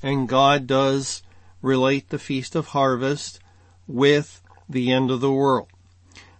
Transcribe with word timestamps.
And 0.02 0.28
God 0.28 0.66
does 0.66 1.22
relate 1.66 2.10
the 2.10 2.20
Feast 2.20 2.56
of 2.56 2.68
Harvest 2.68 3.40
with 3.88 4.42
the 4.70 4.92
end 4.92 5.12
of 5.12 5.22
the 5.22 5.32
world. 5.32 5.68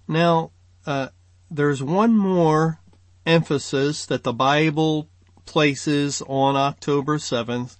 Now, 0.08 0.52
uh, 0.86 1.10
there's 1.50 1.82
one 1.82 2.16
more 2.16 2.80
emphasis 3.26 4.06
that 4.06 4.24
the 4.24 4.34
Bible 4.34 5.10
places 5.46 6.22
on 6.28 6.56
October 6.56 7.18
7th 7.18 7.76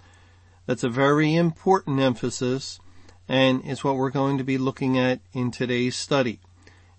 that's 0.66 0.84
a 0.84 0.88
very 0.88 1.34
important 1.34 2.00
emphasis 2.00 2.80
and 3.28 3.62
it's 3.64 3.82
what 3.82 3.96
we're 3.96 4.10
going 4.10 4.38
to 4.38 4.44
be 4.44 4.58
looking 4.58 4.98
at 4.98 5.20
in 5.32 5.50
today's 5.50 5.96
study. 5.96 6.40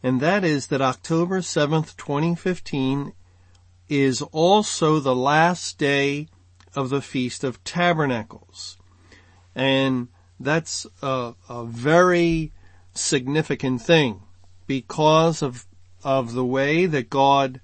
And 0.04 0.20
that 0.22 0.44
is 0.44 0.68
that 0.68 0.82
October 0.82 1.40
7th, 1.40 1.96
2015 1.98 3.14
is 3.90 4.22
also 4.22 5.00
the 5.00 5.16
last 5.16 5.78
day 5.78 6.28
of 6.76 6.90
the 6.90 7.02
Feast 7.02 7.44
of 7.44 7.64
Tabernacles. 7.64 8.78
And 9.56 10.10
that's 10.40 10.86
a, 11.02 11.34
a 11.50 11.66
very 11.66 12.52
significant 12.94 13.82
thing 13.82 14.22
because 14.66 15.42
of, 15.42 15.66
of 16.04 16.34
the 16.34 16.46
way 16.46 16.86
that 16.86 17.10
God 17.10 17.62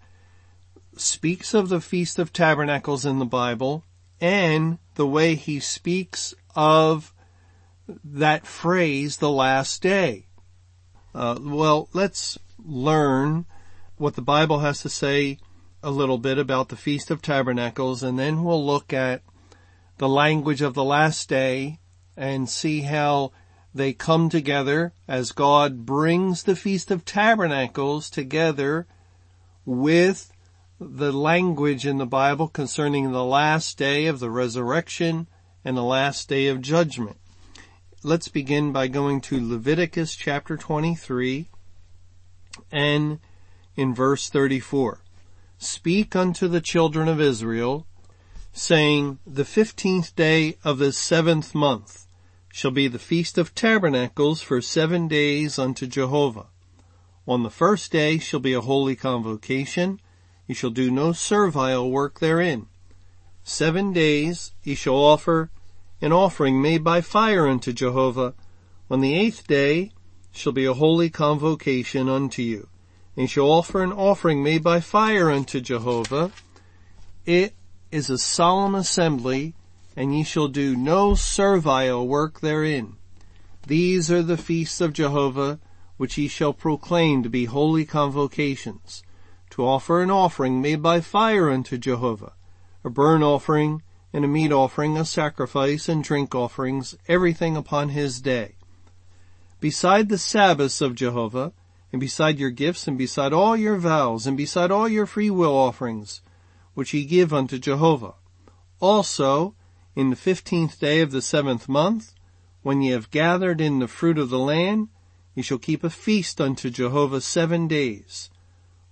speaks 0.95 1.53
of 1.53 1.69
the 1.69 1.81
Feast 1.81 2.19
of 2.19 2.33
Tabernacles 2.33 3.05
in 3.05 3.19
the 3.19 3.25
Bible 3.25 3.83
and 4.21 4.77
the 4.95 5.07
way 5.07 5.35
he 5.35 5.59
speaks 5.59 6.33
of 6.55 7.13
that 8.03 8.45
phrase, 8.45 9.17
the 9.17 9.31
last 9.31 9.81
day. 9.81 10.27
Uh, 11.13 11.37
well, 11.41 11.89
let's 11.93 12.39
learn 12.63 13.45
what 13.97 14.15
the 14.15 14.21
Bible 14.21 14.59
has 14.59 14.81
to 14.81 14.89
say 14.89 15.37
a 15.81 15.91
little 15.91 16.17
bit 16.17 16.37
about 16.37 16.69
the 16.69 16.75
Feast 16.75 17.11
of 17.11 17.21
Tabernacles 17.21 18.01
and 18.01 18.17
then 18.17 18.43
we'll 18.43 18.65
look 18.65 18.93
at 18.93 19.21
the 19.97 20.07
language 20.07 20.61
of 20.61 20.73
the 20.73 20.83
last 20.83 21.27
day 21.27 21.79
and 22.15 22.49
see 22.49 22.81
how 22.81 23.31
they 23.73 23.93
come 23.93 24.29
together 24.29 24.93
as 25.07 25.31
God 25.31 25.85
brings 25.85 26.43
the 26.43 26.55
Feast 26.55 26.91
of 26.91 27.05
Tabernacles 27.05 28.09
together 28.09 28.85
with 29.65 30.31
the 30.79 31.11
language 31.11 31.85
in 31.85 31.97
the 31.97 32.05
Bible 32.05 32.47
concerning 32.47 33.11
the 33.11 33.23
last 33.23 33.77
day 33.77 34.05
of 34.05 34.19
the 34.19 34.29
resurrection 34.29 35.27
and 35.65 35.77
the 35.77 35.83
last 35.83 36.29
day 36.29 36.47
of 36.47 36.61
judgment. 36.61 37.17
Let's 38.03 38.27
begin 38.27 38.73
by 38.73 38.87
going 38.89 39.21
to 39.21 39.49
Leviticus 39.49 40.15
chapter 40.15 40.57
23 40.57 41.47
and 42.71 43.19
in 43.75 43.95
verse 43.95 44.29
34. 44.29 44.99
Speak 45.57 46.15
unto 46.15 46.47
the 46.47 46.61
children 46.61 47.07
of 47.07 47.21
Israel 47.21 47.87
saying, 48.51 49.19
the 49.25 49.45
fifteenth 49.45 50.15
day 50.15 50.57
of 50.63 50.77
the 50.77 50.91
seventh 50.91 51.55
month 51.55 52.02
shall 52.55 52.69
be 52.69 52.87
the 52.87 52.99
Feast 52.99 53.39
of 53.39 53.55
Tabernacles 53.55 54.43
for 54.43 54.61
seven 54.61 55.07
days 55.07 55.57
unto 55.57 55.87
Jehovah. 55.87 56.45
On 57.27 57.41
the 57.41 57.49
first 57.49 57.91
day 57.91 58.19
shall 58.19 58.39
be 58.39 58.53
a 58.53 58.61
holy 58.61 58.95
convocation. 58.95 59.99
Ye 60.45 60.53
shall 60.53 60.69
do 60.69 60.91
no 60.91 61.13
servile 61.13 61.89
work 61.89 62.19
therein. 62.19 62.67
Seven 63.43 63.91
days 63.91 64.51
ye 64.63 64.75
shall 64.75 64.93
offer 64.93 65.49
an 65.99 66.13
offering 66.13 66.61
made 66.61 66.83
by 66.83 67.01
fire 67.01 67.47
unto 67.47 67.73
Jehovah. 67.73 68.35
On 68.87 69.01
the 69.01 69.15
eighth 69.15 69.47
day 69.47 69.91
shall 70.31 70.53
be 70.53 70.65
a 70.65 70.75
holy 70.75 71.09
convocation 71.09 72.07
unto 72.07 72.43
you. 72.43 72.67
And 73.15 73.23
ye 73.23 73.27
shall 73.27 73.49
offer 73.49 73.81
an 73.81 73.91
offering 73.91 74.43
made 74.43 74.61
by 74.61 74.79
fire 74.79 75.31
unto 75.31 75.59
Jehovah. 75.59 76.31
It 77.25 77.55
is 77.89 78.11
a 78.11 78.19
solemn 78.19 78.75
assembly 78.75 79.55
and 79.95 80.15
ye 80.15 80.23
shall 80.23 80.47
do 80.47 80.75
no 80.75 81.15
servile 81.15 82.07
work 82.07 82.39
therein. 82.39 82.95
These 83.67 84.11
are 84.11 84.23
the 84.23 84.37
feasts 84.37 84.81
of 84.81 84.93
Jehovah, 84.93 85.59
which 85.97 86.17
ye 86.17 86.27
shall 86.27 86.53
proclaim 86.53 87.23
to 87.23 87.29
be 87.29 87.45
holy 87.45 87.85
convocations, 87.85 89.03
to 89.51 89.65
offer 89.65 90.01
an 90.01 90.11
offering 90.11 90.61
made 90.61 90.81
by 90.81 90.99
fire 90.99 91.49
unto 91.49 91.77
Jehovah, 91.77 92.33
a 92.83 92.89
burnt 92.89 93.23
offering, 93.23 93.83
and 94.11 94.25
a 94.25 94.27
meat 94.27 94.51
offering, 94.51 94.97
a 94.97 95.05
sacrifice, 95.05 95.87
and 95.87 96.03
drink 96.03 96.35
offerings, 96.35 96.95
everything 97.07 97.55
upon 97.55 97.89
his 97.89 98.21
day. 98.21 98.55
Beside 99.59 100.09
the 100.09 100.17
Sabbaths 100.17 100.81
of 100.81 100.95
Jehovah, 100.95 101.53
and 101.91 101.99
beside 101.99 102.39
your 102.39 102.49
gifts, 102.49 102.87
and 102.87 102.97
beside 102.97 103.31
all 103.31 103.55
your 103.55 103.77
vows, 103.77 104.27
and 104.27 104.35
beside 104.35 104.71
all 104.71 104.89
your 104.89 105.05
free 105.05 105.29
will 105.29 105.55
offerings, 105.55 106.21
which 106.73 106.93
ye 106.93 107.05
give 107.05 107.31
unto 107.31 107.57
Jehovah. 107.59 108.15
Also, 108.79 109.55
in 109.95 110.09
the 110.09 110.15
fifteenth 110.15 110.79
day 110.79 111.01
of 111.01 111.11
the 111.11 111.21
seventh 111.21 111.69
month, 111.69 112.13
when 112.63 112.81
ye 112.81 112.91
have 112.91 113.11
gathered 113.11 113.61
in 113.61 113.79
the 113.79 113.87
fruit 113.87 114.17
of 114.17 114.29
the 114.29 114.39
land, 114.39 114.87
ye 115.35 115.43
shall 115.43 115.59
keep 115.59 115.83
a 115.83 115.89
feast 115.89 116.41
unto 116.41 116.69
Jehovah 116.69 117.21
seven 117.21 117.67
days. 117.67 118.31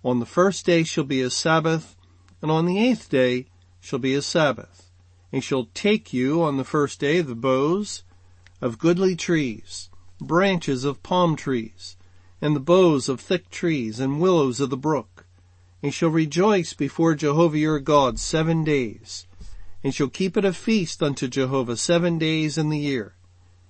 On 0.04 0.20
the 0.20 0.26
first 0.26 0.66
day 0.66 0.84
shall 0.84 1.04
be 1.04 1.22
a 1.22 1.30
Sabbath, 1.30 1.96
and 2.42 2.52
on 2.52 2.66
the 2.66 2.78
eighth 2.78 3.10
day 3.10 3.48
shall 3.80 4.00
be 4.00 4.14
a 4.14 4.22
Sabbath. 4.22 4.92
And 5.32 5.44
shall 5.44 5.70
take 5.74 6.12
you 6.12 6.44
on 6.44 6.58
the 6.58 6.64
first 6.64 7.00
day 7.00 7.22
the 7.22 7.36
boughs 7.36 8.04
of 8.60 8.78
goodly 8.78 9.16
trees, 9.16 9.90
branches 10.20 10.84
of 10.84 11.02
palm 11.02 11.36
trees, 11.36 11.96
and 12.42 12.56
the 12.56 12.60
boughs 12.60 13.08
of 13.08 13.20
thick 13.20 13.50
trees, 13.50 14.00
and 14.00 14.20
willows 14.20 14.60
of 14.60 14.70
the 14.70 14.78
brook, 14.78 15.26
and 15.82 15.94
shall 15.94 16.10
rejoice 16.10 16.74
before 16.74 17.16
Jehovah 17.16 17.58
your 17.58 17.80
God 17.80 18.20
seven 18.20 18.64
days 18.64 19.26
and 19.84 19.94
shall 19.94 20.10
keep 20.10 20.38
it 20.38 20.46
a 20.46 20.54
feast 20.54 21.02
unto 21.02 21.28
Jehovah 21.28 21.76
seven 21.76 22.18
days 22.18 22.58
in 22.58 22.70
the 22.70 22.78
year. 22.78 23.16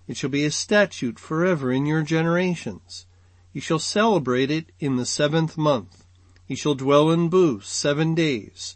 It 0.08 0.18
shall 0.18 0.30
be 0.30 0.46
a 0.46 0.52
statute 0.52 1.18
forever 1.18 1.72
in 1.72 1.86
your 1.86 2.04
generations. 2.04 3.06
You 3.54 3.62
shall 3.62 3.80
celebrate 3.80 4.52
it 4.52 4.72
in 4.80 4.98
the 4.98 5.06
seventh 5.06 5.58
month. 5.58 6.06
You 6.48 6.56
shall 6.56 6.75
dwell 6.75 7.12
in 7.12 7.30
booths 7.30 7.69
seven 7.69 8.13
days. 8.13 8.75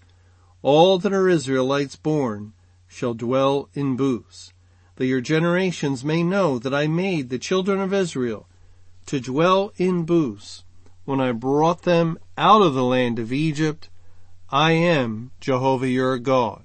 All 0.62 0.98
that 1.00 1.14
are 1.14 1.28
Israelites 1.28 1.96
born 1.96 2.54
shall 2.88 3.14
dwell 3.14 3.70
in 3.74 3.98
booths, 3.98 4.54
that 4.96 5.08
your 5.08 5.22
generations 5.22 6.06
may 6.06 6.24
know 6.24 6.58
that 6.58 6.74
I 6.74 6.88
made 6.88 7.30
the 7.30 7.40
children 7.40 7.82
of 7.82 7.94
Israel 7.94 8.48
to 9.08 9.20
dwell 9.20 9.74
in 9.76 10.06
booths 10.06 10.64
when 11.04 11.20
I 11.20 11.34
brought 11.34 11.84
them 11.84 12.18
out 12.38 12.62
of 12.62 12.74
the 12.74 12.84
land 12.84 13.20
of 13.20 13.34
Egypt. 13.34 13.90
I 14.50 14.72
am 14.72 15.32
Jehovah 15.42 15.90
your 15.90 16.18
God 16.18 16.65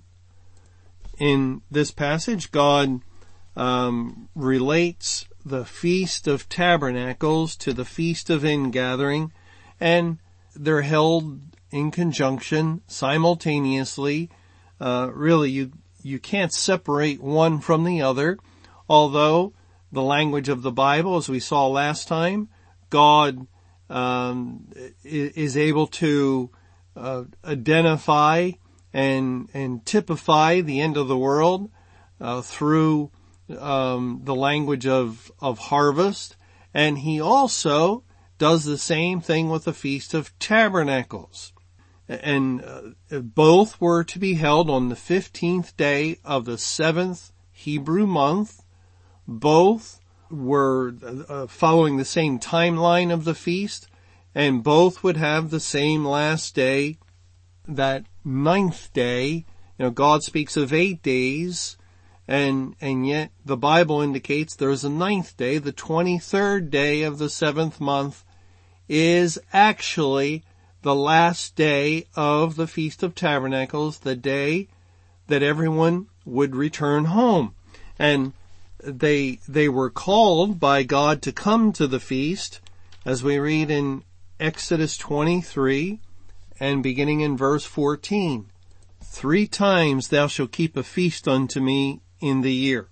in 1.20 1.60
this 1.70 1.90
passage, 1.90 2.50
God 2.50 3.02
um, 3.54 4.28
relates 4.34 5.26
the 5.44 5.64
Feast 5.64 6.26
of 6.26 6.48
Tabernacles 6.48 7.56
to 7.56 7.72
the 7.72 7.84
Feast 7.84 8.30
of 8.30 8.44
Ingathering, 8.44 9.30
and 9.78 10.18
they're 10.56 10.82
held 10.82 11.40
in 11.70 11.90
conjunction 11.90 12.80
simultaneously. 12.86 14.30
Uh, 14.80 15.10
really, 15.12 15.50
you 15.50 15.72
you 16.02 16.18
can't 16.18 16.52
separate 16.52 17.22
one 17.22 17.60
from 17.60 17.84
the 17.84 18.00
other. 18.00 18.38
Although 18.88 19.52
the 19.92 20.02
language 20.02 20.48
of 20.48 20.62
the 20.62 20.72
Bible, 20.72 21.18
as 21.18 21.28
we 21.28 21.38
saw 21.38 21.66
last 21.66 22.08
time, 22.08 22.48
God 22.88 23.46
um, 23.90 24.68
is 25.04 25.56
able 25.58 25.86
to 25.88 26.50
uh, 26.96 27.24
identify 27.44 28.52
and 28.92 29.48
and 29.54 29.84
typify 29.84 30.60
the 30.60 30.80
end 30.80 30.96
of 30.96 31.08
the 31.08 31.16
world 31.16 31.70
uh, 32.20 32.42
through 32.42 33.10
um, 33.58 34.20
the 34.24 34.34
language 34.34 34.86
of 34.86 35.30
of 35.40 35.58
harvest, 35.58 36.36
and 36.74 36.98
He 36.98 37.20
also 37.20 38.04
does 38.38 38.64
the 38.64 38.78
same 38.78 39.20
thing 39.20 39.50
with 39.50 39.64
the 39.64 39.72
Feast 39.72 40.14
of 40.14 40.36
Tabernacles. 40.38 41.52
And 42.08 42.64
uh, 42.64 43.20
both 43.20 43.80
were 43.80 44.02
to 44.02 44.18
be 44.18 44.34
held 44.34 44.68
on 44.68 44.88
the 44.88 44.96
15th 44.96 45.76
day 45.76 46.18
of 46.24 46.44
the 46.44 46.58
seventh 46.58 47.30
Hebrew 47.52 48.06
month. 48.06 48.64
Both 49.28 50.00
were 50.28 50.94
uh, 51.28 51.46
following 51.46 51.98
the 51.98 52.04
same 52.04 52.40
timeline 52.40 53.12
of 53.12 53.24
the 53.24 53.34
feast 53.34 53.86
and 54.34 54.62
both 54.62 55.02
would 55.02 55.16
have 55.16 55.50
the 55.50 55.60
same 55.60 56.04
last 56.04 56.54
day, 56.54 56.98
that 57.66 58.04
ninth 58.24 58.92
day. 58.92 59.44
You 59.78 59.86
know, 59.86 59.90
God 59.90 60.22
speaks 60.22 60.56
of 60.56 60.72
eight 60.72 61.02
days 61.02 61.76
and, 62.30 62.76
and 62.80 63.08
yet 63.08 63.32
the 63.44 63.56
Bible 63.56 64.00
indicates 64.00 64.54
there's 64.54 64.84
a 64.84 64.88
ninth 64.88 65.36
day, 65.36 65.58
the 65.58 65.72
23rd 65.72 66.70
day 66.70 67.02
of 67.02 67.18
the 67.18 67.28
seventh 67.28 67.80
month 67.80 68.24
is 68.88 69.36
actually 69.52 70.44
the 70.82 70.94
last 70.94 71.56
day 71.56 72.06
of 72.14 72.54
the 72.54 72.68
Feast 72.68 73.02
of 73.02 73.16
Tabernacles, 73.16 73.98
the 73.98 74.14
day 74.14 74.68
that 75.26 75.42
everyone 75.42 76.06
would 76.24 76.54
return 76.54 77.06
home. 77.06 77.56
And 77.98 78.32
they, 78.78 79.40
they 79.48 79.68
were 79.68 79.90
called 79.90 80.60
by 80.60 80.84
God 80.84 81.22
to 81.22 81.32
come 81.32 81.72
to 81.72 81.88
the 81.88 81.98
feast, 81.98 82.60
as 83.04 83.24
we 83.24 83.40
read 83.40 83.72
in 83.72 84.04
Exodus 84.38 84.96
23 84.96 85.98
and 86.60 86.82
beginning 86.82 87.22
in 87.22 87.36
verse 87.36 87.64
14. 87.64 88.50
Three 89.02 89.48
times 89.48 90.08
thou 90.08 90.26
shalt 90.26 90.52
keep 90.52 90.76
a 90.76 90.82
feast 90.82 91.26
unto 91.26 91.60
me 91.60 92.02
in 92.20 92.42
the 92.42 92.52
year. 92.52 92.88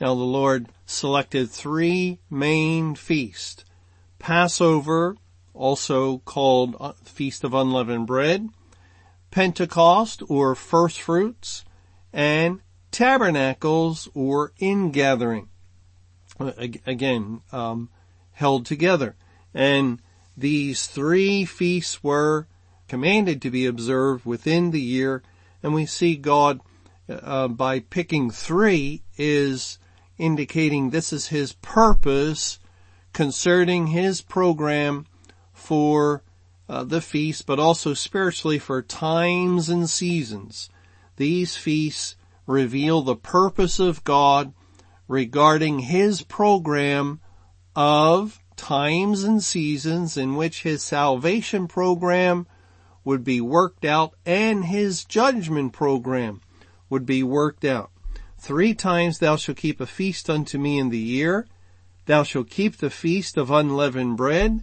Now 0.00 0.14
the 0.14 0.22
Lord 0.22 0.68
selected 0.86 1.50
three 1.50 2.20
main 2.30 2.94
feasts. 2.94 3.64
Passover, 4.20 5.16
also 5.52 6.18
called 6.18 6.76
uh, 6.78 6.92
Feast 7.04 7.42
of 7.44 7.52
Unleavened 7.52 8.06
Bread, 8.06 8.48
Pentecost 9.30 10.22
or 10.28 10.54
First 10.54 11.00
Fruits, 11.00 11.64
and 12.12 12.60
Tabernacles 12.90 14.08
or 14.14 14.52
Ingathering. 14.60 15.48
Again, 16.38 17.40
um, 17.50 17.90
held 18.32 18.64
together. 18.64 19.16
And 19.52 20.00
these 20.36 20.86
three 20.86 21.44
feasts 21.44 22.02
were 22.02 22.46
commanded 22.88 23.42
to 23.42 23.50
be 23.50 23.66
observed 23.66 24.24
within 24.24 24.70
the 24.70 24.80
year, 24.80 25.22
and 25.62 25.74
we 25.74 25.86
see 25.86 26.16
God, 26.16 26.60
uh, 27.08 27.48
by 27.48 27.80
picking 27.80 28.30
three, 28.30 29.02
is 29.16 29.78
indicating 30.16 30.90
this 30.90 31.12
is 31.12 31.28
His 31.28 31.52
purpose 31.52 32.58
concerning 33.12 33.88
His 33.88 34.20
program 34.22 35.06
for 35.52 36.22
uh, 36.68 36.84
the 36.84 37.00
feast, 37.00 37.46
but 37.46 37.58
also 37.58 37.94
spiritually 37.94 38.58
for 38.58 38.82
times 38.82 39.68
and 39.68 39.88
seasons. 39.88 40.70
These 41.16 41.56
feasts 41.56 42.16
reveal 42.46 43.02
the 43.02 43.16
purpose 43.16 43.78
of 43.78 44.04
God 44.04 44.52
regarding 45.06 45.80
His 45.80 46.22
program 46.22 47.20
of 47.74 48.40
times 48.56 49.24
and 49.24 49.42
seasons 49.42 50.16
in 50.16 50.36
which 50.36 50.62
His 50.62 50.82
salvation 50.82 51.68
program 51.68 52.46
would 53.08 53.24
be 53.24 53.40
worked 53.40 53.86
out 53.86 54.12
and 54.26 54.66
His 54.66 55.02
judgment 55.02 55.72
program 55.72 56.42
would 56.90 57.06
be 57.06 57.22
worked 57.22 57.64
out. 57.64 57.90
Three 58.36 58.74
times 58.74 59.18
thou 59.18 59.36
shalt 59.36 59.56
keep 59.56 59.80
a 59.80 59.86
feast 59.86 60.28
unto 60.28 60.58
me 60.58 60.78
in 60.78 60.90
the 60.90 60.98
year. 60.98 61.46
Thou 62.04 62.22
shalt 62.22 62.50
keep 62.50 62.76
the 62.76 62.90
feast 62.90 63.38
of 63.38 63.50
unleavened 63.50 64.18
bread. 64.18 64.62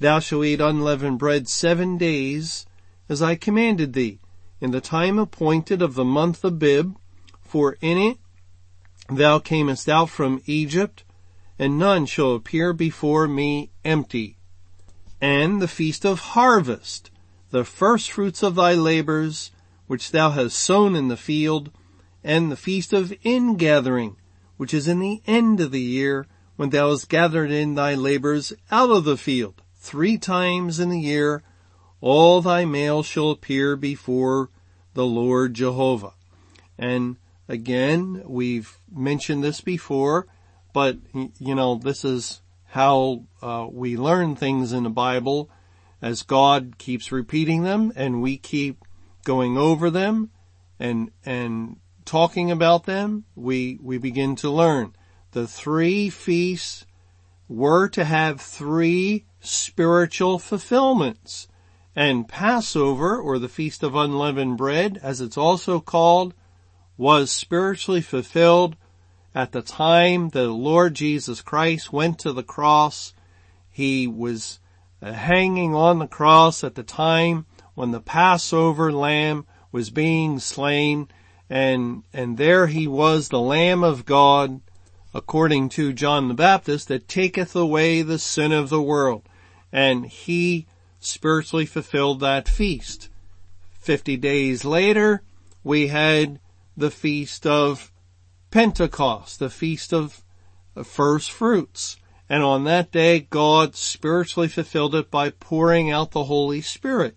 Thou 0.00 0.18
shalt 0.18 0.44
eat 0.44 0.60
unleavened 0.60 1.20
bread 1.20 1.48
seven 1.48 1.96
days, 1.96 2.66
as 3.08 3.22
I 3.22 3.36
commanded 3.36 3.92
thee, 3.92 4.18
in 4.60 4.72
the 4.72 4.80
time 4.80 5.16
appointed 5.16 5.80
of 5.80 5.94
the 5.94 6.04
month 6.04 6.44
Abib, 6.44 6.96
for 7.40 7.76
in 7.80 7.96
it 7.96 8.18
thou 9.08 9.38
camest 9.38 9.88
out 9.88 10.10
from 10.10 10.42
Egypt, 10.46 11.04
and 11.60 11.78
none 11.78 12.06
shall 12.06 12.34
appear 12.34 12.72
before 12.72 13.28
me 13.28 13.70
empty. 13.84 14.36
And 15.20 15.62
the 15.62 15.68
feast 15.68 16.04
of 16.04 16.18
harvest, 16.34 17.12
the 17.50 17.64
first 17.64 18.10
fruits 18.10 18.42
of 18.42 18.54
thy 18.54 18.74
labors, 18.74 19.50
which 19.86 20.10
thou 20.10 20.30
hast 20.30 20.58
sown 20.58 20.94
in 20.94 21.08
the 21.08 21.16
field, 21.16 21.70
and 22.22 22.50
the 22.50 22.56
feast 22.56 22.92
of 22.92 23.12
ingathering, 23.24 24.16
which 24.56 24.74
is 24.74 24.88
in 24.88 24.98
the 24.98 25.22
end 25.26 25.60
of 25.60 25.70
the 25.70 25.80
year, 25.80 26.26
when 26.56 26.70
thou 26.70 26.90
hast 26.90 27.08
gathered 27.08 27.50
in 27.50 27.74
thy 27.74 27.94
labors 27.94 28.52
out 28.70 28.90
of 28.90 29.04
the 29.04 29.16
field 29.16 29.62
three 29.76 30.18
times 30.18 30.80
in 30.80 30.90
the 30.90 31.00
year, 31.00 31.42
all 32.00 32.42
thy 32.42 32.64
males 32.64 33.06
shall 33.06 33.30
appear 33.30 33.76
before 33.76 34.50
the 34.94 35.06
Lord 35.06 35.54
Jehovah. 35.54 36.12
And 36.76 37.16
again, 37.48 38.22
we've 38.26 38.78
mentioned 38.92 39.42
this 39.42 39.60
before, 39.60 40.26
but 40.72 40.98
you 41.38 41.54
know, 41.54 41.76
this 41.76 42.04
is 42.04 42.42
how 42.66 43.24
uh, 43.40 43.66
we 43.70 43.96
learn 43.96 44.36
things 44.36 44.72
in 44.72 44.82
the 44.82 44.90
Bible 44.90 45.48
as 46.00 46.22
God 46.22 46.78
keeps 46.78 47.12
repeating 47.12 47.62
them 47.62 47.92
and 47.96 48.22
we 48.22 48.36
keep 48.36 48.84
going 49.24 49.56
over 49.56 49.90
them 49.90 50.30
and, 50.78 51.10
and 51.24 51.76
talking 52.04 52.50
about 52.50 52.84
them, 52.84 53.24
we, 53.34 53.78
we 53.82 53.98
begin 53.98 54.36
to 54.36 54.50
learn. 54.50 54.94
The 55.32 55.46
three 55.46 56.08
feasts 56.08 56.86
were 57.48 57.88
to 57.88 58.04
have 58.04 58.40
three 58.40 59.26
spiritual 59.40 60.38
fulfillments. 60.38 61.48
And 61.94 62.28
Passover, 62.28 63.18
or 63.18 63.38
the 63.38 63.48
Feast 63.48 63.82
of 63.82 63.94
Unleavened 63.94 64.56
Bread, 64.56 65.00
as 65.02 65.20
it's 65.20 65.36
also 65.36 65.80
called, 65.80 66.32
was 66.96 67.30
spiritually 67.30 68.00
fulfilled 68.00 68.76
at 69.34 69.52
the 69.52 69.62
time 69.62 70.28
the 70.28 70.48
Lord 70.48 70.94
Jesus 70.94 71.40
Christ 71.40 71.92
went 71.92 72.18
to 72.20 72.32
the 72.32 72.42
cross. 72.42 73.14
He 73.70 74.06
was 74.06 74.60
Uh, 75.00 75.12
hanging 75.12 75.74
on 75.74 76.00
the 76.00 76.06
cross 76.08 76.64
at 76.64 76.74
the 76.74 76.82
time 76.82 77.46
when 77.74 77.92
the 77.92 78.00
Passover 78.00 78.92
lamb 78.92 79.46
was 79.70 79.90
being 79.90 80.40
slain 80.40 81.08
and, 81.48 82.02
and 82.12 82.36
there 82.36 82.66
he 82.66 82.88
was 82.88 83.28
the 83.28 83.40
Lamb 83.40 83.84
of 83.84 84.04
God 84.04 84.60
according 85.14 85.68
to 85.68 85.92
John 85.92 86.26
the 86.26 86.34
Baptist 86.34 86.88
that 86.88 87.06
taketh 87.06 87.54
away 87.54 88.02
the 88.02 88.18
sin 88.18 88.50
of 88.50 88.70
the 88.70 88.82
world 88.82 89.22
and 89.70 90.04
he 90.06 90.66
spiritually 90.98 91.66
fulfilled 91.66 92.18
that 92.20 92.48
feast. 92.48 93.08
Fifty 93.78 94.16
days 94.16 94.64
later, 94.64 95.22
we 95.62 95.86
had 95.88 96.40
the 96.76 96.90
feast 96.90 97.46
of 97.46 97.92
Pentecost, 98.50 99.38
the 99.38 99.50
feast 99.50 99.92
of 99.92 100.24
first 100.82 101.30
fruits. 101.30 101.96
And 102.28 102.42
on 102.42 102.64
that 102.64 102.92
day, 102.92 103.20
God 103.20 103.74
spiritually 103.74 104.48
fulfilled 104.48 104.94
it 104.94 105.10
by 105.10 105.30
pouring 105.30 105.90
out 105.90 106.10
the 106.10 106.24
Holy 106.24 106.60
Spirit. 106.60 107.16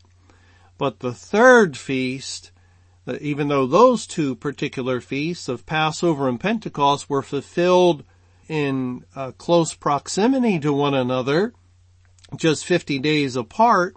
But 0.77 0.99
the 0.99 1.13
third 1.13 1.77
feast, 1.77 2.51
even 3.19 3.49
though 3.49 3.67
those 3.67 4.07
two 4.07 4.35
particular 4.35 5.01
feasts 5.01 5.49
of 5.49 5.65
Passover 5.65 6.29
and 6.29 6.39
Pentecost 6.39 7.09
were 7.09 7.21
fulfilled 7.21 8.03
in 8.47 9.05
uh, 9.15 9.31
close 9.31 9.73
proximity 9.73 10.59
to 10.59 10.73
one 10.73 10.93
another, 10.93 11.53
just 12.35 12.65
50 12.65 12.99
days 12.99 13.35
apart, 13.35 13.95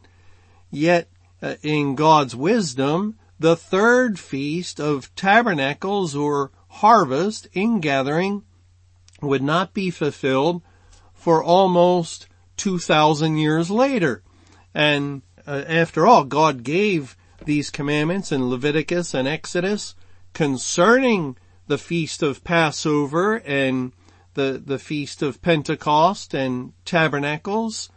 yet 0.71 1.09
uh, 1.40 1.54
in 1.62 1.94
God's 1.94 2.35
wisdom, 2.35 3.18
the 3.38 3.56
third 3.56 4.18
feast 4.18 4.80
of 4.80 5.14
tabernacles 5.14 6.14
or 6.16 6.50
harvest 6.68 7.47
ingathering 7.54 8.42
would 9.23 9.42
not 9.42 9.73
be 9.73 9.90
fulfilled 9.90 10.62
for 11.25 11.43
almost 11.43 12.28
2,000 12.59 13.38
years 13.38 13.71
later. 13.71 14.23
And 14.75 15.23
uh, 15.47 15.64
after 15.66 16.07
all, 16.07 16.25
God 16.25 16.62
gave 16.62 17.16
these 17.47 17.71
commandments 17.71 18.31
in 18.31 18.50
Leviticus 18.50 19.14
and 19.14 19.26
Exodus 19.26 19.95
concerning 20.35 21.38
the 21.66 21.78
feast 21.78 22.23
of 22.23 22.45
Passover 22.45 23.37
and 23.37 23.93
the, 24.35 24.62
the 24.62 24.78
feast 24.78 25.23
of 25.23 25.40
Pentecost 25.40 26.35
and 26.35 26.75
tabernacles, 26.85 27.88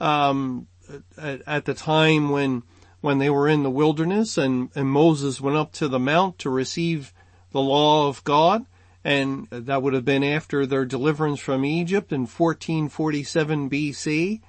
um, 0.00 0.68
at, 1.20 1.42
at, 1.48 1.64
the 1.64 1.74
time 1.74 2.30
when, 2.30 2.62
when 3.00 3.18
they 3.18 3.28
were 3.28 3.48
in 3.48 3.64
the 3.64 3.70
wilderness 3.70 4.38
and, 4.38 4.70
and 4.76 4.86
Moses 4.86 5.40
went 5.40 5.56
up 5.56 5.72
to 5.72 5.88
the 5.88 5.98
mount 5.98 6.38
to 6.38 6.48
receive 6.48 7.12
the 7.50 7.60
law 7.60 8.06
of 8.06 8.22
God. 8.22 8.66
And 9.08 9.48
that 9.50 9.82
would 9.82 9.94
have 9.94 10.04
been 10.04 10.22
after 10.22 10.66
their 10.66 10.84
deliverance 10.84 11.40
from 11.40 11.64
Egypt 11.64 12.12
in 12.12 12.26
1447 12.26 13.70
BC 13.70 14.42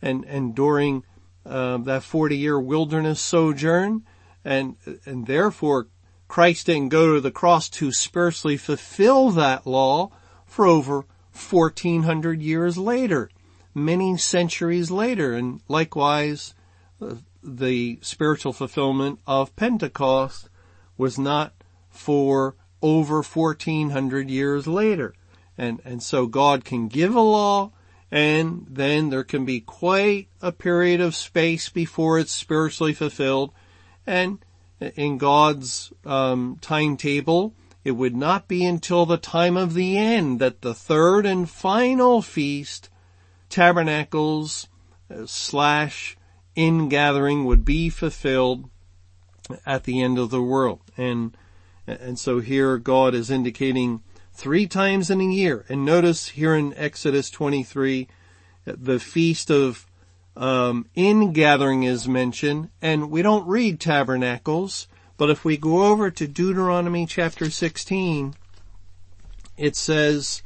and, 0.00 0.24
and 0.24 0.54
during 0.54 1.04
uh, 1.44 1.76
that 1.76 2.02
40 2.02 2.34
year 2.34 2.58
wilderness 2.58 3.20
sojourn. 3.20 4.06
And, 4.42 4.76
and 5.04 5.26
therefore 5.26 5.88
Christ 6.28 6.64
didn't 6.64 6.88
go 6.88 7.12
to 7.12 7.20
the 7.20 7.30
cross 7.30 7.68
to 7.68 7.92
spiritually 7.92 8.56
fulfill 8.56 9.32
that 9.32 9.66
law 9.66 10.12
for 10.46 10.64
over 10.64 11.04
1400 11.34 12.40
years 12.40 12.78
later, 12.78 13.28
many 13.74 14.16
centuries 14.16 14.90
later. 14.90 15.34
And 15.34 15.60
likewise, 15.68 16.54
uh, 17.02 17.16
the 17.42 17.98
spiritual 18.00 18.54
fulfillment 18.54 19.18
of 19.26 19.54
Pentecost 19.56 20.48
was 20.96 21.18
not 21.18 21.52
for 21.90 22.56
over 22.82 23.22
1400 23.22 24.30
years 24.30 24.66
later. 24.66 25.14
And, 25.58 25.80
and 25.84 26.02
so 26.02 26.26
God 26.26 26.64
can 26.64 26.88
give 26.88 27.14
a 27.14 27.20
law 27.20 27.72
and 28.10 28.66
then 28.70 29.10
there 29.10 29.24
can 29.24 29.44
be 29.44 29.60
quite 29.60 30.28
a 30.40 30.52
period 30.52 31.00
of 31.00 31.14
space 31.14 31.68
before 31.68 32.18
it's 32.18 32.32
spiritually 32.32 32.94
fulfilled. 32.94 33.52
And 34.06 34.38
in 34.94 35.18
God's 35.18 35.92
um, 36.04 36.58
timetable, 36.60 37.54
it 37.84 37.92
would 37.92 38.16
not 38.16 38.46
be 38.46 38.64
until 38.64 39.06
the 39.06 39.16
time 39.16 39.56
of 39.56 39.74
the 39.74 39.98
end 39.98 40.38
that 40.38 40.62
the 40.62 40.74
third 40.74 41.26
and 41.26 41.48
final 41.48 42.22
feast, 42.22 42.90
tabernacles 43.48 44.68
uh, 45.10 45.26
slash 45.26 46.16
ingathering 46.54 47.44
would 47.44 47.64
be 47.64 47.88
fulfilled 47.88 48.70
at 49.64 49.84
the 49.84 50.00
end 50.00 50.18
of 50.18 50.30
the 50.30 50.42
world. 50.42 50.80
And, 50.96 51.36
and 51.86 52.18
so 52.18 52.40
here 52.40 52.78
God 52.78 53.14
is 53.14 53.30
indicating 53.30 54.02
three 54.32 54.66
times 54.66 55.10
in 55.10 55.20
a 55.20 55.24
year. 55.24 55.64
And 55.68 55.84
notice 55.84 56.28
here 56.28 56.54
in 56.54 56.74
Exodus 56.74 57.30
23, 57.30 58.08
the 58.64 58.98
feast 59.00 59.50
of 59.50 59.86
um, 60.36 60.86
ingathering 60.94 61.84
is 61.84 62.06
mentioned, 62.06 62.68
and 62.82 63.10
we 63.10 63.22
don't 63.22 63.46
read 63.46 63.80
tabernacles, 63.80 64.86
but 65.16 65.30
if 65.30 65.44
we 65.44 65.56
go 65.56 65.86
over 65.86 66.10
to 66.10 66.28
Deuteronomy 66.28 67.06
chapter 67.06 67.48
16, 67.50 68.34
it 69.56 69.74
says, 69.74 70.42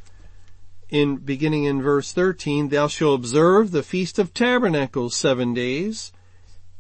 in 0.88 1.16
beginning 1.16 1.64
in 1.64 1.82
verse 1.82 2.12
13, 2.12 2.68
thou 2.68 2.86
shalt 2.86 3.18
observe 3.18 3.70
the 3.70 3.82
feast 3.82 4.18
of 4.18 4.32
tabernacles 4.32 5.16
seven 5.16 5.54
days 5.54 6.12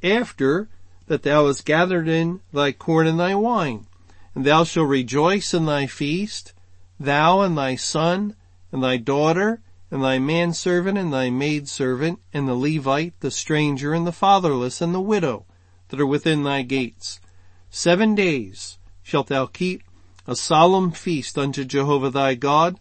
after 0.02 0.68
that 1.06 1.22
thou 1.22 1.46
hast 1.46 1.64
gathered 1.64 2.06
in 2.06 2.40
thy 2.52 2.70
corn 2.70 3.06
and 3.06 3.18
thy 3.18 3.34
wine. 3.34 3.86
And 4.40 4.46
thou 4.46 4.64
shalt 4.64 4.88
rejoice 4.88 5.52
in 5.52 5.66
thy 5.66 5.86
feast, 5.86 6.54
thou 6.98 7.42
and 7.42 7.58
thy 7.58 7.76
son 7.76 8.36
and 8.72 8.82
thy 8.82 8.96
daughter 8.96 9.60
and 9.90 10.02
thy 10.02 10.18
manservant 10.18 10.96
and 10.96 11.12
thy 11.12 11.28
maidservant 11.28 12.20
and 12.32 12.48
the 12.48 12.54
Levite, 12.54 13.12
the 13.20 13.30
stranger 13.30 13.92
and 13.92 14.06
the 14.06 14.12
fatherless 14.12 14.80
and 14.80 14.94
the 14.94 15.00
widow 15.02 15.44
that 15.88 16.00
are 16.00 16.06
within 16.06 16.42
thy 16.42 16.62
gates. 16.62 17.20
Seven 17.68 18.14
days 18.14 18.78
shalt 19.02 19.26
thou 19.26 19.44
keep 19.44 19.82
a 20.26 20.34
solemn 20.34 20.90
feast 20.92 21.36
unto 21.36 21.62
Jehovah 21.62 22.08
thy 22.08 22.34
God 22.34 22.80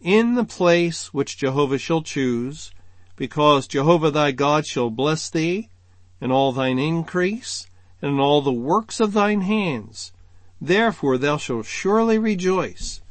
in 0.00 0.36
the 0.36 0.44
place 0.44 1.12
which 1.12 1.36
Jehovah 1.36 1.78
shall 1.78 2.02
choose, 2.02 2.70
because 3.16 3.66
Jehovah 3.66 4.12
thy 4.12 4.30
God 4.30 4.66
shall 4.66 4.88
bless 4.88 5.28
thee 5.28 5.68
in 6.20 6.30
all 6.30 6.52
thine 6.52 6.78
increase 6.78 7.66
and 8.00 8.20
all 8.20 8.40
the 8.40 8.52
works 8.52 9.00
of 9.00 9.14
thine 9.14 9.40
hands. 9.40 10.12
Therefore 10.64 11.18
thou 11.18 11.38
shalt 11.38 11.66
surely 11.66 12.18
rejoice 12.18 13.02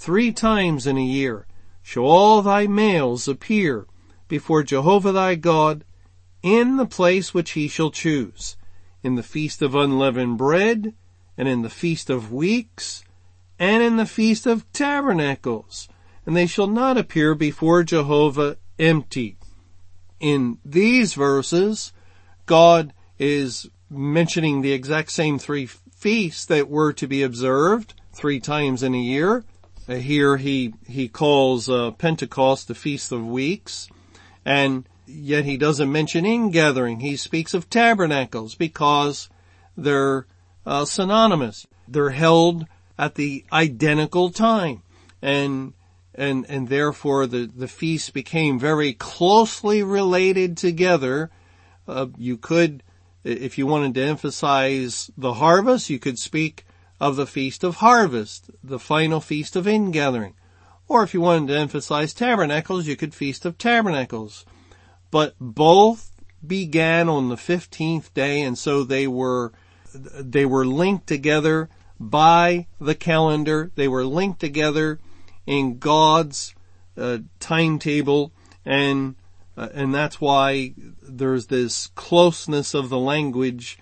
Three 0.00 0.30
times 0.30 0.86
in 0.86 0.96
a 0.96 1.04
year 1.04 1.46
shall 1.82 2.04
all 2.04 2.40
thy 2.40 2.68
males 2.68 3.26
appear 3.26 3.86
before 4.28 4.62
Jehovah 4.62 5.10
thy 5.10 5.34
God 5.34 5.84
in 6.40 6.76
the 6.76 6.86
place 6.86 7.34
which 7.34 7.50
he 7.52 7.66
shall 7.66 7.90
choose, 7.90 8.56
in 9.02 9.16
the 9.16 9.24
feast 9.24 9.60
of 9.60 9.74
unleavened 9.74 10.38
bread, 10.38 10.94
and 11.36 11.48
in 11.48 11.62
the 11.62 11.68
feast 11.68 12.10
of 12.10 12.32
weeks, 12.32 13.02
and 13.58 13.82
in 13.82 13.96
the 13.96 14.06
feast 14.06 14.46
of 14.46 14.70
tabernacles, 14.72 15.88
and 16.24 16.36
they 16.36 16.46
shall 16.46 16.68
not 16.68 16.96
appear 16.96 17.34
before 17.34 17.82
Jehovah 17.82 18.56
empty. 18.78 19.36
In 20.20 20.58
these 20.64 21.14
verses, 21.14 21.92
God 22.46 22.92
is 23.18 23.68
mentioning 23.90 24.60
the 24.60 24.72
exact 24.72 25.10
same 25.10 25.40
three 25.40 25.68
feasts 25.98 26.44
that 26.46 26.68
were 26.68 26.92
to 26.92 27.06
be 27.08 27.22
observed 27.22 27.94
three 28.12 28.38
times 28.38 28.82
in 28.82 28.94
a 28.94 28.98
year, 28.98 29.44
uh, 29.88 29.94
here 29.94 30.36
he, 30.36 30.74
he 30.86 31.08
calls 31.08 31.68
uh, 31.68 31.90
Pentecost 31.92 32.68
the 32.68 32.74
Feast 32.74 33.10
of 33.10 33.26
Weeks, 33.26 33.88
and 34.44 34.88
yet 35.06 35.44
he 35.44 35.56
doesn't 35.56 35.90
mention 35.90 36.24
ingathering. 36.24 37.00
He 37.00 37.16
speaks 37.16 37.52
of 37.52 37.68
tabernacles 37.68 38.54
because 38.54 39.28
they're 39.76 40.26
uh, 40.64 40.84
synonymous. 40.84 41.66
They're 41.88 42.10
held 42.10 42.66
at 42.98 43.14
the 43.14 43.44
identical 43.52 44.30
time, 44.30 44.82
and 45.22 45.72
and 46.14 46.44
and 46.48 46.68
therefore 46.68 47.26
the 47.26 47.46
the 47.46 47.68
feasts 47.68 48.10
became 48.10 48.58
very 48.58 48.92
closely 48.92 49.82
related 49.82 50.56
together. 50.56 51.30
Uh, 51.86 52.06
you 52.18 52.36
could, 52.36 52.82
if 53.24 53.58
you 53.58 53.66
wanted 53.66 53.94
to 53.94 54.02
emphasize 54.02 55.10
the 55.16 55.34
harvest, 55.34 55.90
you 55.90 55.98
could 55.98 56.18
speak 56.18 56.64
of 57.00 57.16
the 57.16 57.26
Feast 57.26 57.64
of 57.64 57.76
Harvest, 57.76 58.50
the 58.62 58.78
final 58.78 59.20
Feast 59.20 59.56
of 59.56 59.66
Ingathering. 59.66 60.34
Or 60.88 61.02
if 61.02 61.14
you 61.14 61.20
wanted 61.20 61.48
to 61.48 61.58
emphasize 61.58 62.14
tabernacles, 62.14 62.86
you 62.86 62.96
could 62.96 63.14
Feast 63.14 63.44
of 63.44 63.58
Tabernacles. 63.58 64.44
But 65.10 65.34
both 65.40 66.12
began 66.46 67.08
on 67.08 67.28
the 67.28 67.36
15th 67.36 68.12
day 68.14 68.40
and 68.40 68.56
so 68.56 68.84
they 68.84 69.06
were, 69.06 69.52
they 69.92 70.46
were 70.46 70.66
linked 70.66 71.06
together 71.06 71.68
by 72.00 72.66
the 72.80 72.94
calendar. 72.94 73.70
They 73.74 73.88
were 73.88 74.04
linked 74.04 74.40
together 74.40 74.98
in 75.46 75.78
God's 75.78 76.54
uh, 76.96 77.18
timetable 77.40 78.32
and 78.64 79.14
and 79.58 79.94
that's 79.94 80.20
why 80.20 80.74
there's 81.02 81.46
this 81.46 81.88
closeness 81.88 82.74
of 82.74 82.88
the 82.88 82.98
language 82.98 83.78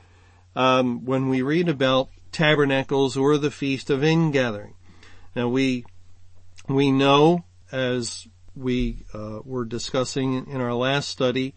um, 0.54 1.04
when 1.04 1.28
we 1.28 1.42
read 1.42 1.68
about 1.68 2.08
tabernacles 2.32 3.16
or 3.16 3.36
the 3.36 3.50
feast 3.50 3.90
of 3.90 4.02
ingathering. 4.02 4.74
Now 5.34 5.48
we, 5.48 5.84
we 6.68 6.90
know 6.90 7.44
as 7.70 8.26
we 8.54 9.04
uh, 9.12 9.40
were 9.44 9.64
discussing 9.64 10.46
in 10.48 10.60
our 10.60 10.74
last 10.74 11.08
study 11.08 11.54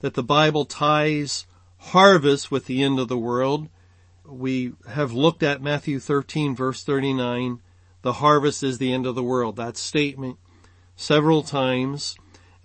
that 0.00 0.14
the 0.14 0.22
Bible 0.22 0.64
ties 0.64 1.46
harvest 1.78 2.50
with 2.50 2.66
the 2.66 2.82
end 2.82 3.00
of 3.00 3.08
the 3.08 3.18
world. 3.18 3.68
We 4.24 4.72
have 4.88 5.12
looked 5.12 5.42
at 5.42 5.62
Matthew 5.62 5.98
13 5.98 6.54
verse 6.54 6.84
39. 6.84 7.60
The 8.02 8.14
harvest 8.14 8.62
is 8.62 8.78
the 8.78 8.92
end 8.92 9.06
of 9.06 9.16
the 9.16 9.22
world. 9.22 9.56
That 9.56 9.76
statement 9.76 10.38
several 10.94 11.42
times. 11.42 12.16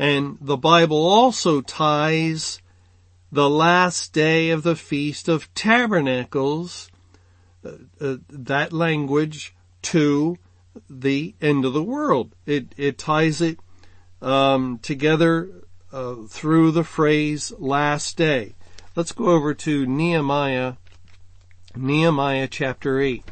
And 0.02 0.40
the 0.42 0.58
Bible 0.58 0.98
also 0.98 1.62
ties 1.62 2.60
the 3.32 3.48
last 3.48 4.14
day 4.14 4.50
of 4.50 4.64
the 4.64 4.76
Feast 4.76 5.28
of 5.28 5.54
Tabernacles 5.54 6.90
uh, 7.64 7.74
uh, 8.00 8.16
that 8.28 8.74
language 8.74 9.54
to 9.84 10.40
the 10.90 11.36
end 11.40 11.66
of 11.66 11.74
the 11.74 11.84
world. 11.84 12.34
It, 12.48 12.74
it 12.78 12.98
ties 12.98 13.42
it 13.42 13.60
um, 14.24 14.80
together 14.80 15.52
uh, 15.94 16.16
through 16.28 16.72
the 16.72 16.84
phrase 16.84 17.54
last 17.60 18.18
day. 18.18 18.56
Let's 18.96 19.12
go 19.12 19.26
over 19.26 19.54
to 19.54 19.86
Nehemiah, 19.86 20.78
Nehemiah 21.76 22.48
chapter 22.48 23.00
8. 23.00 23.24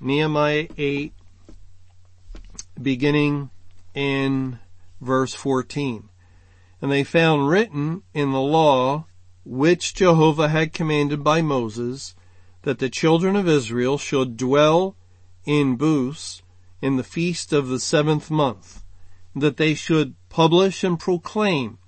Nehemiah 0.00 0.66
8, 0.76 1.12
beginning 2.82 3.50
in 3.94 4.58
verse 5.02 5.34
14. 5.34 6.08
And 6.80 6.90
they 6.90 7.04
found 7.04 7.48
written 7.48 8.02
in 8.14 8.32
the 8.32 8.40
law 8.40 9.06
which 9.44 9.94
Jehovah 9.94 10.48
had 10.48 10.72
commanded 10.72 11.22
by 11.24 11.42
Moses 11.42 12.14
that 12.62 12.78
the 12.78 12.88
children 12.88 13.36
of 13.36 13.48
Israel 13.48 13.98
should 13.98 14.36
dwell 14.36 14.96
in 15.44 15.76
booths 15.76 16.42
in 16.80 16.96
the 16.96 17.04
feast 17.04 17.52
of 17.52 17.68
the 17.68 17.80
seventh 17.80 18.30
month, 18.30 18.84
that 19.34 19.56
they 19.56 19.74
should 19.74 20.14
publish 20.28 20.84
and 20.84 20.98
proclaim 20.98 21.78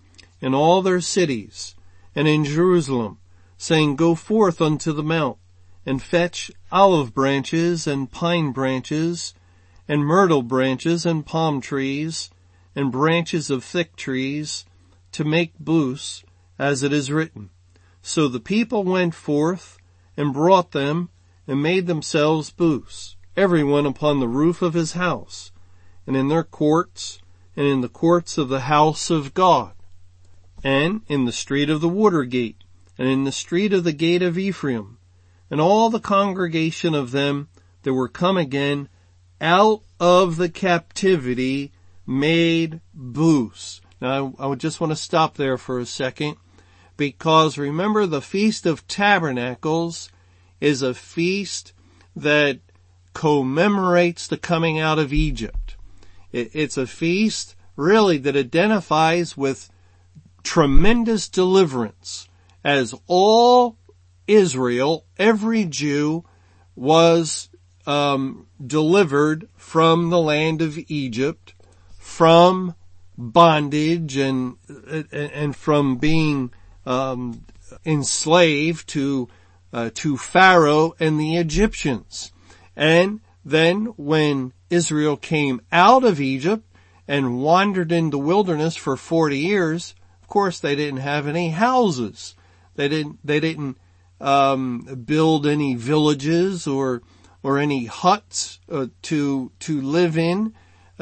in 0.40 0.54
all 0.54 0.83
their 0.83 1.00
cities 1.00 1.75
and 2.14 2.28
in 2.28 2.44
Jerusalem, 2.44 3.18
saying, 3.56 3.97
Go 3.97 4.14
forth 4.14 4.61
unto 4.61 4.92
the 4.92 5.02
mount 5.02 5.38
and 5.87 6.02
fetch 6.02 6.50
olive 6.73 7.14
branches 7.14 7.87
and 7.87 8.11
pine 8.11 8.52
branches 8.52 9.35
and 9.87 10.04
myrtle 10.04 10.42
branches 10.42 11.04
and 11.06 11.26
palm 11.26 11.61
trees 11.61 12.30
and 12.75 12.93
branches 12.93 13.50
of 13.50 13.64
thick 13.64 13.97
trees 13.97 14.64
to 15.12 15.25
make 15.25 15.59
booths 15.59 16.25
as 16.59 16.83
it 16.83 16.93
is 16.93 17.11
written. 17.11 17.50
So 18.02 18.28
the 18.28 18.40
people 18.40 18.85
went 18.85 19.14
forth 19.14 19.78
and 20.16 20.33
brought 20.33 20.73
them 20.73 21.11
and 21.47 21.62
made 21.62 21.87
themselves 21.87 22.50
booths, 22.50 23.16
everyone 23.37 23.87
upon 23.87 24.21
the 24.21 24.28
roof 24.28 24.62
of 24.62 24.75
his 24.75 24.93
house 24.93 25.52
and 26.07 26.16
in 26.16 26.28
their 26.28 26.45
courts 26.45 27.21
and 27.57 27.66
in 27.66 27.81
the 27.81 27.88
courts 27.88 28.38
of 28.38 28.49
the 28.49 28.61
house 28.61 29.11
of 29.11 29.35
God 29.35 29.73
and 30.62 31.02
in 31.09 31.25
the 31.25 31.33
street 31.33 31.71
of 31.71 31.81
the 31.81 31.88
water 31.88 32.25
gate 32.25 32.62
and 32.99 33.09
in 33.09 33.25
the 33.25 33.33
street 33.33 33.73
of 33.73 33.85
the 33.85 33.93
gate 33.93 34.23
of 34.23 34.38
Ephraim 34.38 34.99
and 35.50 35.61
all 35.61 35.90
the 35.90 36.00
congregation 36.00 36.95
of 36.95 37.11
them 37.11 37.49
that 37.83 37.95
were 37.95 38.09
come 38.09 38.37
again 38.37 38.88
out 39.40 39.83
of 40.00 40.37
the 40.37 40.49
captivity 40.49 41.73
made 42.06 42.80
booths. 42.92 43.80
Now 44.00 44.34
I, 44.38 44.49
I 44.49 44.54
just 44.54 44.80
want 44.80 44.90
to 44.92 44.96
stop 44.96 45.34
there 45.34 45.56
for 45.56 45.78
a 45.78 45.87
second 45.87 46.37
because 46.96 47.58
remember 47.58 48.06
the 48.06 48.23
Feast 48.23 48.66
of 48.66 48.87
Tabernacles 48.87 50.11
is 50.61 50.82
a 50.82 50.94
feast 50.94 51.73
that 52.16 52.61
commemorates 53.12 54.26
the 54.26 54.37
coming 54.37 54.78
out 54.78 54.99
of 54.99 55.12
Egypt. 55.12 55.76
It's 56.32 56.76
a 56.76 56.87
feast 56.87 57.54
really 57.76 58.18
that 58.18 58.37
identifies 58.37 59.37
with 59.37 59.70
tremendous 60.42 61.28
deliverance 61.28 62.28
as 62.64 62.94
all 63.06 63.76
Israel, 64.26 65.04
every 65.18 65.64
Jew 65.64 66.25
was 66.75 67.50
um, 67.87 68.46
delivered 68.64 69.49
from 69.56 70.11
the 70.11 70.20
land 70.20 70.62
of 70.62 70.78
Egypt, 70.88 71.53
from 72.04 72.75
bondage 73.16 74.14
and 74.18 74.56
and 75.11 75.56
from 75.56 75.96
being 75.96 76.52
um, 76.84 77.42
enslaved 77.87 78.87
to 78.87 79.26
uh, 79.73 79.90
to 79.94 80.18
Pharaoh 80.18 80.94
and 81.00 81.18
the 81.18 81.37
Egyptians. 81.37 82.30
And 82.76 83.20
then 83.42 83.87
when 83.96 84.52
Israel 84.68 85.16
came 85.16 85.62
out 85.73 86.04
of 86.04 86.20
Egypt 86.20 86.64
and 87.08 87.42
wandered 87.42 87.90
in 87.90 88.11
the 88.11 88.18
wilderness 88.18 88.76
for 88.76 88.96
40 88.96 89.38
years, 89.38 89.94
of 90.23 90.28
course 90.28 90.61
they 90.61 90.76
didn't 90.76 91.00
have 91.00 91.26
any 91.26 91.50
houses. 91.50 92.37
They 92.76 92.88
didn't, 92.88 93.18
they 93.25 93.40
didn't, 93.40 93.78
um, 94.20 95.04
build 95.06 95.46
any 95.46 95.75
villages 95.75 96.66
or, 96.66 97.02
or 97.42 97.58
any 97.58 97.87
huts 97.87 98.61
uh, 98.70 98.87
to, 99.02 99.50
to 99.61 99.80
live 99.80 100.16
in 100.18 100.54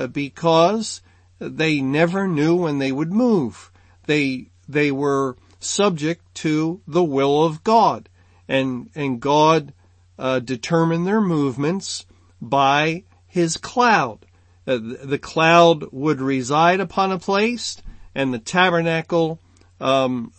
because 0.06 1.02
they 1.38 1.80
never 1.80 2.28
knew 2.28 2.56
when 2.56 2.78
they 2.78 2.92
would 2.92 3.12
move. 3.12 3.70
They, 4.06 4.50
they 4.68 4.90
were 4.90 5.37
subject 5.61 6.34
to 6.37 6.80
the 6.87 7.04
will 7.04 7.44
of 7.44 7.64
God 7.64 8.08
and, 8.49 8.90
and 8.94 9.20
God, 9.20 9.72
uh, 10.18 10.38
determined 10.38 11.06
their 11.06 11.20
movements 11.20 12.06
by 12.40 13.04
his 13.26 13.56
cloud. 13.56 14.26
Uh, 14.66 14.78
the 14.80 15.18
cloud 15.18 15.84
would 15.90 16.20
reside 16.20 16.80
upon 16.80 17.11
a 17.11 17.18
place 17.18 17.80
and 18.14 18.32
the 18.32 18.38
tabernacle, 18.38 19.40
um, 19.80 20.32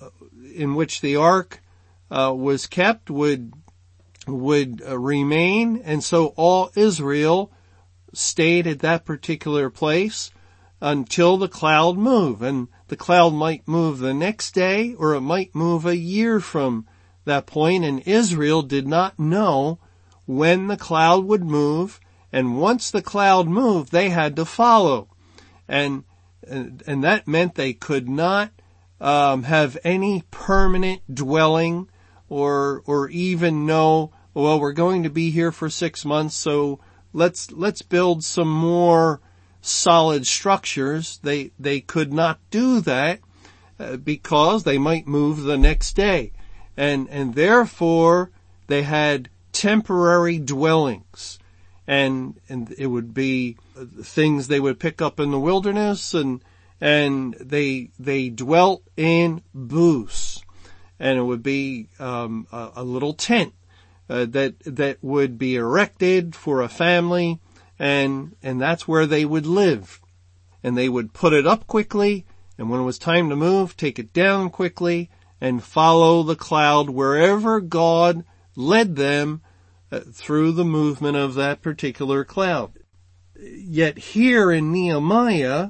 in 0.55 0.75
which 0.75 1.01
the 1.01 1.15
ark, 1.15 1.61
uh, 2.11 2.31
was 2.35 2.67
kept 2.67 3.09
would, 3.09 3.53
would 4.27 4.81
uh, 4.87 4.97
remain. 4.97 5.81
And 5.83 6.03
so 6.03 6.27
all 6.37 6.71
Israel 6.75 7.51
stayed 8.13 8.67
at 8.67 8.79
that 8.79 9.05
particular 9.05 9.69
place 9.69 10.31
until 10.81 11.37
the 11.37 11.47
cloud 11.47 11.97
moved 11.97 12.41
and 12.41 12.67
the 12.89 12.97
cloud 12.97 13.33
might 13.33 13.67
move 13.67 13.99
the 13.99 14.13
next 14.13 14.51
day 14.51 14.93
or 14.95 15.15
it 15.15 15.21
might 15.21 15.55
move 15.55 15.85
a 15.85 15.95
year 15.95 16.39
from 16.39 16.85
that 17.25 17.45
point. 17.45 17.85
And 17.85 18.01
Israel 18.01 18.61
did 18.61 18.85
not 18.85 19.17
know 19.17 19.79
when 20.25 20.67
the 20.67 20.77
cloud 20.77 21.25
would 21.25 21.43
move. 21.43 21.99
And 22.31 22.59
once 22.59 22.91
the 22.91 23.01
cloud 23.01 23.47
moved 23.47 23.91
they 23.91 24.09
had 24.09 24.35
to 24.35 24.45
follow. 24.45 25.07
And 25.67 26.03
and, 26.45 26.83
and 26.85 27.03
that 27.05 27.27
meant 27.27 27.55
they 27.55 27.71
could 27.71 28.09
not 28.09 28.51
um, 28.99 29.43
have 29.43 29.77
any 29.85 30.23
permanent 30.31 31.01
dwelling 31.13 31.89
or 32.27 32.81
or 32.85 33.09
even 33.09 33.65
know 33.65 34.11
well 34.33 34.59
we're 34.59 34.73
going 34.73 35.03
to 35.03 35.09
be 35.09 35.31
here 35.31 35.51
for 35.51 35.69
6 35.69 36.03
months 36.03 36.35
so 36.35 36.79
let's 37.13 37.51
let's 37.51 37.81
build 37.81 38.23
some 38.23 38.51
more 38.51 39.21
solid 39.61 40.27
structures. 40.27 41.19
They 41.23 41.51
they 41.57 41.79
could 41.79 42.11
not 42.11 42.39
do 42.51 42.81
that 42.81 43.19
uh, 43.79 43.97
because 43.97 44.63
they 44.63 44.77
might 44.77 45.07
move 45.07 45.43
the 45.43 45.57
next 45.57 45.93
day. 45.93 46.31
And, 46.77 47.07
and 47.09 47.35
therefore 47.35 48.31
they 48.67 48.83
had 48.83 49.29
temporary 49.51 50.39
dwellings. 50.39 51.39
And, 51.87 52.39
and 52.47 52.73
it 52.77 52.87
would 52.87 53.13
be 53.13 53.57
things 54.01 54.47
they 54.47 54.59
would 54.59 54.79
pick 54.79 55.01
up 55.01 55.19
in 55.19 55.31
the 55.31 55.39
wilderness 55.39 56.13
and, 56.13 56.41
and 56.79 57.33
they, 57.33 57.89
they 57.99 58.29
dwelt 58.29 58.83
in 58.95 59.41
booths. 59.53 60.43
And 60.99 61.17
it 61.17 61.23
would 61.23 61.43
be, 61.43 61.89
um, 61.99 62.47
a, 62.51 62.71
a, 62.77 62.83
little 62.83 63.13
tent 63.13 63.53
uh, 64.09 64.25
that, 64.25 64.59
that 64.65 64.97
would 65.01 65.37
be 65.37 65.55
erected 65.55 66.35
for 66.35 66.61
a 66.61 66.69
family 66.69 67.39
and, 67.79 68.35
and 68.43 68.61
that's 68.61 68.87
where 68.87 69.05
they 69.05 69.25
would 69.25 69.45
live 69.45 69.99
and 70.63 70.77
they 70.77 70.89
would 70.89 71.13
put 71.13 71.33
it 71.33 71.47
up 71.47 71.67
quickly 71.67 72.25
and 72.57 72.69
when 72.69 72.79
it 72.79 72.83
was 72.85 72.99
time 72.99 73.29
to 73.29 73.35
move, 73.35 73.75
take 73.75 73.97
it 73.97 74.13
down 74.13 74.49
quickly 74.49 75.09
and 75.41 75.63
follow 75.63 76.23
the 76.23 76.35
cloud 76.35 76.89
wherever 76.89 77.59
God 77.59 78.23
led 78.55 78.95
them 78.95 79.41
uh, 79.91 79.99
through 80.11 80.53
the 80.53 80.65
movement 80.65 81.17
of 81.17 81.33
that 81.35 81.61
particular 81.61 82.23
cloud. 82.23 82.79
Yet 83.37 83.97
here 83.97 84.51
in 84.51 84.71
Nehemiah, 84.71 85.69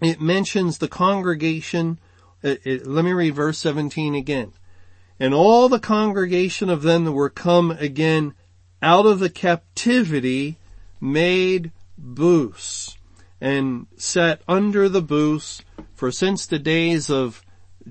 it 0.00 0.20
mentions 0.20 0.78
the 0.78 0.88
congregation, 0.88 1.98
it, 2.42 2.58
uh, 2.58 2.60
it, 2.64 2.86
let 2.86 3.04
me 3.04 3.12
read 3.12 3.34
verse 3.34 3.58
17 3.58 4.14
again. 4.14 4.52
And 5.20 5.34
all 5.34 5.68
the 5.68 5.80
congregation 5.80 6.70
of 6.70 6.82
them 6.82 7.04
that 7.04 7.12
were 7.12 7.30
come 7.30 7.72
again 7.72 8.34
out 8.80 9.06
of 9.06 9.18
the 9.18 9.30
captivity 9.30 10.56
made 11.00 11.72
booths 11.96 12.96
and 13.40 13.86
sat 13.96 14.42
under 14.46 14.88
the 14.88 15.02
booths 15.02 15.62
for 15.94 16.12
since 16.12 16.46
the 16.46 16.58
days 16.58 17.10
of 17.10 17.42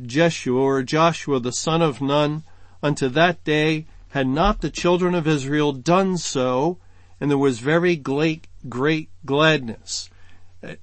Jeshua 0.05 0.59
or 0.61 0.83
Joshua 0.83 1.39
the 1.39 1.51
son 1.51 1.81
of 1.81 2.01
Nun 2.01 2.43
unto 2.81 3.09
that 3.09 3.43
day 3.43 3.85
had 4.09 4.27
not 4.27 4.61
the 4.61 4.69
children 4.69 5.13
of 5.13 5.27
Israel 5.27 5.73
done 5.73 6.17
so 6.17 6.79
and 7.19 7.29
there 7.29 7.37
was 7.37 7.59
very 7.59 7.95
great, 7.95 8.47
great 8.69 9.09
gladness. 9.25 10.09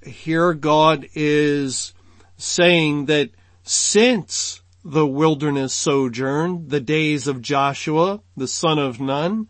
Here 0.04 0.52
God 0.52 1.08
is 1.14 1.94
saying 2.36 3.06
that 3.06 3.30
since 3.62 4.60
the 4.84 5.06
wilderness 5.06 5.72
sojourn, 5.72 6.68
the 6.68 6.80
days 6.80 7.26
of 7.26 7.40
Joshua, 7.40 8.20
the 8.36 8.46
son 8.46 8.78
of 8.78 9.00
Nun, 9.00 9.48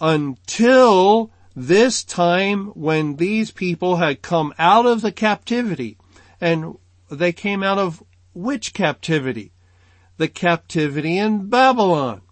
until 0.00 1.30
this 1.56 2.04
time 2.04 2.66
when 2.68 3.16
these 3.16 3.50
people 3.50 3.96
had 3.96 4.22
come 4.22 4.52
out 4.58 4.86
of 4.86 5.00
the 5.00 5.12
captivity 5.12 5.96
and 6.40 6.76
they 7.10 7.32
came 7.32 7.62
out 7.62 7.78
of 7.78 8.02
which 8.34 8.74
captivity? 8.74 9.52
The 10.18 10.28
captivity 10.28 11.18
in 11.18 11.48
Babylon. 11.48 12.22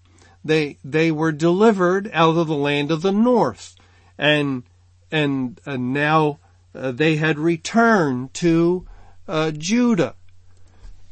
They, 0.44 0.78
they 0.84 1.10
were 1.10 1.32
delivered 1.32 2.10
out 2.12 2.36
of 2.36 2.46
the 2.46 2.54
land 2.54 2.90
of 2.90 3.02
the 3.02 3.12
north 3.12 3.76
and, 4.18 4.62
and, 5.10 5.60
and 5.66 5.92
now 5.92 6.38
uh, 6.74 6.92
they 6.92 7.16
had 7.16 7.38
returned 7.38 8.32
to 8.34 8.86
uh, 9.26 9.50
Judah. 9.50 10.14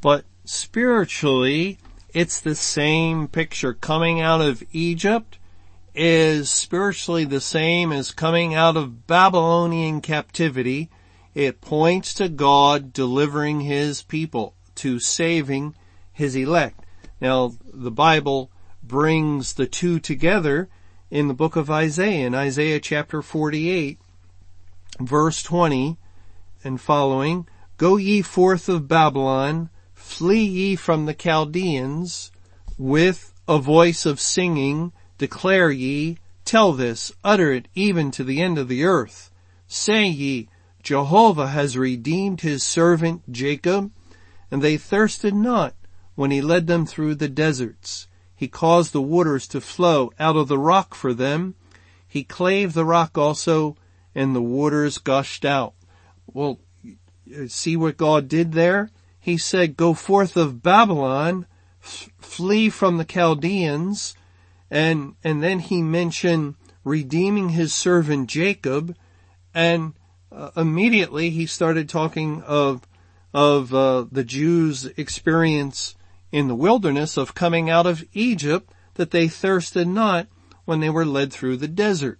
But 0.00 0.24
spiritually, 0.48 1.78
it's 2.14 2.40
the 2.40 2.54
same 2.54 3.28
picture. 3.28 3.74
Coming 3.74 4.20
out 4.20 4.40
of 4.40 4.62
Egypt 4.72 5.38
is 5.94 6.50
spiritually 6.50 7.24
the 7.24 7.40
same 7.40 7.92
as 7.92 8.10
coming 8.10 8.54
out 8.54 8.76
of 8.76 9.06
Babylonian 9.06 10.00
captivity. 10.00 10.90
It 11.34 11.60
points 11.60 12.14
to 12.14 12.28
God 12.28 12.92
delivering 12.92 13.62
His 13.62 14.02
people 14.02 14.54
to 14.76 15.00
saving 15.00 15.74
his 16.12 16.34
elect. 16.34 16.84
Now, 17.20 17.52
the 17.72 17.90
Bible 17.90 18.50
brings 18.82 19.54
the 19.54 19.66
two 19.66 20.00
together 20.00 20.68
in 21.10 21.28
the 21.28 21.34
book 21.34 21.56
of 21.56 21.70
Isaiah, 21.70 22.26
in 22.26 22.34
Isaiah 22.34 22.80
chapter 22.80 23.22
48, 23.22 23.98
verse 25.00 25.42
20 25.42 25.96
and 26.64 26.80
following, 26.80 27.46
Go 27.76 27.96
ye 27.96 28.22
forth 28.22 28.68
of 28.68 28.88
Babylon, 28.88 29.70
flee 30.08 30.44
ye 30.44 30.74
from 30.74 31.06
the 31.06 31.14
Chaldeans, 31.14 32.32
with 32.76 33.32
a 33.46 33.58
voice 33.58 34.06
of 34.06 34.18
singing, 34.18 34.90
declare 35.18 35.70
ye, 35.70 36.16
Tell 36.44 36.72
this, 36.72 37.12
utter 37.22 37.52
it 37.52 37.68
even 37.74 38.10
to 38.12 38.24
the 38.24 38.40
end 38.40 38.56
of 38.56 38.68
the 38.68 38.82
earth. 38.82 39.30
Say 39.66 40.06
ye, 40.06 40.48
Jehovah 40.82 41.48
has 41.48 41.76
redeemed 41.76 42.40
his 42.40 42.62
servant 42.62 43.30
Jacob, 43.30 43.92
and 44.50 44.62
they 44.62 44.78
thirsted 44.78 45.34
not 45.34 45.74
when 46.14 46.30
he 46.30 46.40
led 46.40 46.66
them 46.66 46.86
through 46.86 47.16
the 47.16 47.28
deserts. 47.28 48.08
He 48.34 48.48
caused 48.48 48.94
the 48.94 49.02
waters 49.02 49.46
to 49.48 49.60
flow 49.60 50.10
out 50.18 50.36
of 50.36 50.48
the 50.48 50.58
rock 50.58 50.94
for 50.94 51.12
them. 51.12 51.54
He 52.08 52.24
clave 52.24 52.72
the 52.72 52.86
rock 52.86 53.18
also, 53.18 53.76
and 54.14 54.34
the 54.34 54.40
waters 54.40 54.96
gushed 54.96 55.44
out. 55.44 55.74
Well, 56.26 56.60
see 57.46 57.76
what 57.76 57.98
God 57.98 58.26
did 58.26 58.52
there? 58.52 58.90
He 59.28 59.36
said, 59.36 59.76
go 59.76 59.92
forth 59.92 60.38
of 60.38 60.62
Babylon, 60.62 61.44
f- 61.82 62.08
flee 62.18 62.70
from 62.70 62.96
the 62.96 63.04
Chaldeans, 63.04 64.14
and, 64.70 65.16
and 65.22 65.42
then 65.42 65.58
he 65.58 65.82
mentioned 65.82 66.54
redeeming 66.82 67.50
his 67.50 67.74
servant 67.74 68.30
Jacob, 68.30 68.96
and 69.52 69.92
uh, 70.32 70.52
immediately 70.56 71.28
he 71.28 71.44
started 71.44 71.90
talking 71.90 72.40
of 72.40 72.88
of 73.34 73.74
uh, 73.74 74.06
the 74.10 74.24
Jews' 74.24 74.86
experience 74.96 75.94
in 76.32 76.48
the 76.48 76.54
wilderness 76.54 77.18
of 77.18 77.34
coming 77.34 77.68
out 77.68 77.84
of 77.84 78.06
Egypt 78.14 78.72
that 78.94 79.10
they 79.10 79.28
thirsted 79.28 79.86
not 79.86 80.26
when 80.64 80.80
they 80.80 80.88
were 80.88 81.04
led 81.04 81.34
through 81.34 81.58
the 81.58 81.68
desert. 81.68 82.18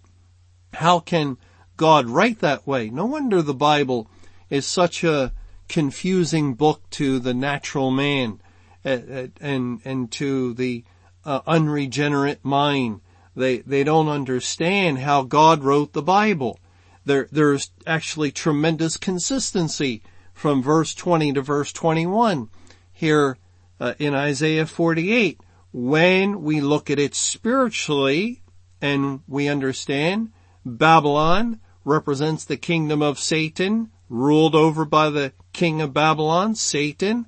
How 0.74 1.00
can 1.00 1.38
God 1.78 2.10
write 2.10 2.40
that 2.40 2.66
way? 2.66 2.90
No 2.90 3.06
wonder 3.06 3.40
the 3.40 3.54
Bible 3.54 4.10
is 4.50 4.66
such 4.66 5.02
a 5.04 5.32
confusing 5.68 6.54
book 6.54 6.88
to 6.90 7.18
the 7.18 7.34
natural 7.34 7.90
man 7.90 8.40
and 8.84 9.32
and, 9.40 9.80
and 9.84 10.10
to 10.12 10.54
the 10.54 10.84
uh, 11.24 11.40
unregenerate 11.46 12.44
mind. 12.44 13.00
They 13.36 13.58
they 13.58 13.84
don't 13.84 14.08
understand 14.08 14.98
how 14.98 15.22
God 15.22 15.62
wrote 15.62 15.92
the 15.92 16.02
Bible. 16.02 16.58
There 17.04 17.28
there's 17.30 17.70
actually 17.86 18.32
tremendous 18.32 18.96
consistency 18.96 20.02
from 20.32 20.62
verse 20.62 20.94
20 20.94 21.32
to 21.34 21.42
verse 21.42 21.72
21 21.72 22.48
here 22.92 23.36
uh, 23.80 23.94
in 23.98 24.14
Isaiah 24.14 24.66
48. 24.66 25.40
When 25.72 26.42
we 26.42 26.60
look 26.60 26.90
at 26.90 26.98
it 26.98 27.14
spiritually 27.14 28.42
and 28.80 29.20
we 29.26 29.48
understand 29.48 30.30
Babylon 30.64 31.60
represents 31.84 32.44
the 32.44 32.56
kingdom 32.56 33.02
of 33.02 33.18
Satan 33.18 33.90
ruled 34.08 34.54
over 34.54 34.84
by 34.84 35.10
the 35.10 35.32
king 35.58 35.80
of 35.80 35.92
Babylon, 35.92 36.54
Satan. 36.54 37.26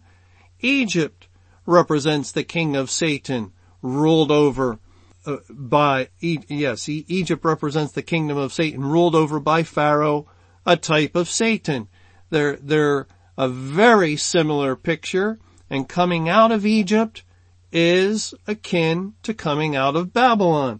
Egypt 0.60 1.26
represents 1.66 2.30
the 2.30 2.44
king 2.44 2.76
of 2.76 2.88
Satan 2.88 3.52
ruled 3.82 4.30
over 4.30 4.78
uh, 5.26 5.38
by, 5.48 6.10
yes, 6.20 6.88
Egypt 6.88 7.44
represents 7.44 7.92
the 7.92 8.02
kingdom 8.02 8.36
of 8.36 8.52
Satan 8.52 8.84
ruled 8.84 9.16
over 9.16 9.40
by 9.40 9.64
Pharaoh, 9.64 10.28
a 10.64 10.76
type 10.76 11.16
of 11.16 11.28
Satan. 11.28 11.88
They're, 12.30 12.54
they're 12.54 13.08
a 13.36 13.48
very 13.48 14.16
similar 14.16 14.76
picture 14.76 15.40
and 15.68 15.88
coming 15.88 16.28
out 16.28 16.52
of 16.52 16.64
Egypt 16.64 17.24
is 17.72 18.32
akin 18.46 19.14
to 19.24 19.34
coming 19.34 19.74
out 19.74 19.96
of 19.96 20.12
Babylon. 20.12 20.78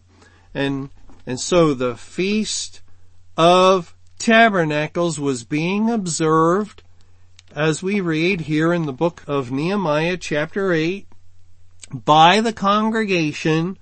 And, 0.54 0.90
and 1.26 1.40
so 1.40 1.74
the 1.74 1.96
feast 1.96 2.80
of 3.36 3.96
tabernacles 4.20 5.18
was 5.18 5.42
being 5.42 5.90
observed 5.90 6.84
as 7.54 7.82
we 7.82 8.00
read 8.00 8.42
here 8.42 8.72
in 8.72 8.86
the 8.86 8.92
book 8.92 9.24
of 9.26 9.50
Nehemiah 9.50 10.16
chapter 10.16 10.72
8 10.72 11.08
by 11.92 12.40
the 12.40 12.52
congregation 12.52 13.76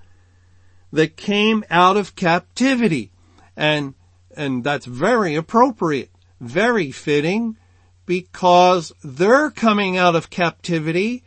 that 0.91 1.15
came 1.15 1.63
out 1.69 1.95
of 1.95 2.15
captivity. 2.15 3.11
And, 3.55 3.93
and 4.35 4.63
that's 4.63 4.85
very 4.85 5.35
appropriate, 5.35 6.09
very 6.41 6.91
fitting 6.91 7.57
because 8.05 8.91
their 9.03 9.51
coming 9.51 9.97
out 9.97 10.15
of 10.15 10.31
captivity 10.31 11.23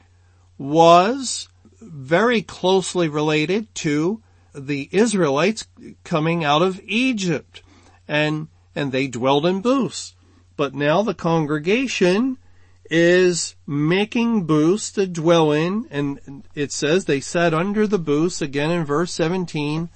was 0.58 1.48
very 1.80 2.42
closely 2.42 3.08
related 3.08 3.72
to 3.76 4.20
the 4.52 4.88
Israelites 4.90 5.66
coming 6.02 6.44
out 6.44 6.62
of 6.62 6.80
Egypt 6.84 7.62
and, 8.08 8.48
and 8.74 8.90
they 8.90 9.06
dwelled 9.06 9.46
in 9.46 9.60
booths. 9.60 10.14
But 10.56 10.74
now 10.74 11.02
the 11.02 11.14
congregation 11.14 12.38
is 12.90 13.56
making 13.66 14.44
booths 14.44 14.90
to 14.92 15.06
dwell 15.06 15.52
in, 15.52 15.86
and 15.90 16.44
it 16.54 16.72
says 16.72 17.04
they 17.04 17.20
sat 17.20 17.54
under 17.54 17.86
the 17.86 17.98
booths 17.98 18.42
again 18.42 18.70
in 18.70 18.84
verse 18.84 19.12
17, 19.12 19.88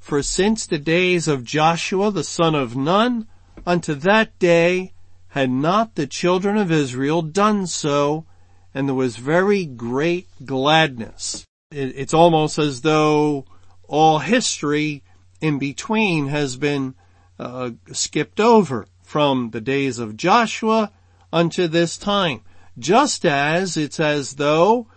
for 0.00 0.22
since 0.22 0.66
the 0.66 0.78
days 0.78 1.28
of 1.28 1.44
Joshua 1.44 2.10
the 2.10 2.24
son 2.24 2.54
of 2.54 2.76
Nun, 2.76 3.26
unto 3.66 3.94
that 3.94 4.38
day 4.38 4.92
had 5.28 5.50
not 5.50 5.96
the 5.96 6.06
children 6.06 6.56
of 6.56 6.72
Israel 6.72 7.20
done 7.20 7.66
so, 7.66 8.24
and 8.72 8.88
there 8.88 8.94
was 8.94 9.16
very 9.16 9.66
great 9.66 10.28
gladness. 10.44 11.44
it's 11.70 12.14
almost 12.14 12.58
as 12.58 12.82
though 12.82 13.44
all 13.86 14.20
history 14.20 15.02
in 15.40 15.58
between 15.58 16.28
has 16.28 16.56
been 16.56 16.94
uh, 17.38 17.70
skipped 17.92 18.40
over 18.40 18.86
from 19.14 19.50
the 19.50 19.60
days 19.60 20.00
of 20.00 20.16
Joshua 20.16 20.90
unto 21.32 21.68
this 21.68 21.96
time. 21.96 22.40
Just 22.76 23.24
as 23.24 23.76
it's 23.76 24.00
as 24.00 24.34
though 24.34 24.88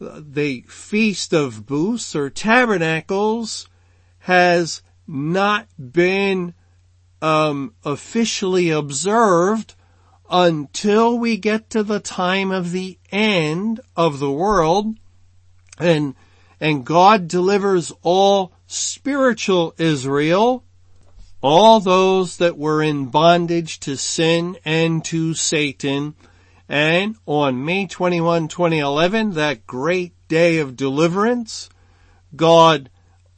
the 0.00 0.62
feast 0.66 1.34
of 1.34 1.66
booths 1.66 2.16
or 2.16 2.30
tabernacles 2.30 3.68
has 4.20 4.80
not 5.06 5.68
been 5.92 6.54
um, 7.20 7.74
officially 7.84 8.70
observed 8.70 9.74
until 10.30 11.18
we 11.18 11.36
get 11.36 11.68
to 11.68 11.82
the 11.82 12.00
time 12.00 12.50
of 12.50 12.72
the 12.72 12.98
end 13.12 13.78
of 13.94 14.20
the 14.20 14.32
world 14.32 14.96
and 15.78 16.14
and 16.58 16.86
God 16.86 17.28
delivers 17.28 17.92
all 18.00 18.54
spiritual 18.66 19.74
Israel 19.76 20.64
all 21.46 21.78
those 21.78 22.38
that 22.38 22.58
were 22.58 22.82
in 22.82 23.06
bondage 23.06 23.78
to 23.78 23.96
sin 23.96 24.56
and 24.64 25.04
to 25.04 25.32
Satan. 25.32 26.12
And 26.68 27.14
on 27.24 27.64
May 27.64 27.86
21, 27.86 28.48
2011, 28.48 29.34
that 29.34 29.64
great 29.64 30.12
day 30.26 30.58
of 30.58 30.74
deliverance, 30.74 31.70
God 32.34 32.90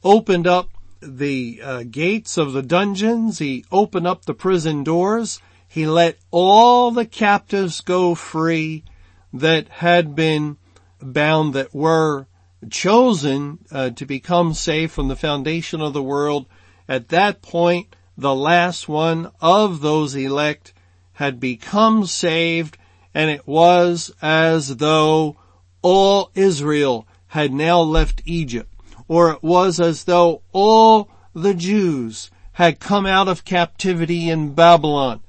opened 0.03 0.47
up 0.47 0.71
the 1.01 1.61
uh, 1.63 1.83
gates 1.83 2.35
of 2.35 2.53
the 2.53 2.63
dungeons. 2.63 3.37
He 3.37 3.63
opened 3.71 4.07
up 4.07 4.25
the 4.25 4.33
prison 4.33 4.83
doors. 4.83 5.39
He 5.67 5.85
let 5.85 6.17
all 6.31 6.89
the 6.89 7.05
captives 7.05 7.81
go 7.81 8.15
free 8.15 8.83
that 9.31 9.67
had 9.69 10.15
been 10.15 10.57
bound 10.99 11.53
that 11.53 11.75
were 11.75 12.25
chosen 12.71 13.59
uh, 13.71 13.91
to 13.91 14.05
become 14.07 14.55
saved 14.55 14.93
from 14.93 15.09
the 15.09 15.15
foundation 15.15 15.79
of 15.79 15.93
the 15.93 16.01
world 16.01 16.47
at 16.89 17.09
that 17.09 17.43
point, 17.43 17.95
the 18.19 18.35
last 18.35 18.89
one 18.89 19.31
of 19.39 19.79
those 19.79 20.13
elect 20.13 20.73
had 21.13 21.39
become 21.39 22.05
saved 22.05 22.77
and 23.13 23.29
it 23.29 23.47
was 23.47 24.13
as 24.21 24.75
though 24.75 25.37
all 25.81 26.29
Israel 26.35 27.07
had 27.27 27.53
now 27.53 27.79
left 27.79 28.21
Egypt 28.25 28.69
or 29.07 29.31
it 29.31 29.41
was 29.41 29.79
as 29.79 30.03
though 30.03 30.41
all 30.51 31.09
the 31.33 31.53
Jews 31.53 32.29
had 32.53 32.81
come 32.81 33.05
out 33.05 33.29
of 33.29 33.45
captivity 33.45 34.29
in 34.29 34.53
Babylon. 34.53 35.21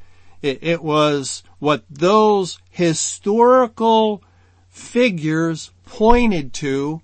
It, 0.43 0.59
it 0.61 0.83
was 0.83 1.45
what 1.61 1.85
those 1.89 2.59
historical 2.71 4.21
figures 4.69 5.71
pointed 5.87 6.53
to 6.55 7.03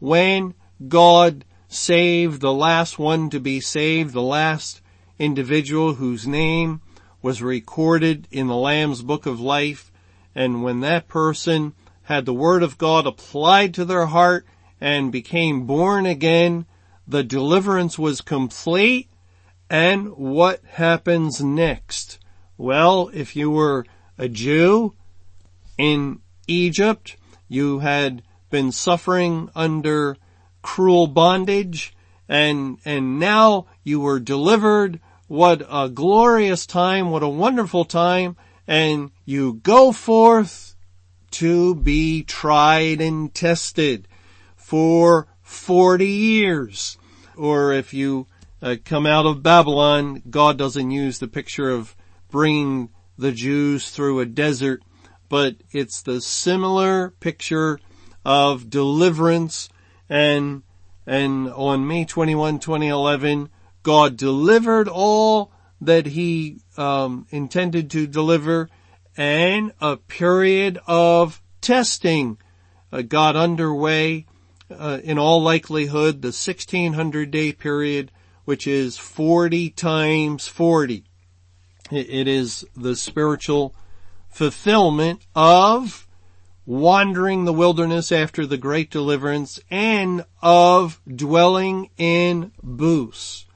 when 0.00 0.54
God 0.88 1.44
saved, 1.68 2.40
the 2.40 2.52
last 2.52 2.98
one 2.98 3.30
to 3.30 3.38
be 3.38 3.60
saved, 3.60 4.12
the 4.12 4.22
last 4.22 4.79
individual 5.20 5.94
whose 5.94 6.26
name 6.26 6.80
was 7.22 7.42
recorded 7.42 8.26
in 8.32 8.48
the 8.48 8.56
Lamb's 8.56 9.02
book 9.02 9.26
of 9.26 9.40
life. 9.40 9.92
And 10.34 10.64
when 10.64 10.80
that 10.80 11.06
person 11.06 11.74
had 12.04 12.24
the 12.24 12.34
word 12.34 12.62
of 12.62 12.78
God 12.78 13.06
applied 13.06 13.74
to 13.74 13.84
their 13.84 14.06
heart 14.06 14.46
and 14.80 15.12
became 15.12 15.66
born 15.66 16.06
again, 16.06 16.64
the 17.06 17.22
deliverance 17.22 17.98
was 17.98 18.22
complete. 18.22 19.08
And 19.68 20.16
what 20.16 20.64
happens 20.64 21.42
next? 21.42 22.18
Well, 22.56 23.10
if 23.12 23.36
you 23.36 23.50
were 23.50 23.84
a 24.18 24.28
Jew 24.28 24.94
in 25.76 26.20
Egypt, 26.46 27.16
you 27.46 27.80
had 27.80 28.22
been 28.48 28.72
suffering 28.72 29.50
under 29.54 30.16
cruel 30.62 31.06
bondage 31.06 31.94
and, 32.28 32.78
and 32.84 33.18
now 33.18 33.66
you 33.82 34.00
were 34.00 34.20
delivered. 34.20 35.00
What 35.30 35.64
a 35.70 35.88
glorious 35.88 36.66
time. 36.66 37.10
What 37.10 37.22
a 37.22 37.28
wonderful 37.28 37.84
time. 37.84 38.36
And 38.66 39.12
you 39.24 39.60
go 39.62 39.92
forth 39.92 40.74
to 41.30 41.76
be 41.76 42.24
tried 42.24 43.00
and 43.00 43.32
tested 43.32 44.08
for 44.56 45.28
40 45.42 46.04
years. 46.04 46.98
Or 47.36 47.72
if 47.72 47.94
you 47.94 48.26
uh, 48.60 48.74
come 48.84 49.06
out 49.06 49.24
of 49.24 49.40
Babylon, 49.40 50.20
God 50.28 50.58
doesn't 50.58 50.90
use 50.90 51.20
the 51.20 51.28
picture 51.28 51.70
of 51.70 51.94
bringing 52.28 52.88
the 53.16 53.30
Jews 53.30 53.88
through 53.90 54.18
a 54.18 54.26
desert, 54.26 54.82
but 55.28 55.54
it's 55.70 56.02
the 56.02 56.20
similar 56.20 57.10
picture 57.20 57.78
of 58.24 58.68
deliverance 58.68 59.68
and, 60.08 60.64
and 61.06 61.48
on 61.52 61.86
May 61.86 62.04
21, 62.04 62.58
2011, 62.58 63.48
God 63.82 64.16
delivered 64.16 64.88
all 64.88 65.52
that 65.80 66.06
he 66.06 66.60
um, 66.76 67.26
intended 67.30 67.90
to 67.90 68.06
deliver 68.06 68.68
and 69.16 69.72
a 69.80 69.96
period 69.96 70.78
of 70.86 71.42
testing 71.60 72.38
uh, 72.92 73.02
got 73.02 73.36
underway 73.36 74.26
uh, 74.70 74.98
in 75.02 75.18
all 75.18 75.42
likelihood 75.42 76.22
the 76.22 76.28
1600 76.28 77.30
day 77.30 77.52
period 77.52 78.10
which 78.44 78.66
is 78.66 78.96
40 78.96 79.70
times 79.70 80.46
40 80.46 81.04
it 81.90 82.28
is 82.28 82.64
the 82.76 82.94
spiritual 82.94 83.74
fulfillment 84.28 85.26
of 85.34 86.06
wandering 86.66 87.46
the 87.46 87.52
wilderness 87.52 88.12
after 88.12 88.46
the 88.46 88.56
great 88.56 88.90
deliverance 88.90 89.58
and 89.70 90.24
of 90.40 91.00
dwelling 91.08 91.90
in 91.98 92.52
booths 92.62 93.46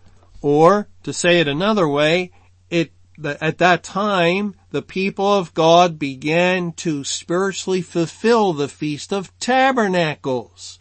or 0.44 0.86
to 1.02 1.10
say 1.10 1.40
it 1.40 1.48
another 1.48 1.88
way, 1.88 2.30
it, 2.68 2.92
at 3.40 3.56
that 3.56 3.82
time, 3.82 4.54
the 4.72 4.82
people 4.82 5.26
of 5.26 5.54
God 5.54 5.98
began 5.98 6.72
to 6.72 7.02
spiritually 7.02 7.80
fulfill 7.80 8.52
the 8.52 8.68
Feast 8.68 9.10
of 9.10 9.32
Tabernacles, 9.38 10.78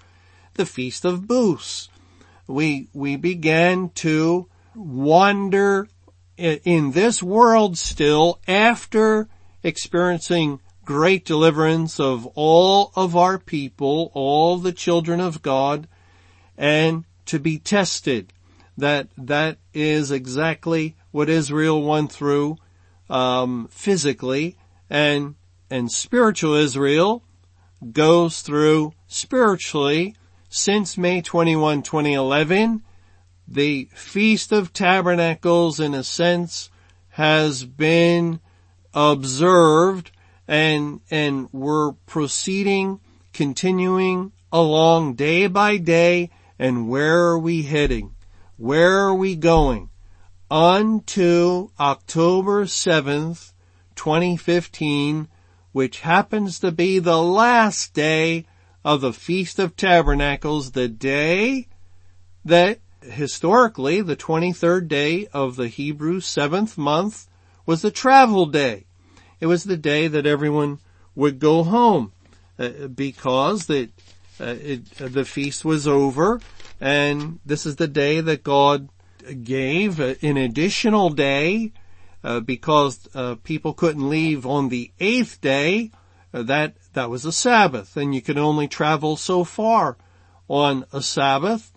the 0.56 0.65
Feast 0.65 1.06
of 1.06 1.30
Booths. 1.30 1.88
We, 2.45 2.89
we 2.91 3.15
began 3.15 3.88
to 3.91 4.49
wander 4.76 5.88
in 6.36 6.91
this 6.91 7.23
world 7.23 7.78
still 7.78 8.41
after 8.45 9.30
experiencing 9.63 10.60
great 10.84 11.23
deliverance 11.23 12.02
of 12.02 12.26
all 12.36 12.91
of 12.97 13.15
our 13.15 13.39
people, 13.39 14.12
all 14.13 14.58
the 14.58 14.73
children 14.73 15.21
of 15.21 15.41
God, 15.41 15.88
and 16.58 17.06
to 17.28 17.39
be 17.39 17.60
tested 17.60 18.34
that 18.78 19.08
that 19.18 19.58
is 19.74 20.12
exactly 20.12 20.96
what 21.12 21.30
Israel 21.30 21.82
went 21.84 22.12
through 22.12 22.58
um, 23.10 23.68
physically, 23.70 24.58
and 24.90 25.36
and 25.70 25.92
spiritual 25.92 26.54
Israel 26.54 27.24
goes 27.92 28.42
through 28.42 28.94
spiritually 29.08 30.16
since 30.50 30.98
May 30.98 31.22
21, 31.22 31.82
2011. 31.82 32.84
The 33.48 33.90
Feast 33.94 34.52
of 34.52 34.72
Tabernacles, 34.72 35.80
in 35.80 35.94
a 35.94 36.04
sense, 36.04 36.70
has 37.10 37.66
been 37.66 38.40
observed 38.94 40.12
and, 40.48 41.02
and 41.10 41.50
we're 41.52 41.94
proceeding, 42.06 43.00
continuing 43.34 44.32
along 44.52 45.16
day 45.16 45.48
by 45.48 45.78
day 45.78 46.30
and 46.60 46.88
where 46.88 47.26
are 47.26 47.40
we 47.40 47.64
heading? 47.64 48.14
Where 48.58 49.00
are 49.00 49.16
we 49.16 49.36
going? 49.36 49.89
Unto 50.50 51.70
October 51.80 52.66
7th, 52.66 53.54
2015, 53.96 55.28
which 55.72 56.02
happens 56.02 56.60
to 56.60 56.72
be 56.72 57.00
the 57.00 57.22
last 57.22 57.96
day 57.96 58.46
of 58.86 59.02
the 59.02 59.13
Feast 59.13 59.58
of 59.58 59.76
Tabernacles, 59.76 60.72
the 60.72 60.88
day 60.88 61.68
that 62.46 62.80
historically 63.02 64.02
the 64.02 64.16
23rd 64.16 64.88
day 64.88 65.28
of 65.34 65.56
the 65.56 65.68
Hebrew 65.68 66.20
seventh 66.20 66.78
month 66.78 67.28
was 67.66 67.82
the 67.82 67.92
travel 67.92 68.46
day. 68.46 68.86
It 69.39 69.48
was 69.48 69.63
the 69.63 69.78
day 69.78 70.08
that 70.08 70.28
everyone 70.28 70.80
would 71.16 71.39
go 71.39 71.63
home 71.63 72.12
uh, 72.60 72.88
because 72.88 73.66
that 73.66 73.89
uh, 74.39 74.56
the 75.00 75.26
feast 75.26 75.66
was 75.66 75.88
over 75.88 76.39
and 76.84 77.39
this 77.46 77.65
is 77.65 77.78
the 77.78 77.88
day 77.88 78.19
that 78.19 78.43
God 78.43 78.89
gave 79.43 80.02
an 80.02 80.36
additional 80.36 81.10
day 81.12 81.72
uh, 82.26 82.41
because 82.41 83.08
uh, 83.15 83.36
people 83.36 83.74
couldn't 83.74 84.10
leave 84.10 84.46
on 84.46 84.67
the 84.67 84.91
eighth 85.00 85.39
day. 85.39 85.91
Uh, 86.34 86.43
that 86.43 86.76
that 86.91 87.10
was 87.10 87.24
a 87.24 87.32
Sabbath, 87.32 87.96
and 87.96 88.13
you 88.13 88.22
could 88.22 88.38
only 88.38 88.67
travel 88.67 89.15
so 89.15 89.46
far 89.46 89.96
on 90.50 90.84
a 90.91 91.02
Sabbath. 91.02 91.72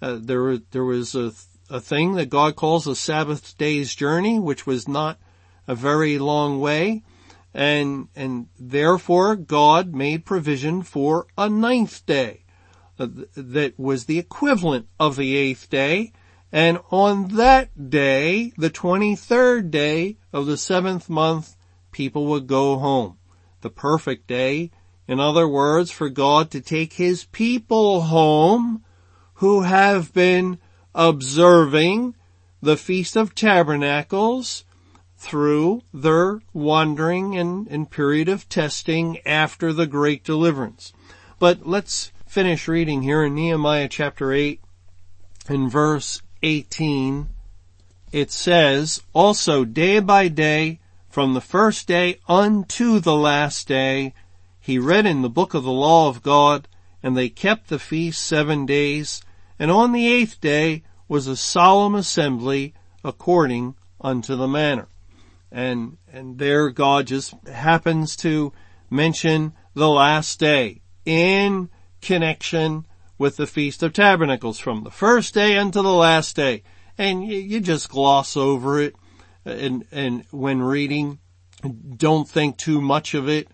Uh, 0.00 0.18
there 0.20 0.58
there 0.58 0.84
was 0.84 1.16
a 1.16 1.32
a 1.68 1.80
thing 1.80 2.14
that 2.14 2.30
God 2.30 2.54
calls 2.54 2.86
a 2.86 2.94
Sabbath 2.94 3.58
day's 3.58 3.96
journey, 3.96 4.38
which 4.38 4.64
was 4.64 4.86
not 4.86 5.18
a 5.66 5.74
very 5.74 6.18
long 6.18 6.60
way. 6.60 7.02
And, 7.52 8.08
and 8.14 8.46
therefore 8.58 9.36
God 9.36 9.92
made 9.94 10.24
provision 10.24 10.82
for 10.82 11.26
a 11.36 11.48
ninth 11.48 12.06
day. 12.06 12.41
Uh, 13.02 13.08
that 13.34 13.78
was 13.78 14.04
the 14.04 14.18
equivalent 14.18 14.86
of 15.00 15.16
the 15.16 15.36
eighth 15.36 15.68
day. 15.68 16.12
And 16.52 16.78
on 16.90 17.28
that 17.36 17.90
day, 17.90 18.52
the 18.56 18.70
23rd 18.70 19.70
day 19.70 20.18
of 20.32 20.46
the 20.46 20.56
seventh 20.56 21.08
month, 21.08 21.56
people 21.90 22.26
would 22.26 22.46
go 22.46 22.78
home. 22.78 23.18
The 23.62 23.70
perfect 23.70 24.28
day, 24.28 24.70
in 25.08 25.18
other 25.18 25.48
words, 25.48 25.90
for 25.90 26.08
God 26.08 26.50
to 26.52 26.60
take 26.60 26.92
his 26.92 27.24
people 27.24 28.02
home 28.02 28.84
who 29.34 29.62
have 29.62 30.12
been 30.12 30.58
observing 30.94 32.14
the 32.60 32.76
Feast 32.76 33.16
of 33.16 33.34
Tabernacles 33.34 34.64
through 35.16 35.82
their 35.92 36.40
wandering 36.52 37.36
and, 37.36 37.66
and 37.68 37.90
period 37.90 38.28
of 38.28 38.48
testing 38.48 39.18
after 39.26 39.72
the 39.72 39.86
great 39.86 40.22
deliverance. 40.22 40.92
But 41.38 41.66
let's 41.66 42.12
finish 42.32 42.66
reading 42.66 43.02
here 43.02 43.22
in 43.22 43.34
Nehemiah 43.34 43.88
chapter 43.90 44.32
8 44.32 44.58
in 45.50 45.68
verse 45.68 46.22
18. 46.42 47.28
It 48.10 48.30
says, 48.30 49.02
also 49.12 49.66
day 49.66 50.00
by 50.00 50.28
day, 50.28 50.80
from 51.10 51.34
the 51.34 51.42
first 51.42 51.86
day 51.86 52.20
unto 52.26 53.00
the 53.00 53.14
last 53.14 53.68
day, 53.68 54.14
he 54.58 54.78
read 54.78 55.04
in 55.04 55.20
the 55.20 55.28
book 55.28 55.52
of 55.52 55.62
the 55.62 55.70
law 55.70 56.08
of 56.08 56.22
God, 56.22 56.68
and 57.02 57.14
they 57.14 57.28
kept 57.28 57.68
the 57.68 57.78
feast 57.78 58.22
seven 58.22 58.64
days, 58.64 59.20
and 59.58 59.70
on 59.70 59.92
the 59.92 60.10
eighth 60.10 60.40
day 60.40 60.84
was 61.08 61.26
a 61.26 61.36
solemn 61.36 61.94
assembly 61.94 62.72
according 63.04 63.74
unto 64.00 64.36
the 64.36 64.48
manner. 64.48 64.88
And, 65.50 65.98
and 66.10 66.38
there 66.38 66.70
God 66.70 67.08
just 67.08 67.34
happens 67.46 68.16
to 68.16 68.54
mention 68.88 69.52
the 69.74 69.90
last 69.90 70.40
day 70.40 70.80
in 71.04 71.68
connection 72.02 72.86
with 73.16 73.36
the 73.36 73.46
Feast 73.46 73.82
of 73.82 73.92
Tabernacles 73.92 74.58
from 74.58 74.82
the 74.82 74.90
first 74.90 75.32
day 75.32 75.56
until 75.56 75.84
the 75.84 75.92
last 75.92 76.36
day. 76.36 76.62
And 76.98 77.24
you, 77.24 77.60
just 77.60 77.88
gloss 77.88 78.36
over 78.36 78.80
it 78.80 78.94
and, 79.44 79.86
and 79.90 80.24
when 80.30 80.60
reading, 80.60 81.20
don't 81.96 82.28
think 82.28 82.58
too 82.58 82.80
much 82.80 83.14
of 83.14 83.28
it. 83.28 83.48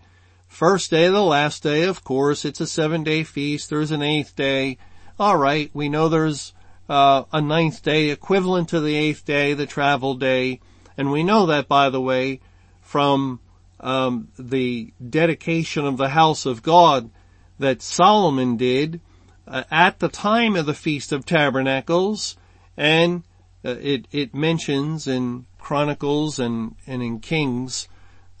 First 0.47 0.89
day, 0.89 1.07
the 1.07 1.23
last 1.23 1.63
day, 1.63 1.83
of 1.83 2.03
course, 2.03 2.43
it's 2.43 2.59
a 2.59 2.67
seven 2.67 3.03
day 3.03 3.23
feast. 3.23 3.69
There's 3.69 3.91
an 3.91 4.01
eighth 4.01 4.35
day. 4.35 4.77
Alright, 5.19 5.69
we 5.73 5.87
know 5.87 6.09
there's 6.09 6.53
uh, 6.89 7.23
a 7.31 7.39
ninth 7.39 7.83
day 7.83 8.09
equivalent 8.09 8.69
to 8.69 8.81
the 8.81 8.95
eighth 8.95 9.23
day, 9.25 9.53
the 9.53 9.67
travel 9.67 10.15
day. 10.15 10.59
And 10.97 11.11
we 11.11 11.23
know 11.23 11.45
that, 11.45 11.67
by 11.67 11.89
the 11.89 12.01
way, 12.01 12.41
from 12.81 13.39
um, 13.79 14.29
the 14.37 14.91
dedication 15.07 15.85
of 15.85 15.97
the 15.97 16.09
house 16.09 16.45
of 16.45 16.63
God 16.63 17.11
that 17.59 17.81
Solomon 17.81 18.57
did 18.57 19.01
uh, 19.47 19.63
at 19.69 19.99
the 19.99 20.09
time 20.09 20.55
of 20.55 20.65
the 20.65 20.73
Feast 20.73 21.11
of 21.11 21.25
Tabernacles, 21.25 22.37
and 22.77 23.23
uh, 23.63 23.75
it 23.81 24.07
it 24.11 24.33
mentions 24.33 25.07
in 25.07 25.45
Chronicles 25.59 26.39
and 26.39 26.75
and 26.87 27.03
in 27.03 27.19
Kings 27.19 27.87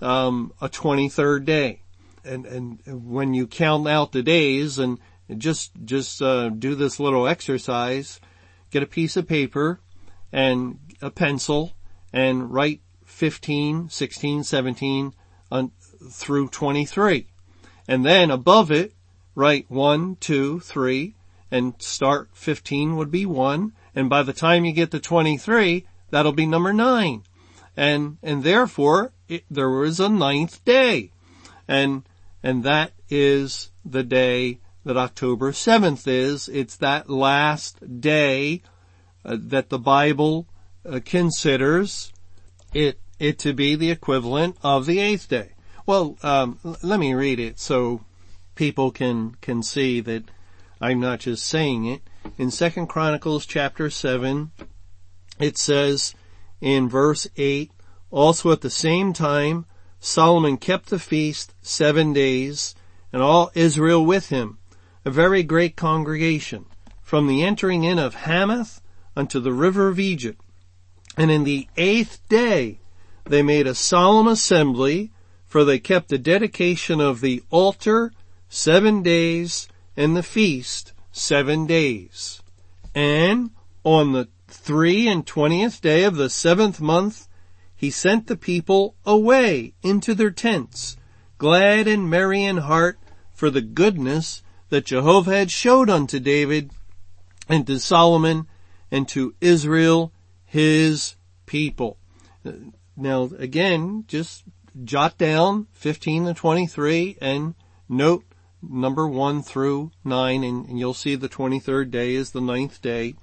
um, 0.01 0.53
a 0.61 0.69
23rd 0.69 1.45
day, 1.45 1.81
and 2.23 2.45
and 2.45 2.79
when 2.85 3.33
you 3.33 3.45
count 3.45 3.87
out 3.87 4.11
the 4.11 4.23
days 4.23 4.79
and 4.79 4.99
just 5.37 5.71
just 5.83 6.21
uh, 6.21 6.49
do 6.49 6.75
this 6.75 6.99
little 6.99 7.27
exercise, 7.27 8.19
get 8.71 8.83
a 8.83 8.87
piece 8.87 9.17
of 9.17 9.27
paper 9.27 9.79
and 10.31 10.79
a 11.01 11.09
pencil 11.09 11.73
and 12.13 12.51
write 12.51 12.81
15, 13.05 13.89
16, 13.89 14.43
17 14.43 15.13
on, 15.51 15.71
through 16.09 16.47
23. 16.49 17.27
And 17.87 18.05
then 18.05 18.31
above 18.31 18.71
it, 18.71 18.93
write 19.39 19.71
one, 19.71 20.17
two, 20.17 20.59
three, 20.59 21.15
and 21.49 21.73
start 21.79 22.29
15 22.33 22.97
would 22.97 23.09
be 23.09 23.25
one. 23.25 23.71
And 23.95 24.09
by 24.09 24.21
the 24.21 24.33
time 24.33 24.65
you 24.65 24.73
get 24.73 24.91
to 24.91 24.99
23, 24.99 25.87
that'll 26.09 26.33
be 26.33 26.45
number 26.45 26.73
nine. 26.73 27.23
And, 27.77 28.17
and 28.21 28.43
therefore 28.43 29.13
it, 29.29 29.45
there 29.49 29.69
was 29.69 30.01
a 30.01 30.09
ninth 30.09 30.65
day. 30.65 31.11
And, 31.69 32.03
and 32.43 32.63
that 32.65 32.91
is 33.07 33.71
the 33.85 34.03
day 34.03 34.59
that 34.83 34.97
October 34.97 35.53
7th 35.53 36.05
is. 36.05 36.49
It's 36.49 36.75
that 36.75 37.09
last 37.09 38.01
day 38.01 38.61
uh, 39.23 39.37
that 39.39 39.69
the 39.69 39.79
Bible 39.79 40.47
uh, 40.85 40.99
considers 41.03 42.11
it 42.73 42.99
it 43.19 43.37
to 43.37 43.53
be 43.53 43.75
the 43.75 43.91
equivalent 43.91 44.55
of 44.63 44.85
the 44.85 44.99
eighth 44.99 45.27
day. 45.27 45.49
Well, 45.85 46.17
um, 46.23 46.57
let 46.81 46.99
me 46.99 47.13
read 47.13 47.37
it 47.37 47.59
so 47.59 48.05
people 48.59 48.91
can 48.91 49.33
can 49.39 49.63
see 49.63 50.01
that 50.01 50.21
I'm 50.81 50.99
not 50.99 51.21
just 51.21 51.45
saying 51.45 51.85
it. 51.85 52.01
In 52.37 52.51
Second 52.51 52.87
Chronicles 52.87 53.45
chapter 53.45 53.89
seven, 53.89 54.51
it 55.39 55.57
says 55.57 56.13
in 56.59 56.89
verse 56.89 57.25
eight, 57.37 57.71
also 58.11 58.51
at 58.51 58.59
the 58.59 58.69
same 58.69 59.13
time, 59.13 59.65
Solomon 60.01 60.57
kept 60.57 60.89
the 60.89 60.99
feast 60.99 61.53
seven 61.61 62.11
days, 62.11 62.75
and 63.13 63.21
all 63.21 63.49
Israel 63.55 64.05
with 64.05 64.27
him, 64.27 64.57
a 65.05 65.09
very 65.09 65.41
great 65.41 65.77
congregation, 65.77 66.65
from 67.01 67.27
the 67.27 67.41
entering 67.41 67.85
in 67.85 67.97
of 67.97 68.13
Hamath 68.13 68.81
unto 69.15 69.39
the 69.39 69.53
river 69.53 69.87
of 69.87 70.01
Egypt. 70.01 70.41
And 71.15 71.31
in 71.31 71.45
the 71.45 71.69
eighth 71.77 72.19
day 72.27 72.81
they 73.23 73.41
made 73.41 73.67
a 73.67 73.73
solemn 73.73 74.27
assembly, 74.27 75.11
for 75.45 75.63
they 75.63 75.79
kept 75.79 76.09
the 76.09 76.17
dedication 76.17 76.99
of 76.99 77.21
the 77.21 77.41
altar 77.49 78.11
seven 78.49 79.03
days 79.03 79.67
and 79.95 80.17
the 80.17 80.23
feast 80.23 80.93
seven 81.11 81.65
days. 81.65 82.41
And 82.93 83.51
on 83.83 84.11
the 84.11 84.27
three 84.47 85.07
and 85.07 85.25
twentieth 85.25 85.81
day 85.81 86.03
of 86.03 86.15
the 86.15 86.29
seventh 86.29 86.81
month, 86.81 87.27
he 87.75 87.91
sent 87.91 88.27
the 88.27 88.35
people 88.35 88.95
away 89.05 89.73
into 89.81 90.13
their 90.13 90.31
tents, 90.31 90.97
glad 91.37 91.87
and 91.87 92.09
merry 92.09 92.43
in 92.43 92.57
heart 92.57 92.99
for 93.33 93.49
the 93.49 93.61
goodness 93.61 94.43
that 94.67 94.85
Jehovah 94.85 95.37
had 95.37 95.51
showed 95.51 95.89
unto 95.89 96.19
David 96.19 96.71
and 97.47 97.65
to 97.67 97.79
Solomon 97.79 98.47
and 98.91 99.07
to 99.09 99.33
Israel 99.39 100.11
his 100.45 101.15
people. 101.45 101.97
Now 102.97 103.29
again, 103.37 104.03
just 104.07 104.43
jot 104.83 105.17
down 105.17 105.67
15 105.71 106.25
to 106.25 106.33
23 106.33 107.17
and 107.21 107.55
note 107.87 108.23
number 108.61 109.07
1 109.07 109.43
through 109.43 109.91
9 110.03 110.43
and, 110.43 110.65
and, 110.67 110.79
you'll 110.79 110.93
see 110.93 111.15
the 111.15 111.29
23rd 111.29 111.91
day 111.91 112.13
is 112.13 112.31
the 112.31 112.41
ninth 112.41 112.81
day. 112.81 113.15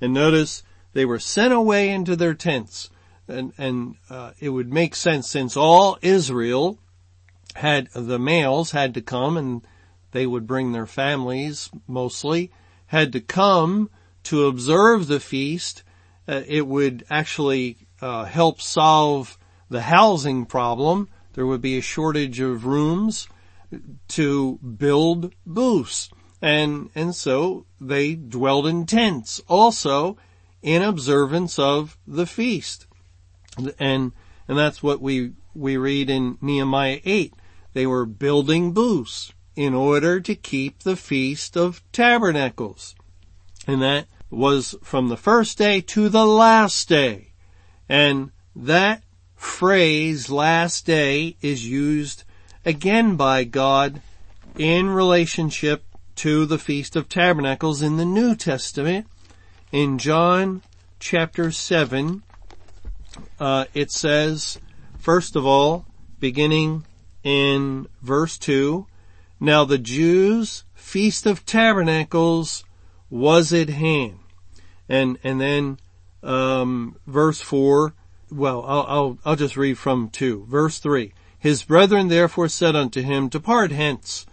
And 0.00 0.12
notice 0.12 0.62
they 0.92 1.04
were 1.04 1.18
sent 1.18 1.52
away 1.52 1.90
into 1.90 2.16
their 2.16 2.34
tents. 2.34 2.90
And, 3.28 3.52
and 3.56 3.96
uh, 4.10 4.32
it 4.40 4.50
would 4.50 4.72
make 4.72 4.94
sense 4.94 5.28
since 5.28 5.56
all 5.56 5.98
Israel 6.02 6.78
had, 7.54 7.88
the 7.94 8.18
males 8.18 8.72
had 8.72 8.94
to 8.94 9.00
come 9.00 9.36
and 9.36 9.62
they 10.10 10.26
would 10.26 10.46
bring 10.46 10.72
their 10.72 10.86
families 10.86 11.70
mostly, 11.86 12.50
had 12.86 13.12
to 13.12 13.20
come 13.20 13.90
to 14.24 14.46
observe 14.46 15.06
the 15.06 15.20
feast. 15.20 15.82
Uh, 16.28 16.42
it 16.46 16.66
would 16.66 17.04
actually 17.08 17.88
uh, 18.00 18.24
help 18.24 18.60
solve 18.60 19.38
the 19.70 19.82
housing 19.82 20.44
problem. 20.44 21.08
There 21.32 21.46
would 21.46 21.62
be 21.62 21.78
a 21.78 21.82
shortage 21.82 22.40
of 22.40 22.66
rooms 22.66 23.28
to 24.08 24.58
build 24.58 25.34
booths. 25.46 26.10
And, 26.40 26.90
and 26.94 27.14
so 27.14 27.66
they 27.80 28.14
dwelled 28.14 28.66
in 28.66 28.86
tents 28.86 29.40
also 29.48 30.16
in 30.60 30.82
observance 30.82 31.58
of 31.58 31.96
the 32.06 32.26
feast. 32.26 32.86
And, 33.78 34.12
and 34.48 34.58
that's 34.58 34.82
what 34.82 35.00
we, 35.00 35.32
we 35.54 35.76
read 35.76 36.10
in 36.10 36.38
Nehemiah 36.40 37.00
8. 37.04 37.34
They 37.74 37.86
were 37.86 38.06
building 38.06 38.72
booths 38.72 39.32
in 39.54 39.74
order 39.74 40.20
to 40.20 40.34
keep 40.34 40.80
the 40.80 40.96
feast 40.96 41.56
of 41.56 41.82
tabernacles. 41.92 42.94
And 43.66 43.82
that 43.82 44.06
was 44.30 44.74
from 44.82 45.08
the 45.08 45.16
first 45.16 45.58
day 45.58 45.80
to 45.80 46.08
the 46.08 46.26
last 46.26 46.88
day. 46.88 47.32
And 47.88 48.30
that 48.56 49.02
phrase 49.36 50.30
last 50.30 50.86
day 50.86 51.36
is 51.42 51.68
used 51.68 52.24
again 52.64 53.16
by 53.16 53.44
God 53.44 54.00
in 54.56 54.90
relationship 54.90 55.84
to 56.16 56.46
the 56.46 56.58
Feast 56.58 56.96
of 56.96 57.08
Tabernacles 57.08 57.82
in 57.82 57.96
the 57.96 58.04
New 58.04 58.34
Testament. 58.34 59.06
In 59.70 59.98
John 59.98 60.62
chapter 61.00 61.50
7, 61.50 62.22
uh, 63.40 63.64
it 63.74 63.90
says, 63.90 64.58
first 64.98 65.36
of 65.36 65.46
all, 65.46 65.86
beginning 66.20 66.84
in 67.24 67.88
verse 68.02 68.38
2, 68.38 68.86
Now 69.40 69.64
the 69.64 69.78
Jews' 69.78 70.64
Feast 70.74 71.26
of 71.26 71.46
Tabernacles 71.46 72.64
was 73.10 73.52
at 73.52 73.70
hand. 73.70 74.18
And, 74.88 75.18
and 75.24 75.40
then, 75.40 75.78
um, 76.22 76.96
verse 77.06 77.40
4, 77.40 77.94
well, 78.30 78.64
I'll, 78.66 78.86
I'll, 78.88 79.18
I'll 79.24 79.36
just 79.36 79.56
read 79.56 79.78
from 79.78 80.10
2. 80.10 80.46
Verse 80.48 80.78
3. 80.78 81.12
His 81.42 81.64
brethren 81.64 82.06
therefore 82.06 82.48
said 82.48 82.76
unto 82.76 83.02
him, 83.02 83.26
Depart 83.26 83.72
hence, 83.72 84.26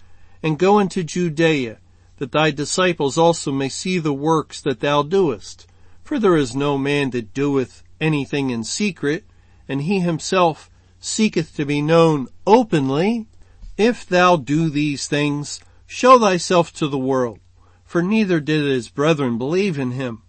and 0.43 0.59
go 0.59 0.77
into 0.77 1.03
Judea, 1.03 1.79
that 2.17 2.31
thy 2.31 2.51
disciples 2.51 3.17
also 3.17 3.51
may 3.51 3.67
see 3.67 3.97
the 3.97 4.13
works 4.13 4.61
that 4.61 4.79
thou 4.79 5.01
doest. 5.01 5.65
For 6.03 6.19
there 6.19 6.37
is 6.37 6.55
no 6.55 6.77
man 6.77 7.09
that 7.09 7.33
doeth 7.33 7.81
anything 7.99 8.51
in 8.51 8.63
secret, 8.63 9.25
and 9.67 9.81
he 9.81 10.01
himself 10.01 10.69
seeketh 10.99 11.55
to 11.55 11.65
be 11.65 11.81
known 11.81 12.27
openly. 12.45 13.25
If 13.75 14.05
thou 14.05 14.35
do 14.35 14.69
these 14.69 15.07
things, 15.07 15.59
show 15.87 16.19
thyself 16.19 16.71
to 16.73 16.87
the 16.87 16.99
world. 16.99 17.39
For 17.85 18.03
neither 18.03 18.39
did 18.39 18.67
his 18.67 18.87
brethren 18.87 19.39
believe 19.39 19.79
in 19.79 19.93
him. 19.93 20.21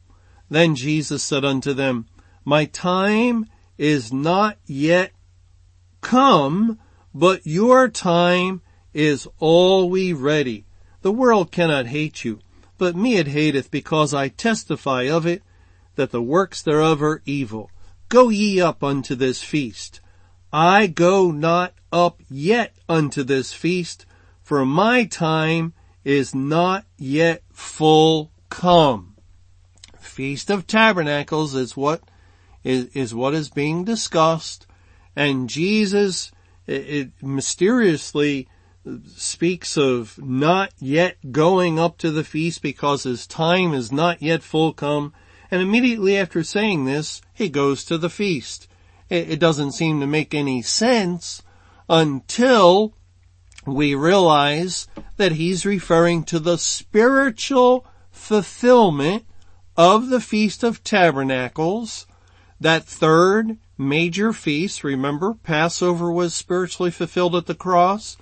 Then 0.49 0.75
Jesus 0.75 1.23
said 1.23 1.45
unto 1.45 1.75
them, 1.75 2.07
My 2.43 2.65
time 2.65 3.45
is 3.77 4.15
not 4.15 4.57
yet 4.65 5.13
come, 6.01 6.79
but 7.15 7.47
your 7.47 7.89
time 7.89 8.63
is 8.95 9.29
we 9.41 10.13
ready. 10.13 10.65
The 11.03 11.13
world 11.13 11.51
cannot 11.51 11.87
hate 11.87 12.25
you, 12.25 12.41
but 12.79 12.97
me 12.97 13.17
it 13.17 13.29
hateth 13.29 13.71
because 13.71 14.13
I 14.13 14.29
testify 14.29 15.03
of 15.03 15.27
it 15.27 15.43
that 15.97 16.11
the 16.11 16.23
works 16.23 16.63
thereof 16.63 17.03
are 17.03 17.23
evil. 17.25 17.71
Go 18.09 18.29
ye 18.29 18.61
up 18.61 18.83
unto 18.83 19.15
this 19.15 19.43
feast. 19.43 20.01
I 20.53 20.89
go 20.89 21.31
not 21.31 21.75
up 21.93 22.21
yet 22.29 22.75
unto 22.89 23.23
this 23.23 23.53
feast, 23.53 24.07
for 24.43 24.67
my 24.67 25.05
time 25.05 25.75
is 26.05 26.35
not 26.35 26.85
yet 26.97 27.43
full 27.53 28.33
come. 28.49 29.17
Feast 29.99 30.51
of 30.51 30.67
Tabernacles 30.67 31.55
is 31.55 31.77
what 31.77 32.03
is, 32.65 32.87
is 32.87 33.15
what 33.15 33.35
is 33.35 33.49
being 33.49 33.85
discussed 33.85 34.67
and 35.17 35.49
Jesus 35.49 36.33
it, 36.67 37.11
mysteriously 37.23 38.49
speaks 39.07 39.77
of 39.77 40.19
not 40.19 40.73
yet 40.79 41.33
going 41.33 41.79
up 41.79 41.99
to 41.99 42.11
the 42.11 42.25
feast 42.25 42.63
because 42.63 43.03
his 43.03 43.27
time 43.27 43.75
is 43.75 43.93
not 43.93 44.23
yet 44.23 44.43
full 44.43 44.73
come. 44.73 45.13
And 45.51 45.61
immediately 45.61 46.17
after 46.17 46.43
saying 46.43 46.85
this, 46.85 47.21
he 47.35 47.49
goes 47.49 47.85
to 47.85 47.99
the 47.99 48.11
feast. 48.11 48.69
It 49.09 49.41
doesn't 49.41 49.73
seem 49.73 49.99
to 50.01 50.07
make 50.07 50.35
any 50.35 50.63
sense 50.63 51.43
until 51.89 52.95
we 53.67 53.95
realize 53.95 54.87
that 55.17 55.33
he's 55.33 55.67
referring 55.67 56.23
to 56.25 56.39
the 56.39 56.57
spiritual 56.57 57.85
fulfillment 58.11 59.25
of 59.77 60.09
the 60.09 60.21
Feast 60.21 60.63
of 60.63 60.85
Tabernacles, 60.85 62.07
that 62.61 62.85
third 62.85 63.59
major 63.81 64.33
feasts. 64.33 64.85
Remember, 64.85 65.35
Passover 65.35 66.13
was 66.13 66.35
spiritually 66.35 66.91
fulfilled 66.91 67.35
at 67.35 67.47
the 67.47 67.55
cross. 67.55 68.19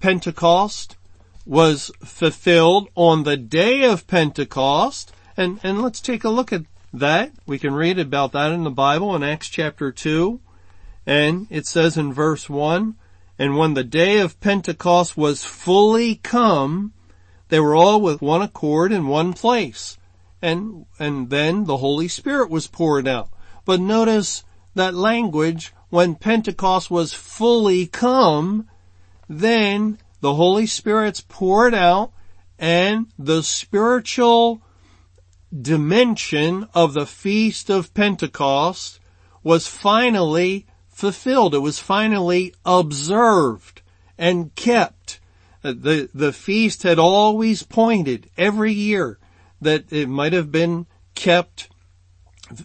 Pentecost 0.00 0.96
was 1.44 1.90
fulfilled 2.02 2.88
on 2.94 3.22
the 3.22 3.36
day 3.36 3.84
of 3.84 4.06
Pentecost. 4.06 5.12
And, 5.36 5.60
and 5.62 5.82
let's 5.82 6.00
take 6.00 6.24
a 6.24 6.30
look 6.30 6.52
at 6.52 6.64
that. 6.94 7.32
We 7.46 7.58
can 7.58 7.74
read 7.74 7.98
about 7.98 8.32
that 8.32 8.52
in 8.52 8.64
the 8.64 8.70
Bible 8.70 9.14
in 9.14 9.22
Acts 9.22 9.48
chapter 9.48 9.92
2. 9.92 10.40
And 11.06 11.46
it 11.50 11.66
says 11.66 11.96
in 11.96 12.12
verse 12.12 12.48
1, 12.48 12.94
And 13.38 13.56
when 13.56 13.74
the 13.74 13.84
day 13.84 14.18
of 14.18 14.40
Pentecost 14.40 15.16
was 15.16 15.44
fully 15.44 16.16
come, 16.16 16.94
they 17.48 17.60
were 17.60 17.76
all 17.76 18.00
with 18.00 18.22
one 18.22 18.40
accord 18.40 18.92
in 18.92 19.08
one 19.08 19.34
place. 19.34 19.98
And, 20.40 20.86
and 20.98 21.28
then 21.28 21.64
the 21.64 21.76
Holy 21.76 22.08
Spirit 22.08 22.50
was 22.50 22.66
poured 22.66 23.06
out. 23.06 23.28
But 23.64 23.80
notice 23.80 24.44
that 24.74 24.94
language, 24.94 25.72
when 25.90 26.14
Pentecost 26.14 26.90
was 26.90 27.12
fully 27.12 27.86
come, 27.86 28.68
then 29.28 29.98
the 30.20 30.34
Holy 30.34 30.66
Spirit's 30.66 31.20
poured 31.20 31.74
out 31.74 32.12
and 32.58 33.06
the 33.18 33.42
spiritual 33.42 34.62
dimension 35.60 36.68
of 36.74 36.94
the 36.94 37.06
Feast 37.06 37.68
of 37.68 37.92
Pentecost 37.92 39.00
was 39.42 39.66
finally 39.66 40.66
fulfilled. 40.88 41.54
It 41.54 41.58
was 41.58 41.78
finally 41.78 42.54
observed 42.64 43.82
and 44.16 44.54
kept. 44.54 45.18
The, 45.62 46.08
the 46.14 46.32
feast 46.32 46.82
had 46.82 46.98
always 46.98 47.62
pointed 47.62 48.30
every 48.36 48.72
year 48.72 49.18
that 49.60 49.92
it 49.92 50.08
might 50.08 50.32
have 50.32 50.50
been 50.50 50.86
kept 51.14 51.68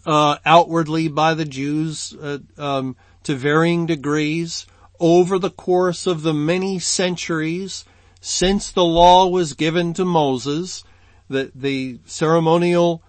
uh, 0.05 0.37
outwardly 0.45 1.07
by 1.07 1.33
the 1.33 1.45
Jews 1.45 2.15
uh, 2.21 2.39
um, 2.57 2.95
to 3.23 3.35
varying 3.35 3.85
degrees 3.85 4.65
over 4.99 5.37
the 5.37 5.49
course 5.49 6.07
of 6.07 6.23
the 6.23 6.33
many 6.33 6.79
centuries 6.79 7.85
since 8.19 8.71
the 8.71 8.83
law 8.83 9.27
was 9.27 9.53
given 9.53 9.93
to 9.93 10.05
Moses, 10.05 10.83
the, 11.29 11.51
the 11.53 11.99
ceremonial 12.05 13.03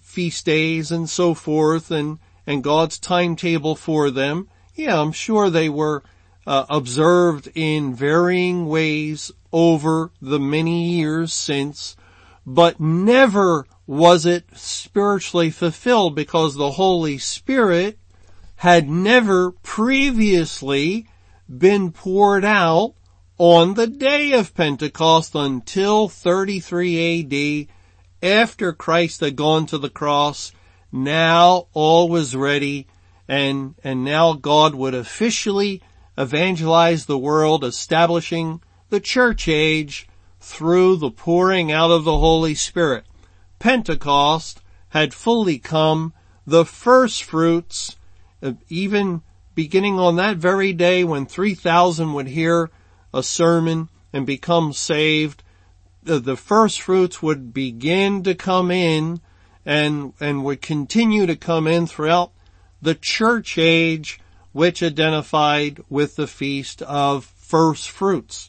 feast 0.00 0.46
days 0.46 0.90
and 0.90 1.08
so 1.08 1.34
forth 1.34 1.90
and, 1.90 2.18
and 2.46 2.64
God's 2.64 2.98
timetable 2.98 3.76
for 3.76 4.10
them. 4.10 4.48
Yeah, 4.74 5.00
I'm 5.00 5.12
sure 5.12 5.50
they 5.50 5.68
were 5.68 6.02
uh, 6.46 6.64
observed 6.68 7.50
in 7.54 7.94
varying 7.94 8.66
ways 8.66 9.32
over 9.52 10.10
the 10.20 10.38
many 10.38 10.90
years 10.90 11.32
since, 11.32 11.96
but 12.46 12.78
never 12.78 13.66
was 13.88 14.24
it 14.24 14.44
spiritually 14.54 15.50
fulfilled 15.50 16.14
because 16.14 16.54
the 16.54 16.72
Holy 16.72 17.18
Spirit 17.18 17.98
had 18.56 18.88
never 18.88 19.50
previously 19.50 21.08
been 21.58 21.90
poured 21.90 22.44
out 22.44 22.94
on 23.36 23.74
the 23.74 23.86
day 23.86 24.32
of 24.32 24.54
Pentecost 24.54 25.34
until 25.34 26.08
33 26.08 27.68
AD 28.22 28.26
after 28.26 28.72
Christ 28.72 29.20
had 29.20 29.36
gone 29.36 29.66
to 29.66 29.78
the 29.78 29.90
cross. 29.90 30.52
Now 30.90 31.66
all 31.72 32.08
was 32.08 32.34
ready 32.34 32.86
and, 33.28 33.74
and 33.82 34.04
now 34.04 34.34
God 34.34 34.74
would 34.74 34.94
officially 34.94 35.82
evangelize 36.16 37.06
the 37.06 37.18
world, 37.18 37.64
establishing 37.64 38.62
the 38.88 39.00
church 39.00 39.48
age 39.48 40.08
through 40.46 40.94
the 40.94 41.10
pouring 41.10 41.72
out 41.72 41.90
of 41.90 42.04
the 42.04 42.18
Holy 42.18 42.54
Spirit. 42.54 43.04
Pentecost 43.58 44.62
had 44.90 45.12
fully 45.12 45.58
come, 45.58 46.12
the 46.46 46.64
first 46.64 47.24
fruits, 47.24 47.96
uh, 48.40 48.52
even 48.68 49.22
beginning 49.56 49.98
on 49.98 50.14
that 50.14 50.36
very 50.36 50.72
day 50.72 51.02
when 51.02 51.26
3,000 51.26 52.12
would 52.12 52.28
hear 52.28 52.70
a 53.12 53.24
sermon 53.24 53.88
and 54.12 54.24
become 54.24 54.72
saved, 54.72 55.42
the 56.04 56.36
first 56.36 56.80
fruits 56.80 57.20
would 57.20 57.52
begin 57.52 58.22
to 58.22 58.32
come 58.32 58.70
in 58.70 59.20
and, 59.64 60.12
and 60.20 60.44
would 60.44 60.62
continue 60.62 61.26
to 61.26 61.34
come 61.34 61.66
in 61.66 61.88
throughout 61.88 62.30
the 62.80 62.94
church 62.94 63.58
age, 63.58 64.20
which 64.52 64.80
identified 64.80 65.82
with 65.90 66.14
the 66.14 66.28
feast 66.28 66.82
of 66.82 67.24
first 67.24 67.90
fruits. 67.90 68.48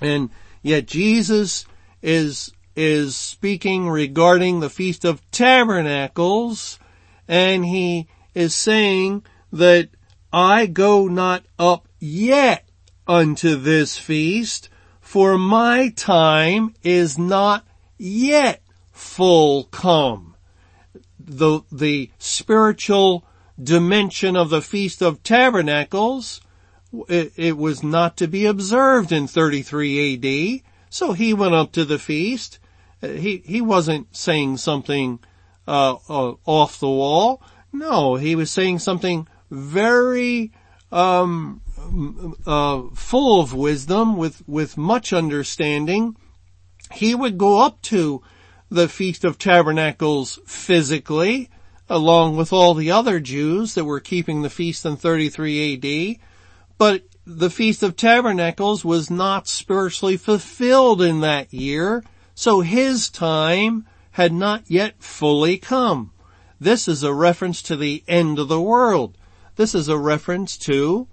And 0.00 0.30
yet 0.62 0.86
Jesus 0.86 1.64
is, 2.02 2.52
is 2.76 3.16
speaking 3.16 3.88
regarding 3.88 4.60
the 4.60 4.70
feast 4.70 5.04
of 5.04 5.28
tabernacles 5.30 6.78
and 7.26 7.64
he 7.64 8.08
is 8.34 8.54
saying 8.54 9.24
that 9.52 9.90
I 10.32 10.66
go 10.66 11.08
not 11.08 11.44
up 11.58 11.88
yet 11.98 12.68
unto 13.06 13.56
this 13.56 13.96
feast, 13.98 14.68
for 15.00 15.38
my 15.38 15.88
time 15.88 16.74
is 16.82 17.18
not 17.18 17.66
yet 17.96 18.62
full 18.92 19.64
come. 19.64 20.36
The, 21.18 21.60
the 21.72 22.10
spiritual 22.18 23.26
dimension 23.62 24.36
of 24.36 24.50
the 24.50 24.62
Feast 24.62 25.02
of 25.02 25.22
Tabernacles, 25.22 26.40
it, 27.08 27.32
it, 27.36 27.56
was 27.56 27.82
not 27.82 28.16
to 28.16 28.26
be 28.26 28.46
observed 28.46 29.12
in 29.12 29.26
33 29.26 30.14
AD, 30.14 30.62
so 30.90 31.12
he 31.12 31.34
went 31.34 31.54
up 31.54 31.72
to 31.72 31.84
the 31.84 31.98
feast. 31.98 32.58
He, 33.00 33.42
he 33.44 33.60
wasn't 33.60 34.16
saying 34.16 34.56
something, 34.56 35.20
uh, 35.66 35.96
uh, 36.08 36.34
off 36.46 36.80
the 36.80 36.88
wall. 36.88 37.42
No, 37.72 38.16
he 38.16 38.34
was 38.34 38.50
saying 38.50 38.78
something 38.78 39.28
very, 39.50 40.52
um, 40.90 41.60
uh, 42.46 42.82
full 42.94 43.40
of 43.40 43.54
wisdom, 43.54 44.16
with, 44.16 44.42
with 44.48 44.76
much 44.76 45.12
understanding, 45.12 46.16
he 46.92 47.14
would 47.14 47.38
go 47.38 47.60
up 47.60 47.82
to 47.82 48.22
the 48.70 48.88
Feast 48.88 49.24
of 49.24 49.38
Tabernacles 49.38 50.38
physically, 50.46 51.50
along 51.88 52.36
with 52.36 52.52
all 52.52 52.74
the 52.74 52.90
other 52.90 53.20
Jews 53.20 53.74
that 53.74 53.84
were 53.84 54.00
keeping 54.00 54.42
the 54.42 54.50
feast 54.50 54.84
in 54.84 54.96
33 54.96 55.74
AD, 55.74 56.27
but 56.78 57.02
the 57.26 57.50
Feast 57.50 57.82
of 57.82 57.96
Tabernacles 57.96 58.84
was 58.84 59.10
not 59.10 59.46
spiritually 59.46 60.16
fulfilled 60.16 61.02
in 61.02 61.20
that 61.20 61.52
year, 61.52 62.02
so 62.34 62.60
his 62.60 63.10
time 63.10 63.86
had 64.12 64.32
not 64.32 64.70
yet 64.70 65.02
fully 65.02 65.58
come. 65.58 66.12
This 66.58 66.88
is 66.88 67.02
a 67.02 67.12
reference 67.12 67.60
to 67.62 67.76
the 67.76 68.02
end 68.08 68.38
of 68.38 68.48
the 68.48 68.60
world. 68.60 69.18
This 69.56 69.74
is 69.74 69.88
a 69.88 69.98
reference 69.98 70.56
to 70.58 71.08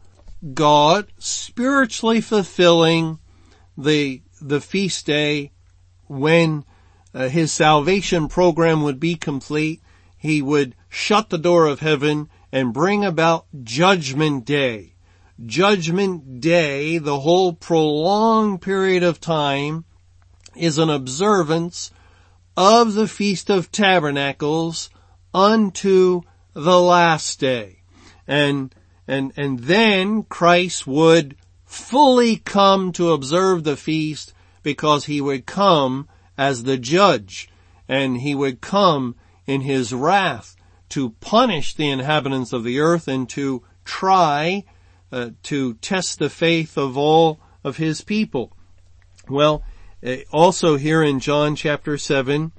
God 0.53 1.11
spiritually 1.17 2.21
fulfilling 2.21 3.19
the, 3.77 4.21
the 4.41 4.61
feast 4.61 5.05
day 5.05 5.51
when 6.07 6.63
uh, 7.13 7.29
his 7.29 7.51
salvation 7.51 8.27
program 8.27 8.83
would 8.83 8.99
be 8.99 9.15
complete. 9.15 9.81
He 10.17 10.41
would 10.41 10.75
shut 10.89 11.29
the 11.29 11.37
door 11.37 11.65
of 11.65 11.79
heaven 11.79 12.29
and 12.51 12.73
bring 12.73 13.03
about 13.03 13.45
judgment 13.63 14.45
day. 14.45 14.94
Judgment 15.43 16.39
day, 16.39 16.97
the 16.97 17.19
whole 17.19 17.51
prolonged 17.51 18.61
period 18.61 19.03
of 19.03 19.19
time 19.19 19.83
is 20.55 20.77
an 20.77 20.89
observance 20.89 21.91
of 22.55 22.93
the 22.93 23.07
Feast 23.07 23.49
of 23.49 23.71
Tabernacles 23.71 24.89
unto 25.33 26.21
the 26.53 26.79
last 26.79 27.39
day. 27.39 27.79
And 28.25 28.73
and, 29.07 29.33
and 29.35 29.59
then 29.59 30.23
Christ 30.23 30.87
would 30.87 31.35
fully 31.65 32.37
come 32.37 32.91
to 32.93 33.11
observe 33.11 33.63
the 33.63 33.77
feast 33.77 34.33
because 34.63 35.05
he 35.05 35.21
would 35.21 35.45
come 35.45 36.07
as 36.37 36.63
the 36.63 36.77
judge 36.77 37.49
and 37.87 38.17
he 38.17 38.33
would 38.33 38.61
come 38.61 39.15
in 39.45 39.61
his 39.61 39.93
wrath 39.93 40.55
to 40.89 41.11
punish 41.19 41.75
the 41.75 41.89
inhabitants 41.89 42.51
of 42.53 42.63
the 42.63 42.79
earth 42.79 43.07
and 43.07 43.29
to 43.29 43.63
try 43.83 44.63
uh, 45.11 45.29
to 45.43 45.75
test 45.75 46.19
the 46.19 46.29
faith 46.29 46.77
of 46.77 46.97
all 46.97 47.39
of 47.63 47.77
his 47.77 48.01
people. 48.01 48.51
Well, 49.27 49.63
uh, 50.05 50.17
also 50.31 50.77
here 50.77 51.03
in 51.03 51.19
John 51.19 51.55
chapter 51.55 51.97
7, 51.97 52.51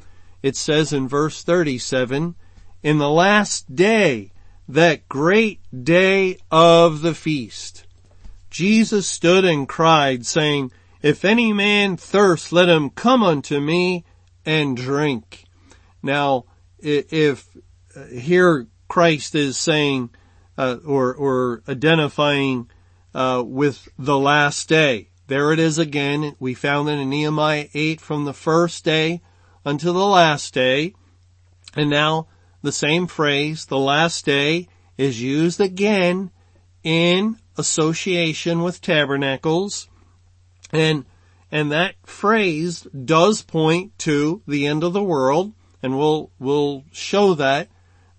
it 0.43 0.57
says 0.57 0.93
in 0.93 1.09
verse 1.09 1.43
37, 1.43 2.35
in 2.83 2.99
the 2.99 3.11
last 3.11 3.75
day 3.75 4.33
that 4.69 5.09
great 5.09 5.61
day 5.85 6.39
of 6.51 7.03
the 7.03 7.15
feast. 7.15 7.87
Jesus 8.51 9.07
stood 9.07 9.45
and 9.45 9.69
cried 9.69 10.27
saying, 10.27 10.73
if 11.03 11.25
any 11.25 11.53
man 11.53 11.97
thirst, 11.97 12.53
let 12.53 12.69
him 12.69 12.91
come 12.91 13.23
unto 13.23 13.61
me 13.61 14.05
and 14.45 14.77
drink. 14.77 15.45
Now, 16.03 16.47
if 16.79 17.49
uh, 17.95 18.07
here 18.07 18.67
Christ 18.89 19.35
is 19.35 19.57
saying, 19.57 20.11
uh, 20.57 20.77
or, 20.85 21.15
or 21.15 21.63
identifying, 21.69 22.71
uh, 23.15 23.43
with 23.45 23.89
the 23.99 24.19
last 24.19 24.69
day. 24.69 25.09
There 25.27 25.53
it 25.53 25.59
is 25.59 25.79
again. 25.79 26.37
We 26.39 26.55
found 26.55 26.89
it 26.89 26.99
in 26.99 27.11
Nehemiah 27.11 27.69
8 27.75 28.01
from 28.01 28.25
the 28.25 28.35
first 28.35 28.85
day 28.85 29.23
until 29.65 29.93
the 29.93 30.07
last 30.07 30.55
day. 30.55 30.95
And 31.75 31.91
now 31.91 32.29
the 32.63 32.73
same 32.73 33.07
phrase, 33.07 33.67
the 33.67 33.79
last 33.79 34.25
day, 34.25 34.69
is 34.97 35.21
used 35.21 35.61
again 35.61 36.31
in 36.83 37.37
association 37.59 38.63
with 38.63 38.81
tabernacles 38.81 39.89
and 40.73 41.05
and 41.51 41.73
that 41.73 41.95
phrase 42.05 42.87
does 43.05 43.43
point 43.43 43.99
to 43.99 44.43
the 44.47 44.67
end 44.67 44.85
of 44.85 44.93
the 44.93 45.03
world 45.03 45.53
and 45.83 45.99
we'll 45.99 46.31
we'll 46.39 46.85
show 46.93 47.35
that 47.35 47.69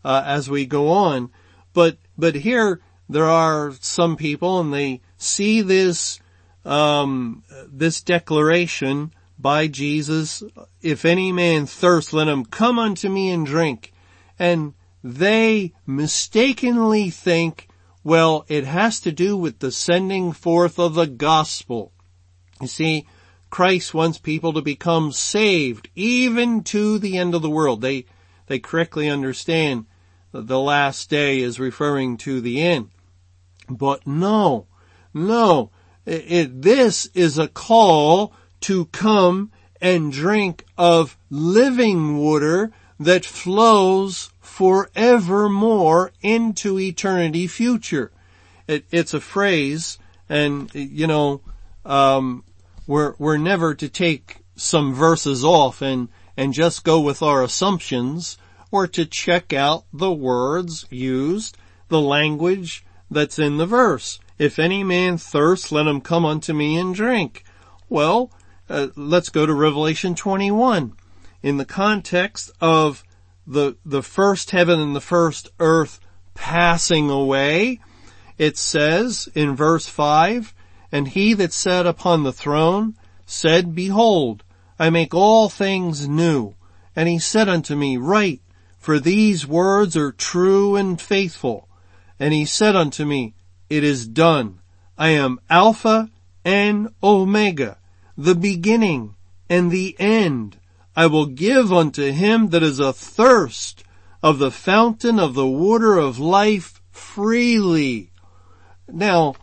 uh, 0.04 0.24
as 0.26 0.50
we 0.50 0.66
go 0.66 0.90
on 0.90 1.30
but 1.74 1.98
but 2.18 2.36
here 2.36 2.82
there 3.09 3.26
are 3.26 3.74
some 3.80 4.18
people 4.18 4.59
and 4.59 4.74
they 4.74 5.01
see 5.18 5.61
this 5.61 6.20
um, 6.65 7.43
this 7.68 8.01
declaration 8.01 9.13
by 9.39 9.68
Jesus 9.68 10.43
if 10.82 11.05
any 11.05 11.32
man 11.32 11.65
thirst 11.65 12.13
let 12.13 12.28
him 12.28 12.43
come 12.45 12.78
unto 12.80 13.07
me 13.09 13.30
and 13.30 13.45
drink 13.45 13.93
and 14.39 14.74
they 15.03 15.74
mistakenly 15.86 17.09
think, 17.09 17.68
well, 18.03 18.45
it 18.47 18.65
has 18.65 18.99
to 19.01 19.11
do 19.11 19.38
with 19.38 19.59
the 19.59 19.72
sending 19.72 20.32
forth 20.32 20.80
of 20.80 20.95
the 20.95 21.07
gospel. 21.07 21.91
You 22.59 22.68
see, 22.68 23.07
Christ 23.49 23.93
wants 23.93 24.18
people 24.18 24.53
to 24.53 24.61
become 24.61 25.11
saved 25.11 25.89
even 25.95 26.63
to 26.65 26.99
the 26.99 27.18
end 27.18 27.36
of 27.36 27.41
the 27.41 27.49
world. 27.49 27.82
They, 27.82 28.05
they 28.47 28.59
correctly 28.59 29.09
understand 29.09 29.86
the 30.32 30.59
last 30.59 31.09
day 31.09 31.39
is 31.39 31.59
referring 31.59 32.17
to 32.17 32.41
the 32.41 32.61
end. 32.61 32.89
But 33.69 34.05
no, 34.05 34.67
no, 35.13 35.71
it, 36.05 36.32
it, 36.32 36.61
this 36.61 37.07
is 37.13 37.38
a 37.38 37.47
call 37.47 38.34
to 38.61 38.86
come 38.86 39.51
and 39.82 40.11
drink 40.11 40.65
of 40.78 41.17
living 41.30 42.17
water 42.17 42.71
that 42.99 43.25
flows 43.25 44.32
forevermore 44.39 46.11
into 46.21 46.80
eternity 46.80 47.47
future. 47.47 48.11
It, 48.67 48.86
it's 48.91 49.13
a 49.13 49.21
phrase 49.21 49.99
and, 50.30 50.73
you 50.73 51.07
know, 51.07 51.41
um, 51.86 52.43
we're, 52.86 53.13
we're 53.17 53.38
never 53.38 53.75
to 53.75 53.88
take 53.88 54.38
some 54.55 54.93
verses 54.93 55.43
off 55.43 55.82
and, 55.82 56.09
and 56.36 56.53
just 56.53 56.84
go 56.84 56.99
with 56.99 57.21
our 57.21 57.43
assumptions 57.43 58.38
or 58.78 58.86
to 58.86 59.07
check 59.07 59.53
out 59.53 59.86
the 59.91 60.11
words 60.11 60.86
used, 60.91 61.57
the 61.88 61.99
language 61.99 62.86
that's 63.09 63.39
in 63.39 63.57
the 63.57 63.65
verse. 63.65 64.19
If 64.38 64.59
any 64.59 64.84
man 64.84 65.17
thirst, 65.17 65.71
let 65.71 65.88
him 65.88 65.99
come 65.99 66.25
unto 66.25 66.53
me 66.53 66.78
and 66.78 66.93
drink. 66.93 67.43
Well, 67.89 68.30
uh, 68.69 68.89
let's 68.95 69.30
go 69.30 69.47
to 69.47 69.53
Revelation 69.53 70.13
21. 70.13 70.93
In 71.41 71.57
the 71.57 71.65
context 71.65 72.51
of 72.61 73.03
the, 73.47 73.78
the 73.84 74.03
first 74.03 74.51
heaven 74.51 74.80
and 74.80 74.95
the 74.95 75.01
first 75.01 75.49
earth 75.59 75.99
passing 76.36 77.09
away, 77.09 77.80
it 78.38 78.57
says 78.57 79.28
in 79.34 79.55
verse 79.55 79.88
5, 79.88 80.53
And 80.91 81.07
he 81.07 81.34
that 81.34 81.51
sat 81.51 81.88
upon 81.88 82.21
the 82.21 82.34
throne 82.34 82.95
said, 83.25 83.73
Behold, 83.73 84.43
I 84.78 84.91
make 84.91 85.15
all 85.15 85.49
things 85.49 86.07
new. 86.07 86.53
And 86.95 87.09
he 87.09 87.17
said 87.17 87.49
unto 87.49 87.75
me, 87.75 87.97
Write, 87.97 88.41
for 88.88 89.02
these 89.02 89.46
words 89.46 89.98
are 89.98 90.14
true 90.14 90.78
and 90.78 91.02
faithful. 91.02 91.68
And 92.22 92.34
he 92.34 92.46
said 92.46 92.74
unto 92.74 93.04
me, 93.04 93.34
It 93.70 93.84
is 93.84 94.08
done. 94.08 94.62
I 94.98 95.10
am 95.10 95.42
Alpha 95.50 96.10
and 96.46 96.94
Omega, 97.04 97.80
the 98.18 98.34
beginning 98.34 99.16
and 99.50 99.72
the 99.72 99.94
end. 100.00 100.58
I 100.96 101.08
will 101.08 101.26
give 101.26 101.74
unto 101.74 102.14
him 102.14 102.48
that 102.52 102.64
is 102.64 102.80
athirst 102.80 103.84
of 104.24 104.40
the 104.40 104.52
fountain 104.52 105.20
of 105.20 105.34
the 105.34 105.46
water 105.46 105.98
of 105.98 106.18
life 106.18 106.82
freely. 106.90 108.12
Now, 108.88 109.36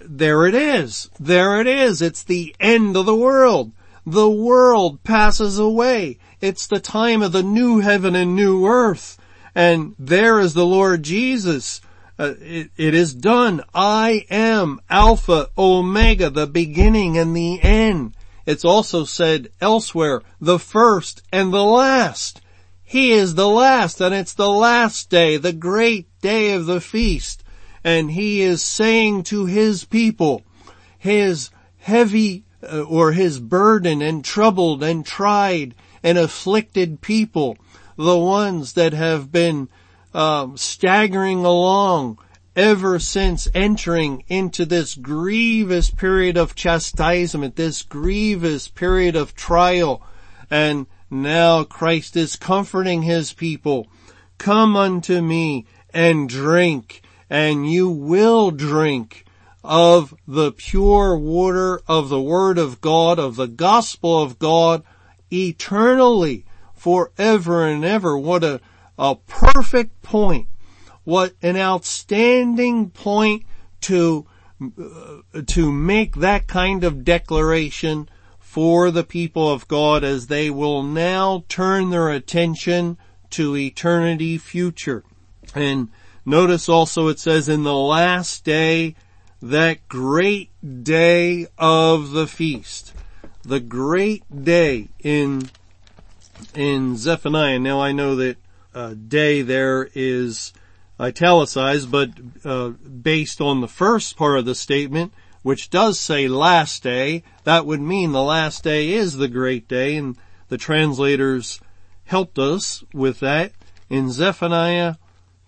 there 0.00 0.46
it 0.46 0.56
is. 0.56 1.08
There 1.20 1.60
it 1.60 1.68
is. 1.68 2.02
It's 2.02 2.24
the 2.24 2.56
end 2.58 2.96
of 2.96 3.06
the 3.06 3.14
world. 3.14 3.70
The 4.04 4.28
world 4.28 5.04
passes 5.04 5.60
away. 5.60 6.18
It's 6.40 6.66
the 6.66 6.80
time 6.80 7.22
of 7.22 7.32
the 7.32 7.42
new 7.42 7.80
heaven 7.80 8.14
and 8.14 8.36
new 8.36 8.66
earth. 8.66 9.18
And 9.54 9.94
there 9.98 10.38
is 10.38 10.54
the 10.54 10.66
Lord 10.66 11.02
Jesus. 11.02 11.80
Uh, 12.18 12.34
it, 12.40 12.70
it 12.76 12.94
is 12.94 13.14
done. 13.14 13.62
I 13.74 14.24
am 14.30 14.80
Alpha, 14.88 15.50
Omega, 15.58 16.30
the 16.30 16.46
beginning 16.46 17.18
and 17.18 17.34
the 17.34 17.60
end. 17.62 18.14
It's 18.46 18.64
also 18.64 19.04
said 19.04 19.50
elsewhere, 19.60 20.22
the 20.40 20.58
first 20.58 21.22
and 21.32 21.52
the 21.52 21.64
last. 21.64 22.40
He 22.82 23.10
is 23.10 23.34
the 23.34 23.48
last 23.48 24.00
and 24.00 24.14
it's 24.14 24.32
the 24.32 24.48
last 24.48 25.10
day, 25.10 25.36
the 25.36 25.52
great 25.52 26.08
day 26.20 26.52
of 26.52 26.66
the 26.66 26.80
feast. 26.80 27.44
And 27.84 28.12
he 28.12 28.40
is 28.40 28.62
saying 28.62 29.24
to 29.24 29.44
his 29.44 29.84
people, 29.84 30.42
his 30.98 31.50
heavy 31.78 32.44
uh, 32.62 32.82
or 32.82 33.12
his 33.12 33.38
burden 33.38 34.02
and 34.02 34.24
troubled 34.24 34.82
and 34.82 35.04
tried 35.04 35.74
and 36.02 36.18
afflicted 36.18 37.00
people, 37.00 37.56
the 37.96 38.18
ones 38.18 38.74
that 38.74 38.92
have 38.92 39.32
been 39.32 39.68
um, 40.14 40.56
staggering 40.56 41.44
along 41.44 42.18
ever 42.56 42.98
since 42.98 43.48
entering 43.54 44.24
into 44.28 44.64
this 44.64 44.94
grievous 44.94 45.90
period 45.90 46.36
of 46.36 46.54
chastisement, 46.54 47.56
this 47.56 47.82
grievous 47.82 48.68
period 48.68 49.14
of 49.14 49.34
trial. 49.34 50.02
And 50.50 50.86
now 51.10 51.64
Christ 51.64 52.16
is 52.16 52.36
comforting 52.36 53.02
his 53.02 53.32
people. 53.32 53.86
Come 54.38 54.76
unto 54.76 55.20
me 55.20 55.66
and 55.92 56.28
drink 56.28 57.02
and 57.30 57.70
you 57.70 57.88
will 57.88 58.50
drink 58.50 59.24
of 59.62 60.14
the 60.26 60.52
pure 60.52 61.16
water 61.16 61.80
of 61.86 62.08
the 62.08 62.20
word 62.20 62.58
of 62.58 62.80
God, 62.80 63.18
of 63.18 63.36
the 63.36 63.48
gospel 63.48 64.22
of 64.22 64.38
God 64.38 64.82
eternally 65.32 66.44
forever 66.74 67.66
and 67.66 67.84
ever. 67.84 68.16
What 68.16 68.44
a, 68.44 68.60
a 68.98 69.16
perfect 69.16 70.02
point 70.02 70.48
what 71.08 71.32
an 71.40 71.56
outstanding 71.56 72.90
point 72.90 73.42
to 73.80 74.26
uh, 74.60 75.40
to 75.46 75.72
make 75.72 76.16
that 76.16 76.46
kind 76.46 76.84
of 76.84 77.02
declaration 77.02 78.06
for 78.38 78.90
the 78.90 79.04
people 79.04 79.50
of 79.50 79.66
God 79.68 80.04
as 80.04 80.26
they 80.26 80.50
will 80.50 80.82
now 80.82 81.44
turn 81.48 81.88
their 81.88 82.10
attention 82.10 82.98
to 83.30 83.56
eternity 83.56 84.36
future. 84.36 85.02
And 85.54 85.88
notice 86.26 86.68
also 86.68 87.08
it 87.08 87.18
says 87.18 87.48
in 87.48 87.62
the 87.62 87.74
last 87.74 88.44
day, 88.44 88.94
that 89.40 89.88
great 89.88 90.50
day 90.82 91.46
of 91.56 92.10
the 92.10 92.26
feast. 92.26 92.92
The 93.48 93.60
great 93.60 94.44
day 94.44 94.88
in, 95.00 95.48
in 96.54 96.98
Zephaniah. 96.98 97.58
Now 97.58 97.80
I 97.80 97.92
know 97.92 98.14
that 98.16 98.36
uh, 98.74 98.92
day 98.92 99.40
there 99.40 99.88
is 99.94 100.52
italicized, 101.00 101.90
but 101.90 102.10
uh, 102.44 102.68
based 102.68 103.40
on 103.40 103.62
the 103.62 103.66
first 103.66 104.18
part 104.18 104.38
of 104.38 104.44
the 104.44 104.54
statement, 104.54 105.14
which 105.40 105.70
does 105.70 105.98
say 105.98 106.28
last 106.28 106.82
day, 106.82 107.22
that 107.44 107.64
would 107.64 107.80
mean 107.80 108.12
the 108.12 108.22
last 108.22 108.64
day 108.64 108.90
is 108.90 109.16
the 109.16 109.28
great 109.28 109.66
day, 109.66 109.96
and 109.96 110.18
the 110.50 110.58
translators 110.58 111.58
helped 112.04 112.38
us 112.38 112.84
with 112.92 113.18
that. 113.20 113.52
In 113.88 114.10
Zephaniah 114.10 114.96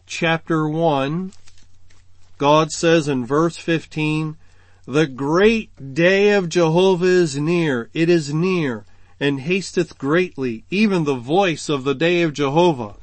chapter 0.06 0.66
1, 0.66 1.32
God 2.38 2.72
says 2.72 3.08
in 3.08 3.26
verse 3.26 3.58
15, 3.58 4.38
the 4.90 5.06
great 5.06 5.94
day 5.94 6.30
of 6.30 6.48
Jehovah 6.48 7.06
is 7.06 7.36
near, 7.36 7.88
it 7.94 8.08
is 8.08 8.34
near, 8.34 8.84
and 9.20 9.42
hasteth 9.42 9.96
greatly, 9.96 10.64
even 10.68 11.04
the 11.04 11.14
voice 11.14 11.68
of 11.68 11.84
the 11.84 11.94
day 11.94 12.22
of 12.22 12.32
Jehovah. 12.32 12.96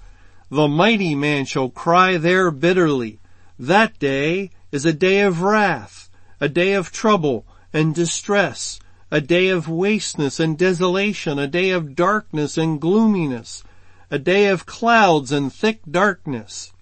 The 0.52 0.68
mighty 0.68 1.16
man 1.16 1.46
shall 1.46 1.70
cry 1.70 2.18
there 2.18 2.52
bitterly. 2.52 3.20
That 3.58 3.98
day 4.00 4.52
is 4.70 4.86
a 4.86 4.92
day 4.92 5.22
of 5.22 5.42
wrath, 5.42 6.10
a 6.42 6.50
day 6.50 6.74
of 6.74 6.92
trouble 6.92 7.46
and 7.72 7.96
distress, 7.96 8.82
a 9.10 9.22
day 9.22 9.48
of 9.48 9.70
wasteness 9.70 10.42
and 10.42 10.58
desolation, 10.58 11.40
a 11.40 11.48
day 11.48 11.70
of 11.70 11.96
darkness 11.96 12.58
and 12.58 12.82
gloominess, 12.82 13.64
a 14.12 14.20
day 14.20 14.48
of 14.48 14.66
clouds 14.66 15.32
and 15.32 15.54
thick 15.54 15.80
darkness, 15.90 16.74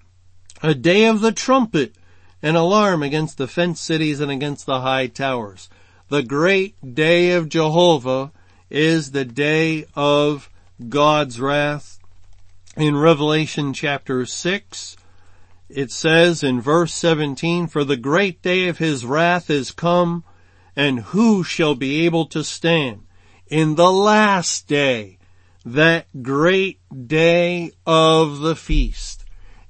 a 0.64 0.74
day 0.74 1.06
of 1.06 1.22
the 1.22 1.32
trumpet, 1.32 1.93
an 2.42 2.56
alarm 2.56 3.04
against 3.04 3.38
the 3.38 3.48
fenced 3.48 3.84
cities 3.84 4.20
and 4.20 4.32
against 4.32 4.66
the 4.66 4.82
high 4.82 5.08
towers. 5.08 5.70
The 6.10 6.24
great 6.24 6.96
day 6.96 7.32
of 7.32 7.50
Jehovah 7.50 8.32
is 8.70 9.12
the 9.12 9.26
day 9.26 9.86
of 9.96 10.50
God's 10.90 11.40
wrath 11.40 11.96
in 12.78 12.98
Revelation 12.98 13.72
chapter 13.72 14.26
6, 14.26 14.98
it 15.70 15.92
says 15.92 16.44
in 16.44 16.60
verse 16.60 16.94
17, 16.94 17.68
For 17.68 17.84
the 17.86 17.96
great 17.96 18.42
day 18.42 18.68
of 18.68 18.78
his 18.78 19.06
wrath 19.06 19.50
is 19.50 19.72
come, 19.72 20.26
and 20.76 21.00
who 21.00 21.44
shall 21.44 21.76
be 21.76 22.06
able 22.06 22.26
to 22.28 22.44
stand? 22.44 23.04
In 23.48 23.76
the 23.76 23.92
last 23.92 24.68
day, 24.68 25.20
that 25.64 26.08
great 26.22 26.80
day 27.08 27.72
of 27.86 28.40
the 28.40 28.56
feast. 28.56 29.14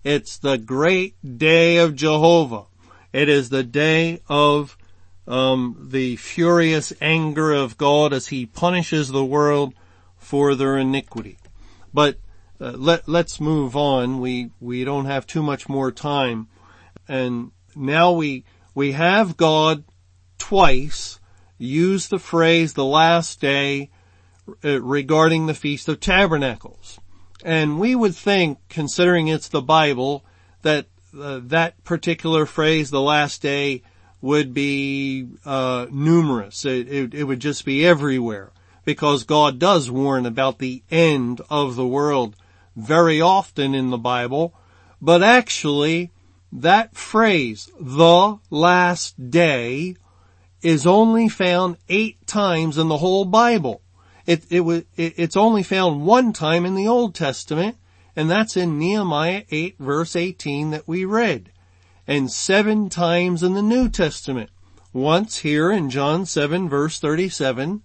It's 0.05 0.37
the 0.37 0.59
great 0.59 1.15
day 1.39 1.77
of 1.77 1.95
Jehovah. 1.95 2.65
It 3.11 3.27
is 3.27 3.49
the 3.49 3.63
day 3.63 4.21
of 4.29 4.77
um, 5.27 5.87
the 5.89 6.15
furious 6.17 6.93
anger 7.01 7.51
of 7.51 7.75
God 7.75 8.13
as 8.13 8.27
he 8.27 8.45
punishes 8.45 9.07
the 9.07 9.25
world 9.25 9.73
for 10.15 10.53
their 10.53 10.77
iniquity. 10.77 11.39
But 11.91 12.19
uh, 12.61 12.73
let, 12.73 13.07
let's 13.09 13.41
move 13.41 13.75
on. 13.75 14.21
We, 14.21 14.51
we 14.59 14.83
don't 14.83 15.05
have 15.05 15.25
too 15.25 15.41
much 15.41 15.67
more 15.67 15.91
time. 15.91 16.49
And 17.07 17.51
now 17.75 18.11
we, 18.11 18.43
we 18.75 18.91
have 18.91 19.37
God 19.37 19.85
twice 20.37 21.19
use 21.57 22.09
the 22.09 22.19
phrase 22.19 22.75
the 22.75 22.85
last 22.85 23.41
day 23.41 23.89
uh, 24.63 24.79
regarding 24.83 25.47
the 25.47 25.55
Feast 25.55 25.89
of 25.89 25.99
Tabernacles. 25.99 26.99
And 27.45 27.79
we 27.79 27.93
would 27.93 28.15
think, 28.15 28.57
considering 28.69 29.27
it's 29.27 29.49
the 29.49 29.61
Bible, 29.61 30.25
that 30.63 30.87
uh, 31.15 31.41
that 31.43 31.81
particular 31.83 32.47
phrase, 32.47 32.89
the 32.89 32.99
last 32.99 33.43
day, 33.43 33.83
would 34.19 34.51
be 34.51 35.27
uh, 35.45 35.85
numerous. 35.91 36.65
It, 36.65 36.89
it, 36.89 37.13
it 37.13 37.23
would 37.23 37.39
just 37.39 37.63
be 37.63 37.85
everywhere 37.85 38.51
because 38.83 39.25
God 39.25 39.59
does 39.59 39.91
warn 39.91 40.25
about 40.25 40.57
the 40.57 40.81
end 40.89 41.39
of 41.47 41.75
the 41.75 41.85
world 41.85 42.35
very 42.75 43.21
often 43.21 43.75
in 43.75 43.91
the 43.91 43.97
Bible, 43.99 44.55
but 44.99 45.21
actually 45.21 46.09
that 46.51 46.95
phrase, 46.95 47.69
the 47.79 48.39
last 48.49 49.29
day, 49.29 49.95
is 50.63 50.87
only 50.87 51.29
found 51.29 51.77
eight 51.89 52.25
times 52.25 52.79
in 52.79 52.87
the 52.87 52.97
whole 52.97 53.25
Bible. 53.25 53.83
It, 54.25 54.43
it 54.49 54.61
was, 54.61 54.83
it, 54.95 55.13
it's 55.17 55.37
only 55.37 55.63
found 55.63 56.05
one 56.05 56.33
time 56.33 56.65
in 56.65 56.75
the 56.75 56.87
Old 56.87 57.13
Testament, 57.13 57.77
and 58.15 58.29
that's 58.29 58.57
in 58.57 58.79
Nehemiah 58.79 59.43
8 59.49 59.75
verse 59.79 60.15
18 60.15 60.71
that 60.71 60.87
we 60.87 61.05
read, 61.05 61.51
and 62.07 62.31
seven 62.31 62.89
times 62.89 63.43
in 63.43 63.53
the 63.53 63.61
New 63.61 63.89
Testament, 63.89 64.49
once 64.93 65.39
here 65.39 65.71
in 65.71 65.89
John 65.89 66.25
7 66.25 66.69
verse 66.69 66.99
37, 66.99 67.83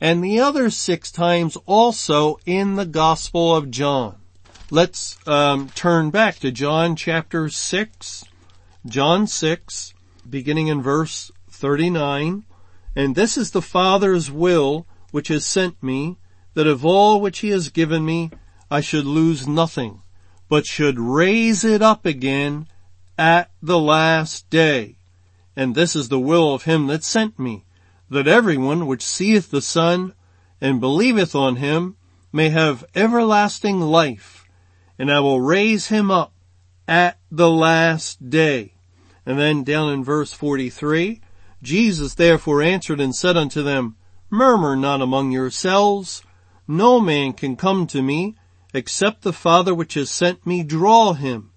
and 0.00 0.22
the 0.22 0.40
other 0.40 0.70
six 0.70 1.10
times 1.10 1.56
also 1.66 2.38
in 2.44 2.74
the 2.74 2.86
Gospel 2.86 3.54
of 3.54 3.70
John. 3.70 4.16
Let's 4.70 5.16
um, 5.28 5.68
turn 5.76 6.10
back 6.10 6.40
to 6.40 6.50
John 6.50 6.96
chapter 6.96 7.48
6, 7.48 8.24
John 8.84 9.26
6, 9.28 9.94
beginning 10.28 10.66
in 10.66 10.82
verse 10.82 11.30
39. 11.50 12.44
And 12.96 13.14
this 13.14 13.38
is 13.38 13.52
the 13.52 13.62
Father's 13.62 14.30
will 14.30 14.86
which 15.16 15.28
has 15.28 15.46
sent 15.46 15.82
me, 15.82 16.18
that 16.52 16.66
of 16.66 16.84
all 16.84 17.22
which 17.22 17.38
he 17.38 17.48
has 17.48 17.70
given 17.70 18.04
me, 18.04 18.30
I 18.70 18.82
should 18.82 19.06
lose 19.06 19.48
nothing, 19.48 20.02
but 20.46 20.66
should 20.66 20.98
raise 20.98 21.64
it 21.64 21.80
up 21.80 22.04
again 22.04 22.66
at 23.16 23.50
the 23.62 23.78
last 23.78 24.50
day. 24.50 24.98
And 25.56 25.74
this 25.74 25.96
is 25.96 26.10
the 26.10 26.20
will 26.20 26.52
of 26.52 26.64
him 26.64 26.86
that 26.88 27.02
sent 27.02 27.38
me, 27.38 27.64
that 28.10 28.28
everyone 28.28 28.86
which 28.86 29.02
seeth 29.02 29.50
the 29.50 29.62
Son 29.62 30.12
and 30.60 30.82
believeth 30.82 31.34
on 31.34 31.56
him 31.56 31.96
may 32.30 32.50
have 32.50 32.84
everlasting 32.94 33.80
life, 33.80 34.44
and 34.98 35.10
I 35.10 35.20
will 35.20 35.40
raise 35.40 35.88
him 35.88 36.10
up 36.10 36.34
at 36.86 37.18
the 37.30 37.50
last 37.50 38.28
day. 38.28 38.74
And 39.24 39.38
then 39.38 39.64
down 39.64 39.94
in 39.94 40.04
verse 40.04 40.34
43, 40.34 41.22
Jesus 41.62 42.12
therefore 42.12 42.60
answered 42.60 43.00
and 43.00 43.16
said 43.16 43.38
unto 43.38 43.62
them, 43.62 43.96
Murmur 44.30 44.74
not 44.74 45.00
among 45.00 45.30
yourselves. 45.30 46.22
No 46.66 47.00
man 47.00 47.32
can 47.32 47.54
come 47.56 47.86
to 47.86 48.02
me 48.02 48.34
except 48.74 49.22
the 49.22 49.32
Father 49.32 49.74
which 49.74 49.94
has 49.94 50.10
sent 50.10 50.44
me 50.44 50.62
draw 50.62 51.12
him, 51.12 51.52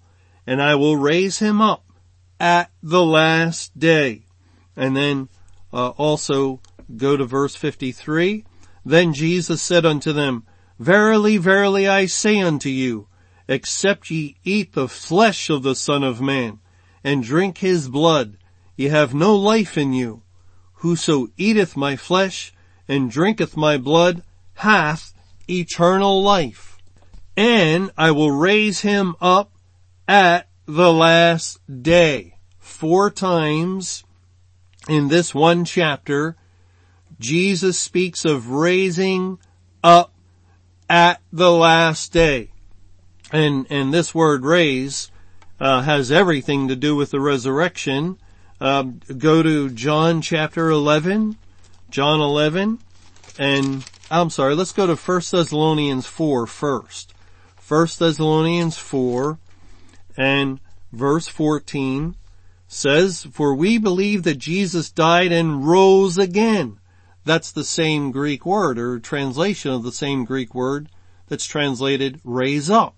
and 0.46 0.62
I 0.62 0.76
will 0.76 0.96
raise 0.96 1.40
him 1.40 1.60
up 1.60 1.84
at 2.38 2.70
the 2.82 3.04
last 3.04 3.78
day. 3.78 4.22
And 4.76 4.96
then 4.96 5.28
uh, 5.72 5.88
also 5.90 6.60
go 6.96 7.16
to 7.16 7.24
verse 7.24 7.56
53. 7.56 8.44
Then 8.84 9.12
Jesus 9.12 9.60
said 9.60 9.84
unto 9.84 10.12
them, 10.12 10.44
Verily, 10.78 11.36
verily, 11.36 11.86
I 11.86 12.06
say 12.06 12.40
unto 12.40 12.70
you, 12.70 13.08
except 13.48 14.10
ye 14.10 14.36
eat 14.44 14.72
the 14.72 14.88
flesh 14.88 15.50
of 15.50 15.62
the 15.62 15.74
Son 15.74 16.02
of 16.02 16.20
Man, 16.20 16.60
and 17.04 17.22
drink 17.22 17.58
his 17.58 17.88
blood, 17.88 18.38
ye 18.76 18.88
have 18.88 19.12
no 19.12 19.36
life 19.36 19.76
in 19.76 19.92
you. 19.92 20.22
Whoso 20.74 21.28
eateth 21.36 21.76
my 21.76 21.96
flesh 21.96 22.54
and 22.90 23.08
drinketh 23.08 23.56
my 23.56 23.78
blood 23.78 24.20
hath 24.54 25.14
eternal 25.48 26.20
life. 26.20 26.76
And 27.36 27.92
I 27.96 28.10
will 28.10 28.32
raise 28.32 28.80
him 28.80 29.14
up 29.20 29.52
at 30.08 30.48
the 30.66 30.92
last 30.92 31.60
day. 31.82 32.34
Four 32.58 33.12
times 33.12 34.02
in 34.88 35.06
this 35.06 35.32
one 35.32 35.64
chapter, 35.64 36.36
Jesus 37.20 37.78
speaks 37.78 38.24
of 38.24 38.50
raising 38.50 39.38
up 39.84 40.12
at 40.88 41.20
the 41.32 41.52
last 41.52 42.12
day. 42.12 42.50
And, 43.30 43.68
and 43.70 43.94
this 43.94 44.12
word 44.12 44.44
raise, 44.44 45.12
uh, 45.60 45.82
has 45.82 46.10
everything 46.10 46.66
to 46.66 46.74
do 46.74 46.96
with 46.96 47.12
the 47.12 47.20
resurrection. 47.20 48.18
Um, 48.60 48.98
go 49.16 49.44
to 49.44 49.70
John 49.70 50.22
chapter 50.22 50.70
11, 50.70 51.38
John 51.90 52.20
11, 52.20 52.78
and 53.38 53.84
I'm 54.10 54.30
sorry, 54.30 54.54
let's 54.54 54.72
go 54.72 54.86
to 54.86 54.94
1 54.94 55.22
Thessalonians 55.30 56.06
4 56.06 56.46
first. 56.46 57.14
1 57.66 57.86
Thessalonians 57.98 58.78
4 58.78 59.38
and 60.16 60.60
verse 60.92 61.26
14 61.26 62.14
says, 62.68 63.26
For 63.32 63.54
we 63.54 63.78
believe 63.78 64.22
that 64.22 64.38
Jesus 64.38 64.90
died 64.90 65.32
and 65.32 65.66
rose 65.66 66.16
again. 66.16 66.78
That's 67.24 67.52
the 67.52 67.64
same 67.64 68.12
Greek 68.12 68.46
word 68.46 68.78
or 68.78 68.98
translation 68.98 69.72
of 69.72 69.82
the 69.82 69.92
same 69.92 70.24
Greek 70.24 70.54
word 70.54 70.88
that's 71.28 71.44
translated 71.44 72.20
raise 72.24 72.70
up. 72.70 72.96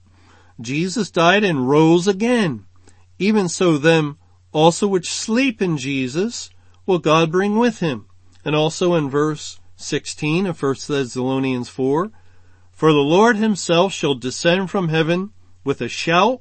Jesus 0.61 1.11
died 1.11 1.45
and 1.45 1.69
rose 1.69 2.07
again. 2.07 2.67
Even 3.19 3.49
so 3.49 3.79
them 3.79 4.19
also 4.53 4.87
which 4.87 5.11
sleep 5.11 5.63
in 5.63 5.79
Jesus 5.79 6.51
will 6.87 6.99
God 6.99 7.33
bring 7.33 7.59
with 7.59 7.81
him. 7.81 8.07
And 8.45 8.55
also 8.55 8.95
in 8.95 9.09
verse 9.09 9.61
16 9.77 10.47
of 10.47 10.63
1 10.63 10.75
Thessalonians 10.89 11.69
4, 11.69 12.11
For 12.71 12.93
the 12.93 12.99
Lord 12.99 13.37
himself 13.37 13.93
shall 13.93 14.15
descend 14.15 14.71
from 14.71 14.89
heaven 14.89 15.31
with 15.65 15.81
a 15.81 15.89
shout, 15.89 16.41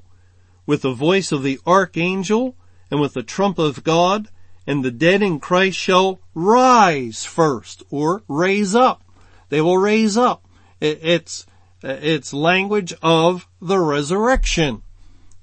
with 0.66 0.82
the 0.82 0.94
voice 0.94 1.32
of 1.32 1.44
the 1.44 1.60
archangel, 1.66 2.56
and 2.90 3.00
with 3.00 3.14
the 3.14 3.24
trump 3.24 3.58
of 3.58 3.84
God, 3.84 4.30
and 4.68 4.84
the 4.84 4.92
dead 4.92 5.22
in 5.22 5.40
Christ 5.40 5.78
shall 5.78 6.20
rise 6.34 7.26
first, 7.26 7.84
or 7.90 8.24
raise 8.28 8.76
up. 8.76 9.04
They 9.50 9.62
will 9.62 9.78
raise 9.78 10.18
up. 10.18 10.48
It's, 10.80 11.46
it's 11.84 12.34
language 12.34 12.94
of 13.02 13.48
the 13.62 13.80
resurrection. 13.80 14.84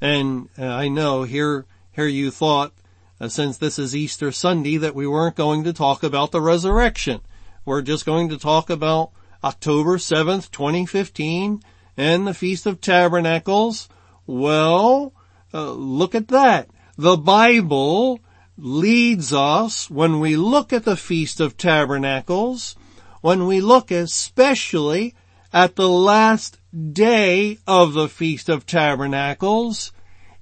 And 0.00 0.48
uh, 0.58 0.66
I 0.66 0.88
know 0.88 1.24
here, 1.24 1.66
here 1.92 2.06
you 2.06 2.30
thought, 2.30 2.72
uh, 3.20 3.28
since 3.28 3.56
this 3.56 3.78
is 3.78 3.96
Easter 3.96 4.32
Sunday, 4.32 4.76
that 4.76 4.94
we 4.94 5.06
weren't 5.06 5.36
going 5.36 5.64
to 5.64 5.72
talk 5.72 6.02
about 6.02 6.32
the 6.32 6.40
resurrection. 6.40 7.20
We're 7.64 7.82
just 7.82 8.06
going 8.06 8.28
to 8.30 8.38
talk 8.38 8.70
about 8.70 9.10
October 9.42 9.98
7th, 9.98 10.50
2015 10.50 11.62
and 11.96 12.26
the 12.26 12.34
Feast 12.34 12.64
of 12.64 12.80
Tabernacles. 12.80 13.88
Well, 14.26 15.12
uh, 15.52 15.72
look 15.72 16.14
at 16.14 16.28
that. 16.28 16.68
The 16.96 17.16
Bible 17.16 18.20
leads 18.56 19.32
us 19.32 19.90
when 19.90 20.20
we 20.20 20.36
look 20.36 20.72
at 20.72 20.84
the 20.84 20.96
Feast 20.96 21.40
of 21.40 21.56
Tabernacles, 21.56 22.76
when 23.20 23.46
we 23.46 23.60
look 23.60 23.90
especially 23.90 25.14
at 25.52 25.76
the 25.76 25.88
last 25.88 26.58
day 26.92 27.58
of 27.66 27.94
the 27.94 28.08
Feast 28.08 28.48
of 28.48 28.66
Tabernacles, 28.66 29.92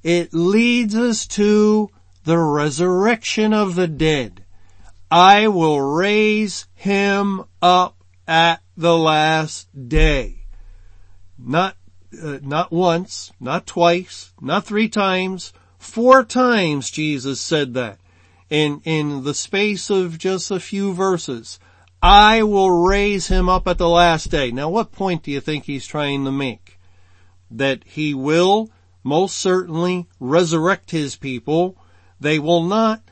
it 0.03 0.33
leads 0.33 0.95
us 0.95 1.27
to 1.27 1.91
the 2.27 2.39
resurrection 2.39 3.55
of 3.55 3.77
the 3.77 3.87
dead. 3.87 4.45
I 5.11 5.47
will 5.47 5.81
raise 5.81 6.67
him 6.75 7.45
up 7.63 8.03
at 8.27 8.61
the 8.77 8.99
last 8.99 9.89
day. 9.89 10.43
Not, 11.39 11.77
uh, 12.21 12.39
not 12.43 12.73
once, 12.73 13.33
not 13.39 13.65
twice, 13.65 14.33
not 14.41 14.65
three 14.65 14.89
times, 14.89 15.53
four 15.79 16.25
times 16.25 16.91
Jesus 16.91 17.41
said 17.41 17.75
that 17.75 18.01
in, 18.51 18.81
in 18.85 19.23
the 19.23 19.35
space 19.35 19.89
of 19.89 20.19
just 20.19 20.51
a 20.51 20.59
few 20.59 20.93
verses. 20.93 21.61
I 22.03 22.43
will 22.43 22.73
raise 22.73 23.29
him 23.29 23.49
up 23.49 23.69
at 23.69 23.79
the 23.79 23.89
last 23.89 24.33
day. 24.33 24.51
Now 24.51 24.69
what 24.69 24.91
point 24.91 25.23
do 25.23 25.31
you 25.31 25.41
think 25.41 25.65
he's 25.65 25.87
trying 25.87 26.25
to 26.25 26.33
make? 26.33 26.81
That 27.53 27.85
he 27.85 28.15
will 28.15 28.71
most 29.05 29.39
certainly 29.39 30.09
resurrect 30.19 30.91
his 30.91 31.15
people. 31.15 31.77
They 32.21 32.39
will 32.39 32.63
not 32.63 33.03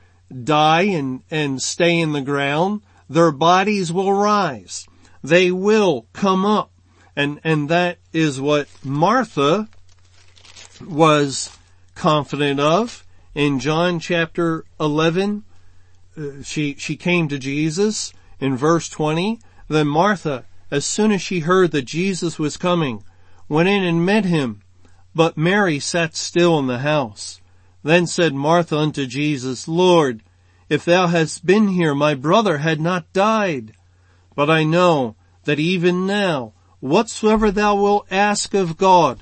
die 0.42 0.82
and, 0.82 1.22
and 1.30 1.61
stay 1.61 1.98
in 1.98 2.12
the 2.12 2.22
ground. 2.22 2.82
Their 3.09 3.30
bodies 3.30 3.92
will 3.92 4.12
rise. 4.12 4.86
They 5.22 5.50
will 5.50 6.07
come 6.12 6.44
up. 6.44 6.70
And, 7.16 7.40
and 7.44 7.68
that 7.68 7.98
is 8.12 8.40
what 8.40 8.68
Martha 8.82 9.68
was 10.84 11.57
confident 11.94 12.59
of 12.61 13.05
in 13.34 13.61
John 13.61 14.00
chapter 14.00 14.64
11. 14.80 15.44
Uh, 16.16 16.42
she, 16.42 16.74
she 16.74 16.96
came 16.96 17.28
to 17.28 17.38
Jesus 17.38 18.12
in 18.40 18.57
verse 18.57 18.88
20, 18.88 19.40
then 19.68 19.86
Martha, 19.86 20.44
as 20.70 20.84
soon 20.84 21.12
as 21.12 21.22
she 21.22 21.40
heard 21.40 21.70
that 21.70 21.84
Jesus 21.84 22.38
was 22.38 22.57
coming, 22.57 23.05
went 23.48 23.68
in 23.68 23.84
and 23.84 24.05
met 24.05 24.24
him, 24.24 24.61
but 25.14 25.36
Mary 25.36 25.78
sat 25.78 26.16
still 26.16 26.59
in 26.59 26.66
the 26.66 26.78
house. 26.78 27.40
Then 27.85 28.07
said 28.07 28.35
Martha 28.35 28.78
unto 28.78 29.07
Jesus, 29.07 29.68
Lord, 29.68 30.22
if 30.70 30.87
thou 30.87 31.07
hadst 31.07 31.45
been 31.45 31.68
here, 31.68 31.95
my 31.95 32.14
brother 32.14 32.59
had 32.59 32.80
not 32.80 33.12
died. 33.12 33.74
But 34.35 34.49
I 34.49 34.64
know 34.64 35.16
that 35.45 35.61
even 35.61 36.07
now, 36.07 36.55
whatsoever 36.80 37.51
thou 37.51 37.76
wilt 37.76 38.07
ask 38.11 38.55
of 38.55 38.78
God, 38.78 39.20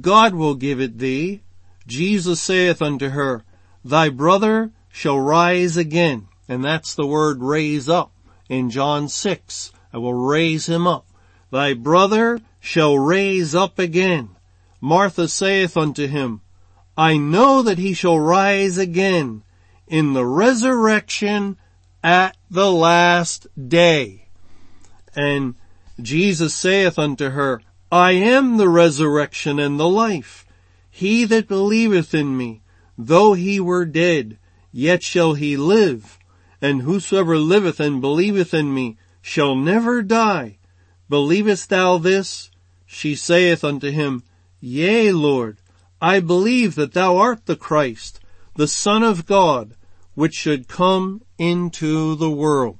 God 0.00 0.34
will 0.34 0.56
give 0.56 0.80
it 0.80 0.98
thee. 0.98 1.42
Jesus 1.86 2.42
saith 2.42 2.82
unto 2.82 3.10
her, 3.10 3.44
thy 3.84 4.08
brother 4.08 4.72
shall 4.90 5.18
rise 5.20 5.76
again. 5.76 6.26
And 6.48 6.64
that's 6.64 6.96
the 6.96 7.06
word 7.06 7.40
raise 7.40 7.88
up 7.88 8.12
in 8.48 8.70
John 8.70 9.08
6. 9.08 9.72
I 9.92 9.98
will 9.98 10.14
raise 10.14 10.66
him 10.66 10.88
up. 10.88 11.06
Thy 11.52 11.74
brother 11.74 12.40
shall 12.58 12.98
raise 12.98 13.54
up 13.54 13.78
again. 13.78 14.30
Martha 14.80 15.28
saith 15.28 15.76
unto 15.76 16.08
him, 16.08 16.40
I 17.00 17.16
know 17.16 17.62
that 17.62 17.78
he 17.78 17.94
shall 17.94 18.20
rise 18.20 18.76
again 18.76 19.42
in 19.88 20.12
the 20.12 20.26
resurrection 20.26 21.56
at 22.04 22.36
the 22.50 22.70
last 22.70 23.46
day. 23.56 24.26
And 25.16 25.54
Jesus 25.98 26.54
saith 26.54 26.98
unto 26.98 27.30
her, 27.30 27.62
I 27.90 28.12
am 28.12 28.58
the 28.58 28.68
resurrection 28.68 29.58
and 29.58 29.80
the 29.80 29.88
life. 29.88 30.44
He 30.90 31.24
that 31.24 31.48
believeth 31.48 32.12
in 32.12 32.36
me, 32.36 32.60
though 32.98 33.32
he 33.32 33.60
were 33.60 33.86
dead, 33.86 34.36
yet 34.70 35.02
shall 35.02 35.32
he 35.32 35.56
live. 35.56 36.18
And 36.60 36.82
whosoever 36.82 37.38
liveth 37.38 37.80
and 37.80 38.02
believeth 38.02 38.52
in 38.52 38.74
me 38.74 38.98
shall 39.22 39.56
never 39.56 40.02
die. 40.02 40.58
Believest 41.08 41.70
thou 41.70 41.96
this? 41.96 42.50
She 42.84 43.14
saith 43.14 43.64
unto 43.64 43.90
him, 43.90 44.22
Yea, 44.60 45.12
Lord, 45.12 45.59
I 46.00 46.20
believe 46.20 46.74
that 46.76 46.94
thou 46.94 47.16
art 47.18 47.46
the 47.46 47.56
Christ, 47.56 48.20
the 48.56 48.68
Son 48.68 49.02
of 49.02 49.26
God, 49.26 49.74
which 50.14 50.34
should 50.34 50.68
come 50.68 51.22
into 51.38 52.14
the 52.16 52.30
world. 52.30 52.78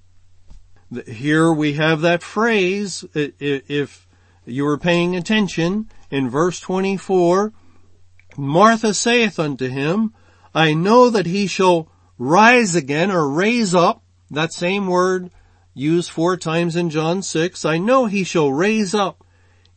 Here 1.06 1.52
we 1.52 1.74
have 1.74 2.00
that 2.00 2.22
phrase, 2.22 3.04
if 3.14 4.08
you 4.44 4.64
were 4.64 4.78
paying 4.78 5.14
attention, 5.14 5.88
in 6.10 6.28
verse 6.28 6.58
24, 6.60 7.52
Martha 8.36 8.92
saith 8.92 9.38
unto 9.38 9.68
him, 9.68 10.12
I 10.54 10.74
know 10.74 11.10
that 11.10 11.26
he 11.26 11.46
shall 11.46 11.88
rise 12.18 12.74
again 12.74 13.10
or 13.10 13.28
raise 13.28 13.74
up, 13.74 14.02
that 14.30 14.52
same 14.52 14.86
word 14.86 15.30
used 15.74 16.10
four 16.10 16.36
times 16.36 16.74
in 16.74 16.90
John 16.90 17.22
6, 17.22 17.64
I 17.64 17.78
know 17.78 18.06
he 18.06 18.24
shall 18.24 18.52
raise 18.52 18.94
up 18.94 19.24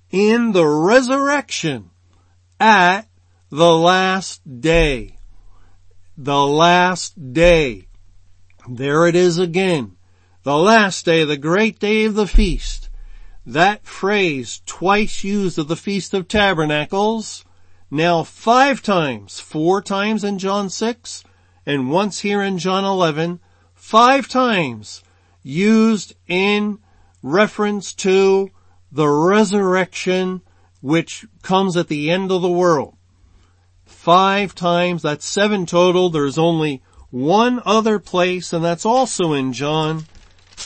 in 0.09 0.51
the 0.51 0.65
resurrection 0.65 1.91
at 2.59 3.07
the 3.53 3.77
last 3.77 4.61
day. 4.61 5.15
The 6.17 6.43
last 6.43 7.33
day. 7.33 7.87
There 8.67 9.05
it 9.05 9.15
is 9.15 9.37
again. 9.37 9.95
The 10.41 10.57
last 10.57 11.05
day, 11.05 11.23
the 11.23 11.37
great 11.37 11.77
day 11.77 12.05
of 12.05 12.15
the 12.15 12.25
feast. 12.25 12.89
That 13.45 13.85
phrase 13.85 14.63
twice 14.65 15.23
used 15.23 15.59
of 15.59 15.67
the 15.67 15.75
Feast 15.75 16.15
of 16.15 16.27
Tabernacles, 16.27 17.45
now 17.91 18.23
five 18.23 18.81
times, 18.81 19.39
four 19.39 19.83
times 19.83 20.23
in 20.23 20.39
John 20.39 20.71
6 20.71 21.23
and 21.63 21.91
once 21.91 22.21
here 22.21 22.41
in 22.41 22.57
John 22.57 22.83
11, 22.83 23.39
five 23.75 24.27
times 24.27 25.03
used 25.43 26.15
in 26.25 26.79
reference 27.21 27.93
to 27.93 28.49
the 28.91 29.07
resurrection 29.07 30.41
which 30.81 31.27
comes 31.43 31.77
at 31.77 31.87
the 31.87 32.09
end 32.09 32.31
of 32.31 32.41
the 32.41 32.49
world. 32.49 32.97
Five 34.03 34.53
times, 34.53 35.01
that's 35.01 35.25
seven 35.25 35.65
total. 35.65 36.09
There's 36.09 36.37
only 36.37 36.81
one 37.09 37.61
other 37.63 37.99
place 37.99 38.51
and 38.51 38.61
that's 38.61 38.85
also 38.85 39.31
in 39.31 39.53
John 39.53 40.07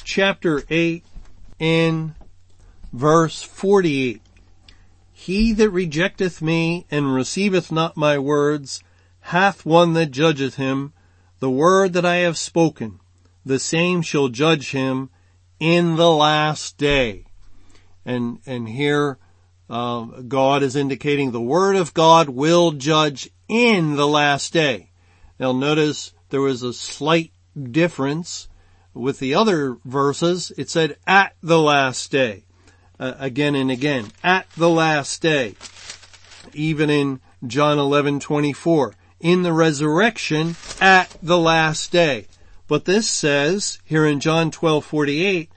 chapter 0.04 0.64
8 0.72 1.06
in 1.60 2.16
verse 2.92 3.44
48. 3.44 4.24
He 5.14 5.54
that 5.54 5.70
rejecteth 5.70 6.42
me 6.42 6.88
and 6.90 7.14
receiveth 7.14 7.72
not 7.72 7.96
my 7.96 8.18
words 8.18 8.82
hath 9.20 9.68
one 9.68 9.94
that 9.94 10.10
judgeth 10.10 10.56
him. 10.56 10.94
The 11.38 11.52
word 11.52 11.94
that 11.94 12.06
I 12.06 12.16
have 12.16 12.40
spoken, 12.40 13.00
the 13.46 13.60
same 13.60 14.02
shall 14.02 14.30
judge 14.30 14.72
him 14.72 15.12
in 15.60 15.96
the 15.96 16.10
last 16.10 16.80
day. 16.80 17.26
And, 18.04 18.40
and 18.48 18.68
here, 18.68 19.20
uh, 19.70 20.04
God 20.04 20.64
is 20.64 20.76
indicating 20.76 21.32
the 21.32 21.42
word 21.42 21.76
of 21.76 21.94
God 21.94 22.30
will 22.30 22.72
judge 22.72 23.30
in 23.48 23.96
the 23.96 24.08
last 24.08 24.54
day. 24.54 24.92
Now 25.40 25.52
notice 25.52 26.14
there 26.30 26.42
was 26.42 26.64
a 26.64 26.74
slight 26.74 27.32
difference 27.72 28.48
with 28.94 29.20
the 29.20 29.36
other 29.36 29.78
verses. 29.86 30.52
It 30.58 30.70
said 30.70 30.98
at 31.06 31.36
the 31.42 31.60
last 31.60 32.12
day 32.12 32.44
uh, 33.00 33.14
again 33.20 33.56
and 33.56 33.72
again 33.72 34.12
at 34.24 34.50
the 34.52 34.70
last 34.70 35.22
day. 35.22 35.56
Even 36.54 36.90
in 36.90 37.20
John 37.46 37.78
11:24, 37.78 38.94
in 39.20 39.44
the 39.44 39.54
resurrection 39.54 40.56
at 40.80 41.16
the 41.22 41.38
last 41.38 41.92
day. 41.92 42.28
But 42.68 42.86
this 42.86 43.10
says 43.10 43.80
here 43.84 44.06
in 44.06 44.20
John 44.20 44.52
12:48, 44.52 45.50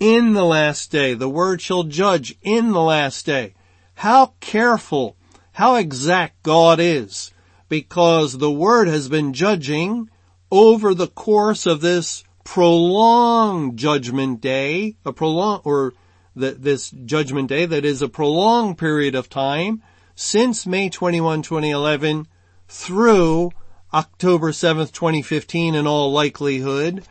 in 0.00 0.32
the 0.32 0.44
last 0.44 0.90
day, 0.90 1.14
the 1.14 1.28
word 1.28 1.60
shall 1.60 1.84
judge 1.84 2.36
in 2.42 2.72
the 2.72 2.82
last 2.82 3.26
day. 3.26 3.54
How 3.94 4.34
careful, 4.40 5.16
how 5.52 5.76
exact 5.76 6.42
God 6.42 6.80
is, 6.80 7.32
because 7.68 8.38
the 8.38 8.50
word 8.50 8.88
has 8.88 9.08
been 9.08 9.32
judging 9.32 10.10
over 10.50 10.94
the 10.94 11.08
course 11.08 11.66
of 11.66 11.80
this 11.80 12.24
prolonged 12.44 13.76
judgment 13.78 14.40
day, 14.40 14.96
a 15.04 15.12
prolonged, 15.12 15.62
or 15.64 15.94
that 16.36 16.62
this 16.62 16.90
judgment 16.90 17.48
day 17.48 17.66
that 17.66 17.84
is 17.84 18.02
a 18.02 18.08
prolonged 18.08 18.78
period 18.78 19.14
of 19.14 19.28
time 19.28 19.82
since 20.14 20.66
May 20.66 20.88
21, 20.88 21.42
2011 21.42 22.26
through 22.68 23.50
October 23.92 24.50
7th, 24.50 24.92
2015 24.92 25.74
in 25.74 25.86
all 25.86 26.12
likelihood. 26.12 27.04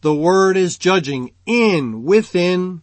The 0.00 0.14
word 0.14 0.56
is 0.56 0.78
judging 0.78 1.32
in, 1.46 2.04
within 2.04 2.82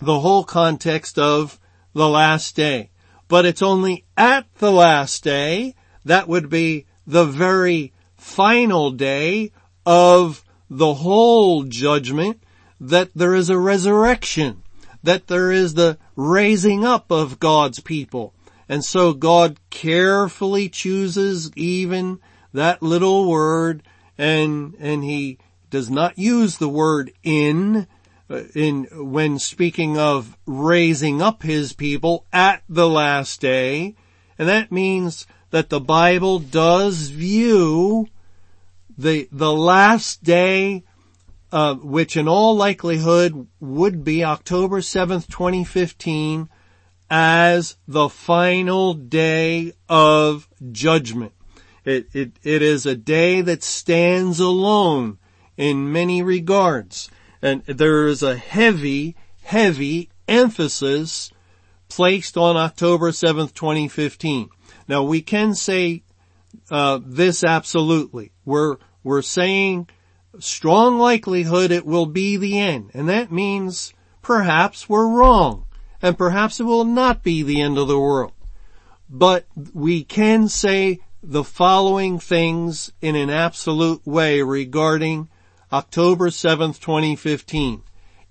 the 0.00 0.20
whole 0.20 0.44
context 0.44 1.18
of 1.18 1.58
the 1.92 2.08
last 2.08 2.56
day. 2.56 2.90
But 3.28 3.46
it's 3.46 3.62
only 3.62 4.04
at 4.16 4.46
the 4.58 4.72
last 4.72 5.24
day, 5.24 5.74
that 6.04 6.28
would 6.28 6.48
be 6.48 6.86
the 7.06 7.24
very 7.24 7.92
final 8.16 8.90
day 8.90 9.52
of 9.86 10.44
the 10.70 10.94
whole 10.94 11.64
judgment, 11.64 12.42
that 12.80 13.10
there 13.14 13.34
is 13.34 13.50
a 13.50 13.58
resurrection 13.58 14.64
that 15.04 15.26
there 15.26 15.52
is 15.52 15.74
the 15.74 15.98
raising 16.16 16.84
up 16.84 17.12
of 17.12 17.38
God's 17.38 17.78
people. 17.78 18.34
And 18.68 18.82
so 18.82 19.12
God 19.12 19.60
carefully 19.68 20.70
chooses 20.70 21.52
even 21.54 22.20
that 22.54 22.82
little 22.82 23.30
word 23.30 23.82
and, 24.16 24.74
and 24.80 25.04
he 25.04 25.38
does 25.74 25.90
not 25.90 26.16
use 26.16 26.58
the 26.58 26.68
word 26.68 27.12
in, 27.24 27.88
uh, 28.30 28.44
in, 28.54 28.84
when 28.92 29.40
speaking 29.40 29.98
of 29.98 30.38
raising 30.46 31.20
up 31.20 31.42
his 31.42 31.72
people 31.72 32.24
at 32.32 32.62
the 32.68 32.88
last 32.88 33.40
day. 33.40 33.96
And 34.38 34.48
that 34.48 34.70
means 34.70 35.26
that 35.50 35.70
the 35.70 35.80
Bible 35.80 36.38
does 36.38 37.08
view 37.08 38.06
the, 38.96 39.28
the 39.32 39.52
last 39.52 40.22
day 40.22 40.84
uh, 41.50 41.74
which 41.74 42.16
in 42.16 42.28
all 42.28 42.54
likelihood 42.54 43.48
would 43.58 44.04
be 44.04 44.22
October 44.22 44.80
7th, 44.80 45.26
2015 45.26 46.48
as 47.10 47.76
the 47.88 48.08
final 48.08 48.94
day 48.94 49.72
of 49.88 50.48
judgment. 50.70 51.32
It, 51.84 52.06
it, 52.12 52.32
it 52.44 52.62
is 52.62 52.86
a 52.86 52.94
day 52.94 53.40
that 53.40 53.64
stands 53.64 54.38
alone 54.38 55.18
in 55.56 55.92
many 55.92 56.22
regards. 56.22 57.10
And 57.42 57.64
there 57.66 58.06
is 58.06 58.22
a 58.22 58.36
heavy, 58.36 59.16
heavy 59.42 60.10
emphasis 60.26 61.30
placed 61.88 62.36
on 62.36 62.56
October 62.56 63.10
7th, 63.10 63.54
2015. 63.54 64.48
Now 64.88 65.02
we 65.02 65.22
can 65.22 65.54
say, 65.54 66.02
uh, 66.70 67.00
this 67.04 67.44
absolutely. 67.44 68.32
We're, 68.44 68.76
we're 69.02 69.22
saying 69.22 69.88
strong 70.38 70.98
likelihood 70.98 71.70
it 71.70 71.86
will 71.86 72.06
be 72.06 72.36
the 72.36 72.58
end. 72.58 72.90
And 72.94 73.08
that 73.08 73.30
means 73.30 73.92
perhaps 74.22 74.88
we're 74.88 75.08
wrong. 75.08 75.66
And 76.02 76.18
perhaps 76.18 76.60
it 76.60 76.64
will 76.64 76.84
not 76.84 77.22
be 77.22 77.42
the 77.42 77.60
end 77.60 77.78
of 77.78 77.88
the 77.88 77.98
world. 77.98 78.32
But 79.08 79.46
we 79.72 80.04
can 80.04 80.48
say 80.48 81.00
the 81.22 81.44
following 81.44 82.18
things 82.18 82.92
in 83.00 83.16
an 83.16 83.30
absolute 83.30 84.06
way 84.06 84.42
regarding 84.42 85.28
October 85.74 86.28
7th, 86.28 86.78
2015. 86.78 87.82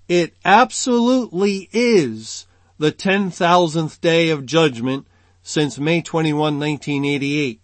It 0.08 0.34
absolutely 0.46 1.68
is 1.72 2.46
the 2.78 2.90
10,000th 2.90 4.00
day 4.00 4.30
of 4.30 4.46
judgment 4.46 5.06
since 5.42 5.78
May 5.78 6.00
21, 6.00 6.58
1988. 6.58 7.60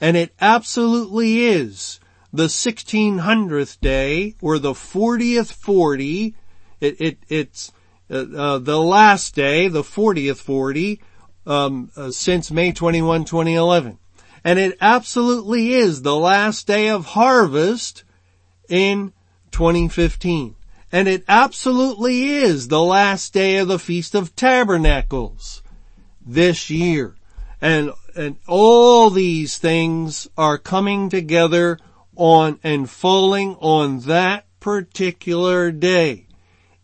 And 0.00 0.16
it 0.16 0.32
absolutely 0.40 1.44
is 1.44 2.00
the 2.32 2.46
1600th 2.46 3.78
day 3.80 4.34
or 4.40 4.58
the 4.58 4.72
40th 4.72 5.52
40. 5.52 6.34
It, 6.80 6.98
it, 6.98 7.18
it's 7.28 7.70
uh, 8.10 8.24
uh, 8.34 8.58
the 8.58 8.80
last 8.80 9.34
day, 9.34 9.68
the 9.68 9.82
40th 9.82 10.38
40, 10.38 11.02
um, 11.46 11.90
uh, 11.96 12.10
since 12.10 12.50
May 12.50 12.72
21, 12.72 13.26
2011. 13.26 13.98
And 14.42 14.58
it 14.58 14.78
absolutely 14.80 15.74
is 15.74 16.00
the 16.00 16.16
last 16.16 16.66
day 16.66 16.88
of 16.88 17.04
harvest 17.04 18.04
in 18.70 19.12
2015. 19.52 20.54
And 20.90 21.08
it 21.08 21.24
absolutely 21.28 22.28
is 22.28 22.68
the 22.68 22.82
last 22.82 23.32
day 23.32 23.58
of 23.58 23.68
the 23.68 23.78
Feast 23.78 24.14
of 24.14 24.34
Tabernacles 24.34 25.62
this 26.24 26.70
year. 26.70 27.14
And, 27.60 27.92
and 28.16 28.36
all 28.46 29.10
these 29.10 29.58
things 29.58 30.28
are 30.36 30.58
coming 30.58 31.08
together 31.08 31.78
on 32.16 32.58
and 32.62 32.88
falling 32.88 33.56
on 33.56 34.00
that 34.00 34.46
particular 34.60 35.70
day. 35.70 36.26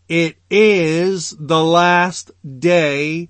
It 0.07 0.37
is 0.49 1.35
the 1.39 1.63
last 1.63 2.31
day 2.59 3.29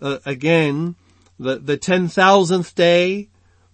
uh, 0.00 0.18
again, 0.24 0.96
the, 1.38 1.58
the 1.58 1.78
10,000th 1.78 2.74
day, 2.74 3.28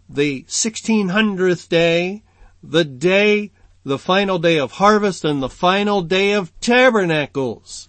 the 0.09 0.43
1600th 0.45 1.69
day, 1.69 2.23
the 2.63 2.85
day, 2.85 3.51
the 3.85 3.99
final 3.99 4.39
day 4.39 4.59
of 4.59 4.73
harvest 4.73 5.25
and 5.25 5.43
the 5.43 5.49
final 5.49 6.03
day 6.03 6.33
of 6.33 6.53
tabernacles. 6.61 7.89